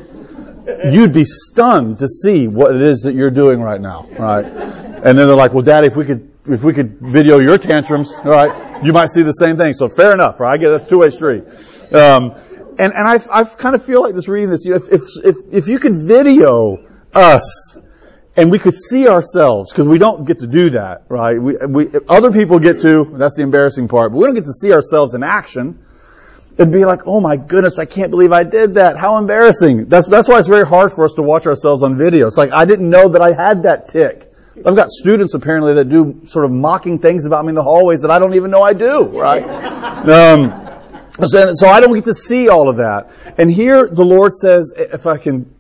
you'd 0.92 1.14
be 1.14 1.26
stunned 1.26 2.00
to 2.00 2.08
see 2.08 2.48
what 2.48 2.76
it 2.76 2.84
is 2.84 3.02
that 3.02 3.16
you're 3.16 3.32
doing 3.32 3.60
right 3.62 3.82
now, 3.82 4.08
right? 4.20 4.46
And 4.46 5.18
then 5.18 5.26
they're 5.28 5.36
like, 5.36 5.54
"Well, 5.54 5.64
Daddy, 5.64 5.88
if 5.88 5.96
we 5.96 6.06
could 6.06 6.32
if 6.48 6.64
we 6.64 6.74
could 6.74 7.00
video 7.00 7.40
your 7.40 7.58
tantrums, 7.58 8.20
right, 8.24 8.84
you 8.84 8.94
might 8.94 9.10
see 9.10 9.24
the 9.24 9.32
same 9.32 9.58
thing. 9.58 9.74
So 9.74 9.90
fair 9.90 10.14
enough, 10.14 10.40
right? 10.40 10.54
I 10.54 10.58
get 10.58 10.70
a 10.72 10.80
two-way 10.80 11.10
street. 11.10 11.46
Um, 11.92 12.36
and 12.78 12.94
and 12.94 13.08
I 13.08 13.18
I 13.32 13.44
kind 13.44 13.74
of 13.74 13.84
feel 13.84 14.04
like 14.04 14.14
this 14.14 14.28
reading 14.28 14.52
this. 14.52 14.66
You 14.66 14.72
know, 14.72 14.78
if 14.78 14.92
if 14.92 15.02
if 15.24 15.36
if 15.52 15.68
you 15.68 15.80
could 15.80 15.96
video 15.96 16.78
us 17.14 17.80
and 18.36 18.50
we 18.50 18.60
could 18.60 18.74
see 18.74 19.08
ourselves 19.08 19.72
because 19.72 19.88
we 19.88 19.98
don't 19.98 20.26
get 20.26 20.40
to 20.40 20.48
do 20.48 20.72
that, 20.72 21.04
right? 21.08 21.40
We, 21.40 21.56
we, 21.68 21.90
other 22.10 22.32
people 22.32 22.60
get 22.60 22.82
to. 22.82 23.06
That's 23.06 23.36
the 23.36 23.44
embarrassing 23.44 23.88
part, 23.88 24.12
but 24.12 24.18
we 24.18 24.26
don't 24.26 24.34
get 24.34 24.46
to 24.46 24.54
see 24.54 24.72
ourselves 24.74 25.14
in 25.14 25.24
action. 25.24 25.86
It'd 26.54 26.72
be 26.72 26.86
like, 26.86 27.02
oh 27.06 27.20
my 27.20 27.38
goodness, 27.38 27.80
I 27.80 27.86
can't 27.86 28.12
believe 28.12 28.32
I 28.32 28.44
did 28.44 28.76
that. 28.76 28.98
How 28.98 29.18
embarrassing. 29.18 29.86
That's 29.86 30.08
that's 30.08 30.30
why 30.30 30.40
it's 30.40 30.48
very 30.48 30.66
hard 30.66 30.92
for 30.92 31.04
us 31.04 31.14
to 31.14 31.24
watch 31.24 31.48
ourselves 31.48 31.84
on 31.84 31.98
video. 31.98 32.28
It's 32.28 32.38
like 32.38 32.52
I 32.52 32.66
didn't 32.66 32.90
know 32.90 33.10
that 33.10 33.22
I 33.22 33.34
had 33.34 33.64
that 33.64 33.90
tick. 33.90 34.30
I've 34.66 34.76
got 34.76 34.92
students 34.92 35.34
apparently 35.34 35.74
that 35.76 35.90
do 35.90 36.22
sort 36.26 36.46
of 36.46 36.52
mocking 36.52 37.00
things 37.00 37.26
about 37.26 37.44
me 37.44 37.50
in 37.50 37.56
the 37.56 37.64
hallways 37.64 38.04
that 38.04 38.12
I 38.12 38.20
don't 38.20 38.36
even 38.36 38.52
know 38.52 38.62
I 38.62 38.74
do, 38.74 39.06
right? 39.06 39.44
um, 40.08 40.64
so, 41.26 41.50
so 41.54 41.68
I 41.68 41.80
don't 41.80 41.94
get 41.96 42.06
to 42.06 42.14
see 42.14 42.50
all 42.50 42.70
of 42.70 42.78
that. 42.78 43.12
And 43.40 43.52
here 43.52 43.88
the 43.88 44.06
Lord 44.06 44.34
says, 44.34 44.74
if 44.78 45.08
I 45.08 45.18
can 45.18 45.53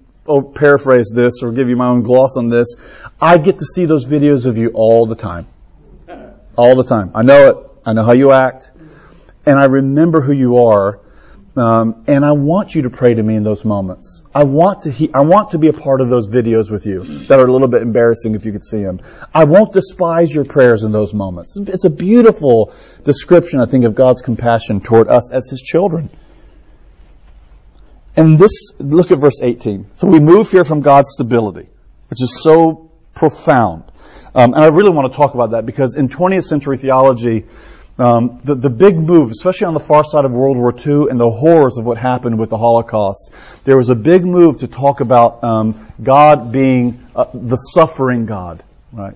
paraphrase 0.55 1.11
this 1.13 1.43
or 1.43 1.51
give 1.51 1.69
you 1.69 1.75
my 1.75 1.87
own 1.87 2.03
gloss 2.03 2.37
on 2.37 2.49
this, 2.49 2.75
I 3.19 3.37
get 3.37 3.59
to 3.59 3.65
see 3.65 3.85
those 3.85 4.07
videos 4.07 4.45
of 4.45 4.57
you 4.57 4.69
all 4.73 5.05
the 5.05 5.15
time. 5.15 5.47
All 6.55 6.75
the 6.75 6.83
time. 6.83 7.11
I 7.15 7.23
know 7.23 7.49
it. 7.49 7.57
I 7.85 7.93
know 7.93 8.03
how 8.03 8.13
you 8.13 8.31
act. 8.31 8.71
And 9.45 9.59
I 9.59 9.65
remember 9.65 10.21
who 10.21 10.31
you 10.31 10.57
are. 10.65 10.99
Um, 11.55 12.05
and 12.07 12.25
I 12.25 12.31
want 12.31 12.73
you 12.73 12.83
to 12.83 12.89
pray 12.89 13.13
to 13.13 13.21
me 13.21 13.35
in 13.35 13.43
those 13.43 13.63
moments. 13.63 14.23
I 14.33 14.43
want 14.43 14.83
to 14.83 14.91
he- 14.91 15.13
I 15.13 15.21
want 15.21 15.51
to 15.51 15.59
be 15.59 15.67
a 15.67 15.73
part 15.73 16.01
of 16.01 16.09
those 16.09 16.27
videos 16.27 16.71
with 16.71 16.87
you 16.87 17.27
that 17.27 17.39
are 17.39 17.45
a 17.45 17.51
little 17.51 17.67
bit 17.67 17.83
embarrassing 17.83 18.33
if 18.33 18.43
you 18.45 18.51
could 18.51 18.63
see 18.63 18.81
them. 18.81 19.01
I 19.35 19.43
won't 19.43 19.71
despise 19.71 20.33
your 20.33 20.45
prayers 20.45 20.81
in 20.81 20.91
those 20.91 21.13
moments. 21.13 21.55
It's 21.55 21.85
a 21.85 21.91
beautiful 21.91 22.73
description, 23.03 23.61
I 23.61 23.65
think, 23.65 23.85
of 23.85 23.93
God's 23.93 24.23
compassion 24.23 24.79
toward 24.79 25.09
us 25.09 25.31
as 25.31 25.47
His 25.47 25.61
children. 25.61 26.09
And 28.15 28.37
this, 28.37 28.73
look 28.79 29.11
at 29.11 29.17
verse 29.17 29.41
18. 29.41 29.87
So 29.95 30.07
we 30.07 30.19
move 30.19 30.51
here 30.51 30.63
from 30.63 30.81
God's 30.81 31.11
stability, 31.11 31.67
which 32.09 32.21
is 32.21 32.41
so 32.43 32.91
profound. 33.15 33.83
Um, 34.35 34.53
and 34.53 34.63
I 34.63 34.67
really 34.67 34.89
want 34.89 35.11
to 35.11 35.15
talk 35.15 35.33
about 35.33 35.51
that 35.51 35.65
because 35.65 35.95
in 35.95 36.09
20th 36.09 36.43
century 36.43 36.77
theology, 36.77 37.45
um, 37.99 38.39
the, 38.43 38.55
the 38.55 38.69
big 38.69 38.97
move, 38.97 39.29
especially 39.29 39.65
on 39.65 39.75
the 39.75 39.79
far 39.79 40.03
side 40.03 40.25
of 40.25 40.31
World 40.31 40.57
War 40.57 40.73
II 40.73 41.09
and 41.09 41.19
the 41.19 41.29
horrors 41.29 41.77
of 41.77 41.85
what 41.85 41.97
happened 41.97 42.39
with 42.39 42.49
the 42.49 42.57
Holocaust, 42.57 43.31
there 43.65 43.77
was 43.77 43.89
a 43.89 43.95
big 43.95 44.25
move 44.25 44.59
to 44.59 44.67
talk 44.67 44.99
about 44.99 45.43
um, 45.43 45.79
God 46.01 46.51
being 46.51 47.03
uh, 47.15 47.25
the 47.33 47.55
suffering 47.55 48.25
God, 48.25 48.63
right? 48.91 49.15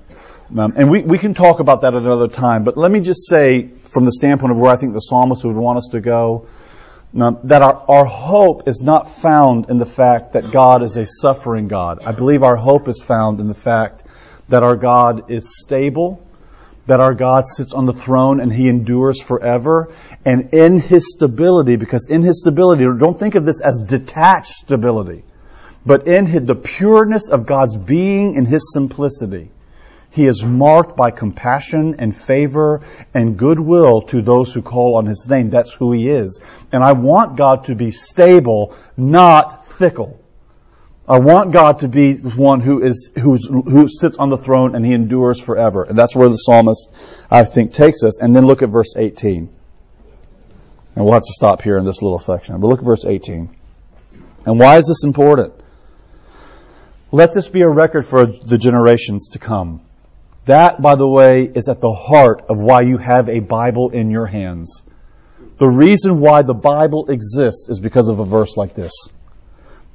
Um, 0.55 0.73
and 0.77 0.91
we, 0.91 1.01
we 1.01 1.17
can 1.17 1.33
talk 1.33 1.60
about 1.60 1.81
that 1.81 1.95
at 1.95 2.01
another 2.03 2.27
time, 2.27 2.63
but 2.63 2.77
let 2.77 2.91
me 2.91 2.99
just 2.99 3.27
say, 3.27 3.67
from 3.86 4.05
the 4.05 4.12
standpoint 4.12 4.51
of 4.51 4.60
where 4.60 4.71
I 4.71 4.75
think 4.75 4.93
the 4.93 4.99
psalmist 4.99 5.43
would 5.43 5.55
want 5.55 5.77
us 5.77 5.89
to 5.91 5.99
go, 5.99 6.47
um, 7.15 7.39
that 7.46 7.62
our, 7.62 7.86
our 7.88 8.06
hope 8.06 8.67
is 8.67 8.82
not 8.82 9.10
found 9.10 9.70
in 9.70 9.78
the 9.78 9.86
fact 9.86 10.34
that 10.34 10.52
God 10.52 10.84
is 10.84 10.98
a 10.98 11.06
suffering 11.06 11.67
God. 11.67 12.00
I 12.06 12.12
believe 12.12 12.43
our 12.43 12.56
hope 12.56 12.88
is 12.88 13.02
found 13.02 13.39
in 13.39 13.48
the 13.48 13.54
fact 13.54 14.04
that 14.50 14.63
our 14.63 14.76
God 14.76 15.32
is 15.32 15.60
stable, 15.60 16.22
that 16.86 17.00
our 17.00 17.13
God 17.13 17.48
sits 17.48 17.74
on 17.74 17.86
the 17.86 17.93
throne 17.93 18.39
and 18.39 18.52
he 18.52 18.67
endures 18.67 19.22
forever. 19.22 19.93
And 20.26 20.54
in 20.54 20.80
his 20.80 21.13
stability, 21.13 21.76
because 21.76 22.08
in 22.10 22.24
his 22.24 22.41
stability, 22.41 22.84
don't 22.84 23.20
think 23.20 23.36
of 23.36 23.46
this 23.46 23.62
as 23.62 23.82
detached 23.82 24.48
stability, 24.48 25.24
but 25.86 26.08
in 26.08 26.26
his, 26.26 26.46
the 26.46 26.56
pureness 26.56 27.30
of 27.30 27.46
God's 27.46 27.78
being 27.78 28.38
and 28.38 28.48
his 28.48 28.74
simplicity, 28.74 29.50
he 30.17 30.25
is 30.25 30.43
marked 30.43 30.97
by 30.97 31.12
compassion 31.12 31.97
and 31.99 32.13
favor 32.13 32.82
and 33.13 33.38
goodwill 33.38 34.01
to 34.01 34.23
those 34.23 34.51
who 34.51 34.63
call 34.63 34.97
on 34.97 35.06
his 35.06 35.30
name. 35.30 35.51
That's 35.51 35.71
who 35.71 35.91
he 35.91 36.10
is. 36.10 36.41
And 36.71 36.84
I 36.84 36.93
want 36.93 37.38
God 37.38 37.65
to 37.65 37.75
be 37.75 37.91
stable, 37.91 38.75
not 38.97 39.67
fickle. 39.67 40.19
I 41.08 41.19
want 41.19 41.53
God 41.53 41.80
to 41.80 41.88
be 41.88 42.13
the 42.13 42.32
one 42.32 42.62
who 42.62 42.82
is 42.82 43.12
who's, 43.13 43.47
who 43.47 43.88
sits 43.88 44.17
on 44.17 44.30
the 44.30 44.39
throne 44.39 44.75
and 44.75 44.84
he 44.84 44.91
endures 44.91 45.39
forever. 45.39 45.84
And 45.84 45.95
that's 45.95 46.15
where 46.15 46.30
the 46.30 46.36
psalmist, 46.36 46.91
I 47.30 47.43
think, 47.43 47.73
takes 47.73 48.03
us. 48.03 48.19
And 48.19 48.36
then 48.36 48.47
look 48.47 48.63
at 48.63 48.69
verse 48.69 48.97
18. 48.97 49.47
And 50.95 51.06
we'll 51.06 51.13
have 51.13 51.21
to 51.21 51.34
stop 51.34 51.62
here 51.62 51.77
in 51.77 51.86
this 51.86 52.01
little 52.01 52.17
section. 52.17 52.60
But 52.60 52.67
look 52.67 52.80
at 52.80 52.86
verse 52.86 53.06
18. 53.06 53.56
And 54.47 54.60
why 54.60 54.77
is 54.77 54.88
this 54.88 55.03
important? 55.03 55.53
Let 57.12 57.34
this 57.34 57.49
be 57.49 57.62
a 57.62 57.69
record 57.69 58.03
for 58.03 58.25
the 58.25 58.58
generations 58.58 59.30
to 59.34 59.39
come. 59.39 59.82
That, 60.47 60.81
by 60.81 60.95
the 60.95 61.07
way, 61.07 61.43
is 61.43 61.67
at 61.69 61.81
the 61.81 61.91
heart 61.93 62.45
of 62.49 62.62
why 62.62 62.81
you 62.81 62.97
have 62.97 63.27
a 63.29 63.41
Bible 63.41 63.89
in 63.89 64.10
your 64.12 64.25
hands. 64.25 64.83
The 65.57 65.67
reason 65.67 66.21
why 66.21 66.43
the 66.43 66.53
Bible 66.53 67.10
exists 67.10 67.67
is 67.69 67.79
because 67.79 68.07
of 68.07 68.19
a 68.19 68.25
verse 68.25 68.55
like 68.55 68.73
this. 68.73 69.10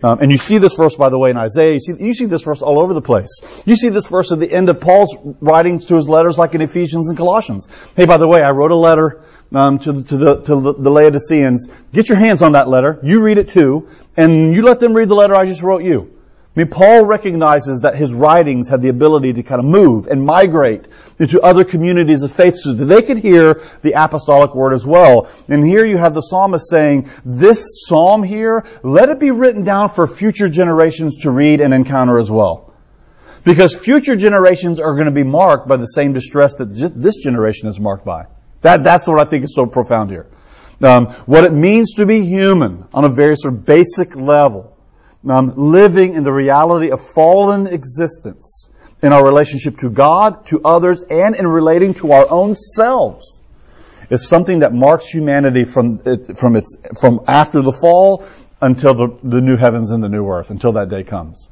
Um, 0.03 0.19
and 0.19 0.31
you 0.31 0.37
see 0.37 0.59
this 0.59 0.75
verse, 0.77 0.97
by 0.97 1.09
the 1.09 1.19
way, 1.19 1.31
in 1.31 1.37
Isaiah. 1.37 1.75
You 1.75 1.81
see, 1.81 1.95
you 1.99 2.13
see 2.13 2.27
this 2.27 2.43
verse 2.43 2.61
all 2.61 2.81
over 2.81 2.93
the 2.93 3.01
place. 3.01 3.63
You 3.65 3.77
see 3.77 3.89
this 3.89 4.09
verse 4.09 4.33
at 4.33 4.41
the 4.41 4.53
end 4.53 4.69
of 4.69 4.81
Paul's 4.81 5.17
writings 5.41 5.87
to 5.87 5.95
his 5.95 6.09
letters, 6.09 6.39
like 6.39 6.55
in 6.55 6.61
Ephesians 6.61 7.09
and 7.09 7.17
Colossians. 7.17 7.69
Hey, 7.97 8.05
by 8.05 8.17
the 8.17 8.27
way, 8.27 8.43
I 8.43 8.51
wrote 8.51 8.73
a 8.73 8.77
letter 8.77 9.23
um, 9.53 9.79
to, 9.79 9.93
the, 9.93 10.03
to, 10.03 10.17
the, 10.17 10.37
to 10.43 10.73
the 10.73 10.91
Laodiceans. 10.91 11.69
Get 11.93 12.09
your 12.09 12.19
hands 12.19 12.43
on 12.43 12.53
that 12.53 12.69
letter. 12.69 12.99
You 13.03 13.23
read 13.23 13.39
it 13.39 13.51
too, 13.51 13.89
and 14.17 14.55
you 14.55 14.63
let 14.63 14.81
them 14.81 14.93
read 14.93 15.09
the 15.09 15.15
letter 15.15 15.35
I 15.37 15.47
just 15.47 15.63
wrote 15.63 15.85
you. 15.85 16.22
I 16.55 16.61
mean, 16.61 16.69
Paul 16.69 17.07
recognizes 17.07 17.81
that 17.81 17.97
his 17.97 18.13
writings 18.13 18.69
had 18.69 18.83
the 18.83 18.91
ability 18.91 19.33
to 19.35 19.43
kind 19.43 19.59
of 19.59 19.65
move 19.65 20.07
and 20.07 20.23
migrate 20.23 20.85
into 21.19 21.41
other 21.41 21.65
communities 21.65 22.25
of 22.25 22.31
faith 22.31 22.57
so 22.57 22.75
that 22.75 22.85
they 22.85 23.01
could 23.01 23.17
hear 23.17 23.63
the 23.81 23.93
apostolic 23.93 24.55
word 24.55 24.75
as 24.75 24.85
well. 24.85 25.31
And 25.49 25.65
here 25.65 25.87
you 25.87 25.97
have 25.97 26.13
the 26.13 26.21
psalmist 26.21 26.69
saying, 26.69 27.09
this 27.25 27.87
psalm 27.87 28.23
here, 28.23 28.67
let 28.83 29.09
it 29.09 29.19
be 29.19 29.31
written 29.31 29.65
down 29.65 29.89
for 29.89 30.07
future 30.07 30.47
generations 30.47 31.23
to 31.23 31.31
read 31.31 31.63
and 31.63 31.73
encounter 31.73 32.19
as 32.19 32.31
well. 32.31 32.75
Because 33.45 33.75
future 33.75 34.15
generations 34.15 34.79
are 34.79 34.93
going 34.93 35.07
to 35.07 35.11
be 35.11 35.25
marked 35.25 35.67
by 35.67 35.79
the 35.79 35.87
same 35.87 36.13
distress 36.13 36.57
that 36.57 36.67
this 36.67 37.17
generation 37.17 37.69
is 37.69 37.81
marked 37.81 38.05
by. 38.05 38.27
That, 38.61 38.85
that's 38.85 39.07
what 39.07 39.19
I 39.19 39.25
think 39.25 39.45
is 39.45 39.55
so 39.55 39.65
profound 39.65 40.11
here. 40.11 40.27
Um, 40.83 41.07
what 41.25 41.45
it 41.45 41.53
means 41.53 41.95
to 41.95 42.05
be 42.05 42.21
human 42.27 42.85
on 42.93 43.05
a 43.07 43.09
very 43.09 43.37
sort 43.37 43.55
of 43.55 43.65
basic 43.65 44.17
level 44.17 44.72
um, 45.29 45.55
living 45.57 46.15
in 46.15 46.25
the 46.25 46.33
reality 46.33 46.91
of 46.91 47.01
fallen 47.01 47.67
existence 47.67 48.71
in 49.03 49.13
our 49.13 49.25
relationship 49.25 49.79
to 49.79 49.91
God, 49.91 50.47
to 50.47 50.61
others, 50.65 51.03
and 51.03 51.35
in 51.35 51.47
relating 51.47 51.95
to 51.95 52.13
our 52.13 52.27
own 52.31 52.55
selves 52.55 53.43
is 54.11 54.29
something 54.29 54.61
that 54.61 54.73
marks 54.73 55.09
humanity 55.09 55.65
from 55.65 56.01
it, 56.05 56.37
from 56.37 56.57
its 56.57 56.77
from 57.01 57.21
after 57.27 57.63
the 57.63 57.73
fall 57.73 58.25
until 58.61 58.95
the, 58.95 59.19
the 59.23 59.41
new 59.41 59.57
heavens 59.57 59.91
and 59.91 60.03
the 60.03 60.09
new 60.09 60.29
earth, 60.29 60.51
until 60.51 60.73
that 60.73 60.89
day 60.89 61.03
comes. 61.03 61.51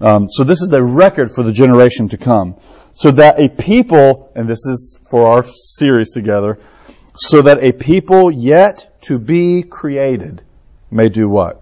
Um, 0.00 0.28
so 0.28 0.44
this 0.44 0.62
is 0.62 0.68
the 0.68 0.82
record 0.82 1.30
for 1.30 1.42
the 1.42 1.52
generation 1.52 2.08
to 2.08 2.18
come. 2.18 2.56
So 2.92 3.10
that 3.12 3.40
a 3.40 3.48
people, 3.48 4.30
and 4.34 4.46
this 4.46 4.66
is 4.66 5.00
for 5.10 5.26
our 5.26 5.42
series 5.42 6.12
together, 6.12 6.58
so 7.14 7.42
that 7.42 7.62
a 7.62 7.72
people 7.72 8.30
yet 8.30 9.00
to 9.02 9.18
be 9.18 9.62
created 9.62 10.42
may 10.90 11.08
do 11.08 11.28
what? 11.28 11.61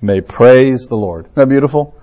May 0.00 0.20
praise 0.20 0.86
the 0.86 0.96
Lord. 0.96 1.26
Isn't 1.26 1.34
that 1.34 1.48
beautiful? 1.48 1.94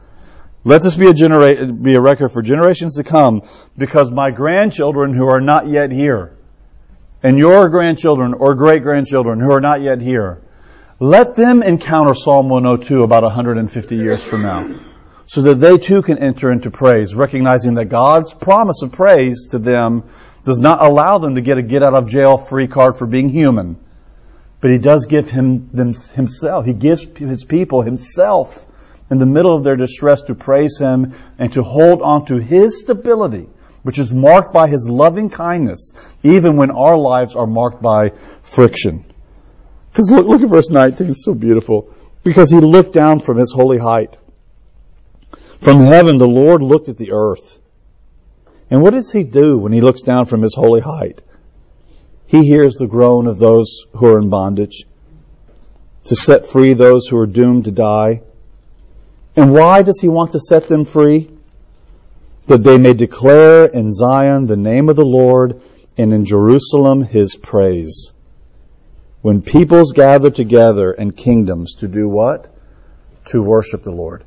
Let 0.63 0.81
this 0.81 0.95
be 0.95 1.07
a, 1.07 1.13
genera- 1.13 1.65
be 1.65 1.95
a 1.95 2.01
record 2.01 2.29
for 2.29 2.41
generations 2.41 2.97
to 2.97 3.03
come 3.03 3.41
because 3.77 4.11
my 4.11 4.31
grandchildren 4.31 5.13
who 5.13 5.27
are 5.27 5.41
not 5.41 5.67
yet 5.67 5.91
here 5.91 6.35
and 7.23 7.37
your 7.37 7.69
grandchildren 7.69 8.33
or 8.33 8.55
great 8.55 8.83
grandchildren 8.83 9.39
who 9.39 9.51
are 9.51 9.61
not 9.61 9.81
yet 9.81 10.01
here, 10.01 10.41
let 10.99 11.35
them 11.35 11.63
encounter 11.63 12.13
Psalm 12.13 12.49
102 12.49 13.03
about 13.03 13.23
150 13.23 13.95
years 13.95 14.27
from 14.27 14.41
now 14.41 14.69
so 15.25 15.41
that 15.41 15.55
they 15.55 15.77
too 15.77 16.01
can 16.01 16.17
enter 16.17 16.51
into 16.51 16.71
praise, 16.71 17.13
recognizing 17.13 17.75
that 17.75 17.85
God's 17.85 18.33
promise 18.33 18.81
of 18.81 18.93
praise 18.93 19.49
to 19.51 19.59
them 19.59 20.03
does 20.43 20.59
not 20.59 20.81
allow 20.81 21.17
them 21.17 21.35
to 21.35 21.41
get 21.41 21.57
a 21.57 21.61
get 21.61 21.83
out 21.83 21.93
of 21.93 22.07
jail 22.07 22.37
free 22.37 22.67
card 22.67 22.95
for 22.95 23.05
being 23.05 23.29
human 23.29 23.77
but 24.59 24.71
he 24.71 24.77
does 24.77 25.05
give 25.05 25.29
him 25.29 25.69
them, 25.71 25.93
himself. 26.15 26.65
He 26.65 26.73
gives 26.73 27.03
his 27.03 27.43
people 27.43 27.81
himself 27.81 28.65
in 29.09 29.19
the 29.19 29.25
middle 29.25 29.55
of 29.55 29.63
their 29.63 29.75
distress 29.75 30.23
to 30.23 30.35
praise 30.35 30.77
him 30.79 31.13
and 31.37 31.53
to 31.53 31.63
hold 31.63 32.01
on 32.01 32.25
to 32.25 32.37
his 32.37 32.79
stability, 32.79 33.47
which 33.83 33.99
is 33.99 34.13
marked 34.13 34.53
by 34.53 34.67
his 34.67 34.89
loving 34.89 35.29
kindness, 35.29 35.93
even 36.23 36.57
when 36.57 36.71
our 36.71 36.97
lives 36.97 37.35
are 37.35 37.47
marked 37.47 37.81
by 37.81 38.11
friction. 38.41 39.05
Because 39.91 40.11
look, 40.11 40.27
look 40.27 40.41
at 40.41 40.49
verse 40.49 40.69
19, 40.69 41.09
it's 41.09 41.23
so 41.23 41.33
beautiful. 41.33 41.93
Because 42.23 42.51
he 42.51 42.59
looked 42.59 42.93
down 42.93 43.19
from 43.19 43.37
his 43.37 43.53
holy 43.53 43.77
height. 43.77 44.17
From 45.61 45.81
heaven, 45.81 46.17
the 46.17 46.27
Lord 46.27 46.61
looked 46.61 46.89
at 46.89 46.97
the 46.97 47.13
earth. 47.13 47.59
And 48.69 48.81
what 48.81 48.91
does 48.91 49.11
he 49.11 49.23
do 49.23 49.57
when 49.57 49.71
he 49.71 49.81
looks 49.81 50.01
down 50.01 50.25
from 50.25 50.41
his 50.41 50.53
holy 50.53 50.81
height? 50.81 51.21
He 52.27 52.45
hears 52.45 52.75
the 52.75 52.87
groan 52.87 53.25
of 53.27 53.39
those 53.39 53.85
who 53.93 54.05
are 54.05 54.19
in 54.19 54.29
bondage 54.29 54.85
to 56.05 56.15
set 56.15 56.45
free 56.45 56.73
those 56.73 57.07
who 57.07 57.17
are 57.17 57.25
doomed 57.25 57.65
to 57.65 57.71
die. 57.71 58.21
And 59.35 59.53
why 59.53 59.81
does 59.81 59.99
he 59.99 60.07
want 60.07 60.31
to 60.31 60.39
set 60.39 60.67
them 60.67 60.85
free? 60.85 61.29
That 62.47 62.63
they 62.63 62.77
may 62.77 62.93
declare 62.93 63.65
in 63.65 63.91
Zion 63.91 64.47
the 64.47 64.55
name 64.57 64.89
of 64.89 64.95
the 64.95 65.05
Lord 65.05 65.61
and 65.97 66.13
in 66.13 66.25
Jerusalem 66.25 67.03
his 67.03 67.35
praise. 67.35 68.13
When 69.21 69.41
peoples 69.41 69.91
gather 69.93 70.29
together 70.29 70.91
and 70.91 71.15
kingdoms 71.15 71.75
to 71.75 71.87
do 71.87 72.07
what? 72.07 72.47
To 73.27 73.41
worship 73.43 73.83
the 73.83 73.91
Lord. 73.91 74.23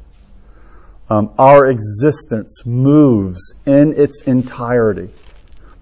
um, 1.11 1.33
our 1.39 1.67
existence 1.67 2.65
moves 2.65 3.53
in 3.67 3.95
its 3.97 4.23
entirety 4.23 5.11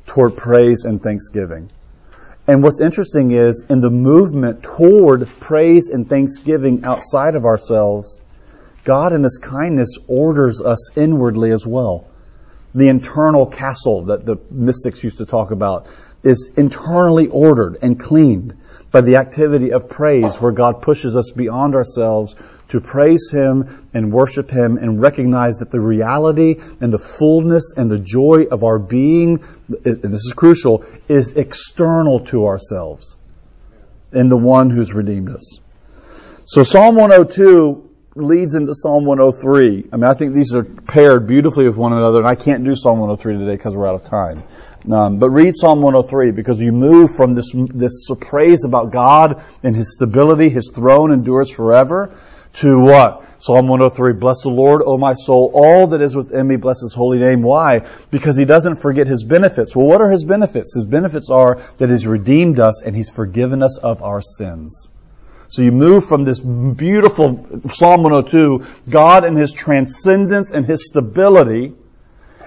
toward 0.06 0.36
praise 0.36 0.84
and 0.84 1.02
thanksgiving. 1.02 1.70
And 2.48 2.62
what's 2.62 2.80
interesting 2.80 3.30
is 3.32 3.62
in 3.68 3.80
the 3.80 3.90
movement 3.90 4.62
toward 4.62 5.28
praise 5.38 5.90
and 5.90 6.08
thanksgiving 6.08 6.82
outside 6.82 7.34
of 7.34 7.44
ourselves, 7.44 8.22
God 8.84 9.12
in 9.12 9.22
His 9.22 9.36
kindness 9.36 9.98
orders 10.08 10.62
us 10.62 10.96
inwardly 10.96 11.50
as 11.50 11.66
well. 11.66 12.07
The 12.78 12.86
internal 12.86 13.46
castle 13.46 14.04
that 14.04 14.24
the 14.24 14.36
mystics 14.52 15.02
used 15.02 15.18
to 15.18 15.26
talk 15.26 15.50
about 15.50 15.88
is 16.22 16.52
internally 16.56 17.26
ordered 17.26 17.78
and 17.82 17.98
cleaned 17.98 18.56
by 18.92 19.00
the 19.00 19.16
activity 19.16 19.72
of 19.72 19.88
praise 19.88 20.36
where 20.36 20.52
God 20.52 20.80
pushes 20.80 21.16
us 21.16 21.32
beyond 21.32 21.74
ourselves 21.74 22.36
to 22.68 22.80
praise 22.80 23.30
Him 23.32 23.88
and 23.92 24.12
worship 24.12 24.48
Him 24.48 24.78
and 24.78 25.02
recognize 25.02 25.58
that 25.58 25.72
the 25.72 25.80
reality 25.80 26.60
and 26.80 26.92
the 26.92 26.98
fullness 26.98 27.74
and 27.76 27.90
the 27.90 27.98
joy 27.98 28.44
of 28.48 28.62
our 28.62 28.78
being, 28.78 29.42
and 29.84 30.02
this 30.14 30.26
is 30.26 30.32
crucial, 30.36 30.84
is 31.08 31.36
external 31.36 32.20
to 32.26 32.46
ourselves 32.46 33.18
in 34.12 34.28
the 34.28 34.36
one 34.36 34.70
who's 34.70 34.94
redeemed 34.94 35.30
us. 35.30 35.58
So 36.44 36.62
Psalm 36.62 36.94
102 36.94 37.87
leads 38.18 38.54
into 38.54 38.74
Psalm 38.74 39.04
103. 39.04 39.88
I 39.92 39.96
mean, 39.96 40.04
I 40.04 40.14
think 40.14 40.34
these 40.34 40.54
are 40.54 40.64
paired 40.64 41.26
beautifully 41.26 41.66
with 41.66 41.76
one 41.76 41.92
another, 41.92 42.18
and 42.18 42.26
I 42.26 42.34
can't 42.34 42.64
do 42.64 42.74
Psalm 42.74 42.98
103 42.98 43.38
today 43.38 43.56
because 43.56 43.76
we're 43.76 43.88
out 43.88 43.94
of 43.94 44.04
time. 44.04 44.42
Um, 44.90 45.18
but 45.18 45.30
read 45.30 45.54
Psalm 45.56 45.82
103 45.82 46.30
because 46.30 46.60
you 46.60 46.72
move 46.72 47.14
from 47.14 47.34
this 47.34 47.52
this 47.54 48.08
praise 48.20 48.64
about 48.64 48.92
God 48.92 49.42
and 49.62 49.74
His 49.74 49.92
stability, 49.92 50.48
His 50.48 50.70
throne 50.72 51.12
endures 51.12 51.50
forever, 51.50 52.16
to 52.54 52.80
what? 52.80 53.24
Psalm 53.40 53.68
103, 53.68 54.14
bless 54.14 54.42
the 54.42 54.48
Lord, 54.48 54.82
O 54.84 54.98
my 54.98 55.14
soul, 55.14 55.52
all 55.54 55.86
that 55.88 56.00
is 56.00 56.16
within 56.16 56.48
me, 56.48 56.56
bless 56.56 56.80
his 56.80 56.92
holy 56.92 57.18
name. 57.18 57.42
Why? 57.42 57.86
Because 58.10 58.36
he 58.36 58.44
doesn't 58.44 58.76
forget 58.76 59.06
his 59.06 59.22
benefits. 59.22 59.76
Well, 59.76 59.86
what 59.86 60.00
are 60.00 60.10
his 60.10 60.24
benefits? 60.24 60.74
His 60.74 60.84
benefits 60.84 61.30
are 61.30 61.60
that 61.76 61.88
he's 61.88 62.06
redeemed 62.06 62.58
us 62.58 62.82
and 62.82 62.96
he's 62.96 63.10
forgiven 63.10 63.62
us 63.62 63.78
of 63.78 64.02
our 64.02 64.20
sins. 64.20 64.88
So 65.48 65.62
you 65.62 65.72
move 65.72 66.04
from 66.04 66.24
this 66.24 66.40
beautiful 66.40 67.62
Psalm 67.70 68.02
102, 68.02 68.66
God 68.90 69.24
and 69.24 69.36
His 69.36 69.52
transcendence 69.52 70.52
and 70.52 70.66
His 70.66 70.86
stability, 70.86 71.72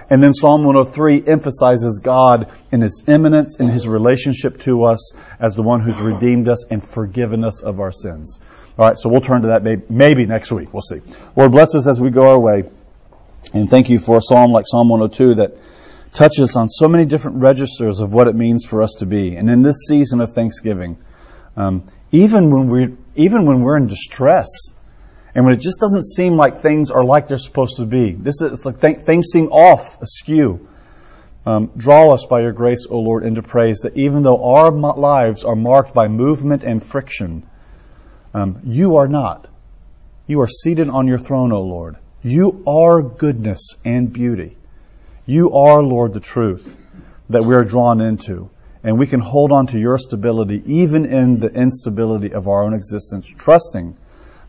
and 0.08 0.22
then 0.22 0.32
Psalm 0.32 0.64
103 0.64 1.26
emphasizes 1.26 1.98
God 1.98 2.50
in 2.70 2.80
His 2.80 3.02
immanence 3.08 3.58
and 3.58 3.70
His 3.70 3.88
relationship 3.88 4.60
to 4.60 4.84
us 4.84 5.16
as 5.40 5.56
the 5.56 5.62
one 5.62 5.80
who's 5.80 6.00
redeemed 6.00 6.48
us 6.48 6.64
and 6.70 6.82
forgiven 6.82 7.44
us 7.44 7.62
of 7.62 7.80
our 7.80 7.90
sins. 7.90 8.38
All 8.78 8.86
right, 8.86 8.96
so 8.96 9.08
we'll 9.08 9.20
turn 9.20 9.42
to 9.42 9.48
that 9.48 9.64
maybe, 9.64 9.82
maybe 9.88 10.26
next 10.26 10.52
week. 10.52 10.72
We'll 10.72 10.82
see. 10.82 11.00
Lord, 11.34 11.50
bless 11.50 11.74
us 11.74 11.88
as 11.88 12.00
we 12.00 12.10
go 12.10 12.28
our 12.28 12.38
way. 12.38 12.64
And 13.52 13.68
thank 13.68 13.90
you 13.90 13.98
for 13.98 14.16
a 14.16 14.20
psalm 14.22 14.52
like 14.52 14.64
Psalm 14.68 14.88
102 14.88 15.34
that 15.34 15.58
touches 16.12 16.54
on 16.56 16.68
so 16.68 16.88
many 16.88 17.04
different 17.04 17.38
registers 17.38 17.98
of 17.98 18.12
what 18.12 18.28
it 18.28 18.34
means 18.36 18.64
for 18.64 18.82
us 18.82 18.96
to 19.00 19.06
be. 19.06 19.36
And 19.36 19.50
in 19.50 19.62
this 19.62 19.86
season 19.88 20.20
of 20.20 20.30
Thanksgiving, 20.30 20.96
um, 21.56 21.84
even 22.12 22.50
when 22.50 22.68
we 22.68 22.96
even 23.16 23.46
when 23.46 23.62
we're 23.62 23.76
in 23.76 23.86
distress, 23.88 24.48
and 25.34 25.44
when 25.44 25.54
it 25.54 25.60
just 25.60 25.80
doesn't 25.80 26.04
seem 26.04 26.36
like 26.36 26.58
things 26.58 26.90
are 26.90 27.04
like 27.04 27.26
they're 27.26 27.38
supposed 27.38 27.76
to 27.76 27.86
be, 27.86 28.12
this 28.12 28.42
is 28.42 28.64
like 28.64 28.80
th- 28.80 28.98
things 28.98 29.28
seem 29.32 29.48
off, 29.48 30.00
askew. 30.00 30.68
Um, 31.44 31.72
draw 31.76 32.12
us 32.12 32.24
by 32.26 32.42
your 32.42 32.52
grace, 32.52 32.86
O 32.88 33.00
Lord, 33.00 33.24
into 33.24 33.42
praise 33.42 33.80
that 33.80 33.96
even 33.96 34.22
though 34.22 34.44
our 34.54 34.70
lives 34.70 35.42
are 35.42 35.56
marked 35.56 35.92
by 35.92 36.06
movement 36.06 36.62
and 36.62 36.84
friction, 36.84 37.44
um, 38.32 38.60
you 38.64 38.96
are 38.96 39.08
not. 39.08 39.48
You 40.28 40.40
are 40.42 40.48
seated 40.48 40.88
on 40.88 41.08
your 41.08 41.18
throne, 41.18 41.50
O 41.50 41.62
Lord. 41.62 41.96
You 42.22 42.62
are 42.66 43.02
goodness 43.02 43.74
and 43.84 44.12
beauty. 44.12 44.56
You 45.26 45.52
are, 45.52 45.82
Lord, 45.82 46.14
the 46.14 46.20
truth 46.20 46.76
that 47.30 47.44
we 47.44 47.54
are 47.56 47.64
drawn 47.64 48.00
into 48.00 48.50
and 48.82 48.98
we 48.98 49.06
can 49.06 49.20
hold 49.20 49.52
on 49.52 49.66
to 49.68 49.78
your 49.78 49.98
stability 49.98 50.62
even 50.66 51.04
in 51.04 51.38
the 51.38 51.48
instability 51.48 52.32
of 52.32 52.48
our 52.48 52.62
own 52.62 52.74
existence, 52.74 53.28
trusting 53.28 53.96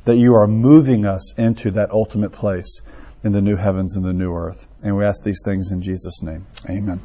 that 0.05 0.17
you 0.17 0.35
are 0.35 0.47
moving 0.47 1.05
us 1.05 1.33
into 1.37 1.71
that 1.71 1.91
ultimate 1.91 2.31
place 2.31 2.81
in 3.23 3.31
the 3.31 3.41
new 3.41 3.55
heavens 3.55 3.95
and 3.95 4.03
the 4.03 4.13
new 4.13 4.33
earth. 4.33 4.67
And 4.83 4.97
we 4.97 5.05
ask 5.05 5.23
these 5.23 5.41
things 5.45 5.71
in 5.71 5.81
Jesus' 5.81 6.21
name. 6.21 6.45
Amen. 6.69 6.99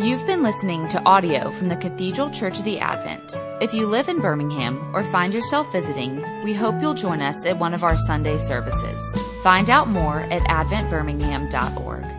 You've 0.00 0.26
been 0.26 0.44
listening 0.44 0.86
to 0.88 1.04
audio 1.04 1.50
from 1.50 1.68
the 1.68 1.76
Cathedral 1.76 2.30
Church 2.30 2.58
of 2.58 2.64
the 2.64 2.78
Advent. 2.78 3.40
If 3.60 3.74
you 3.74 3.88
live 3.88 4.08
in 4.08 4.20
Birmingham 4.20 4.94
or 4.94 5.02
find 5.10 5.34
yourself 5.34 5.72
visiting, 5.72 6.22
we 6.44 6.54
hope 6.54 6.80
you'll 6.80 6.94
join 6.94 7.20
us 7.20 7.44
at 7.44 7.58
one 7.58 7.74
of 7.74 7.82
our 7.82 7.96
Sunday 7.96 8.38
services. 8.38 9.18
Find 9.42 9.68
out 9.70 9.88
more 9.88 10.20
at 10.20 10.42
adventbirmingham.org. 10.42 12.17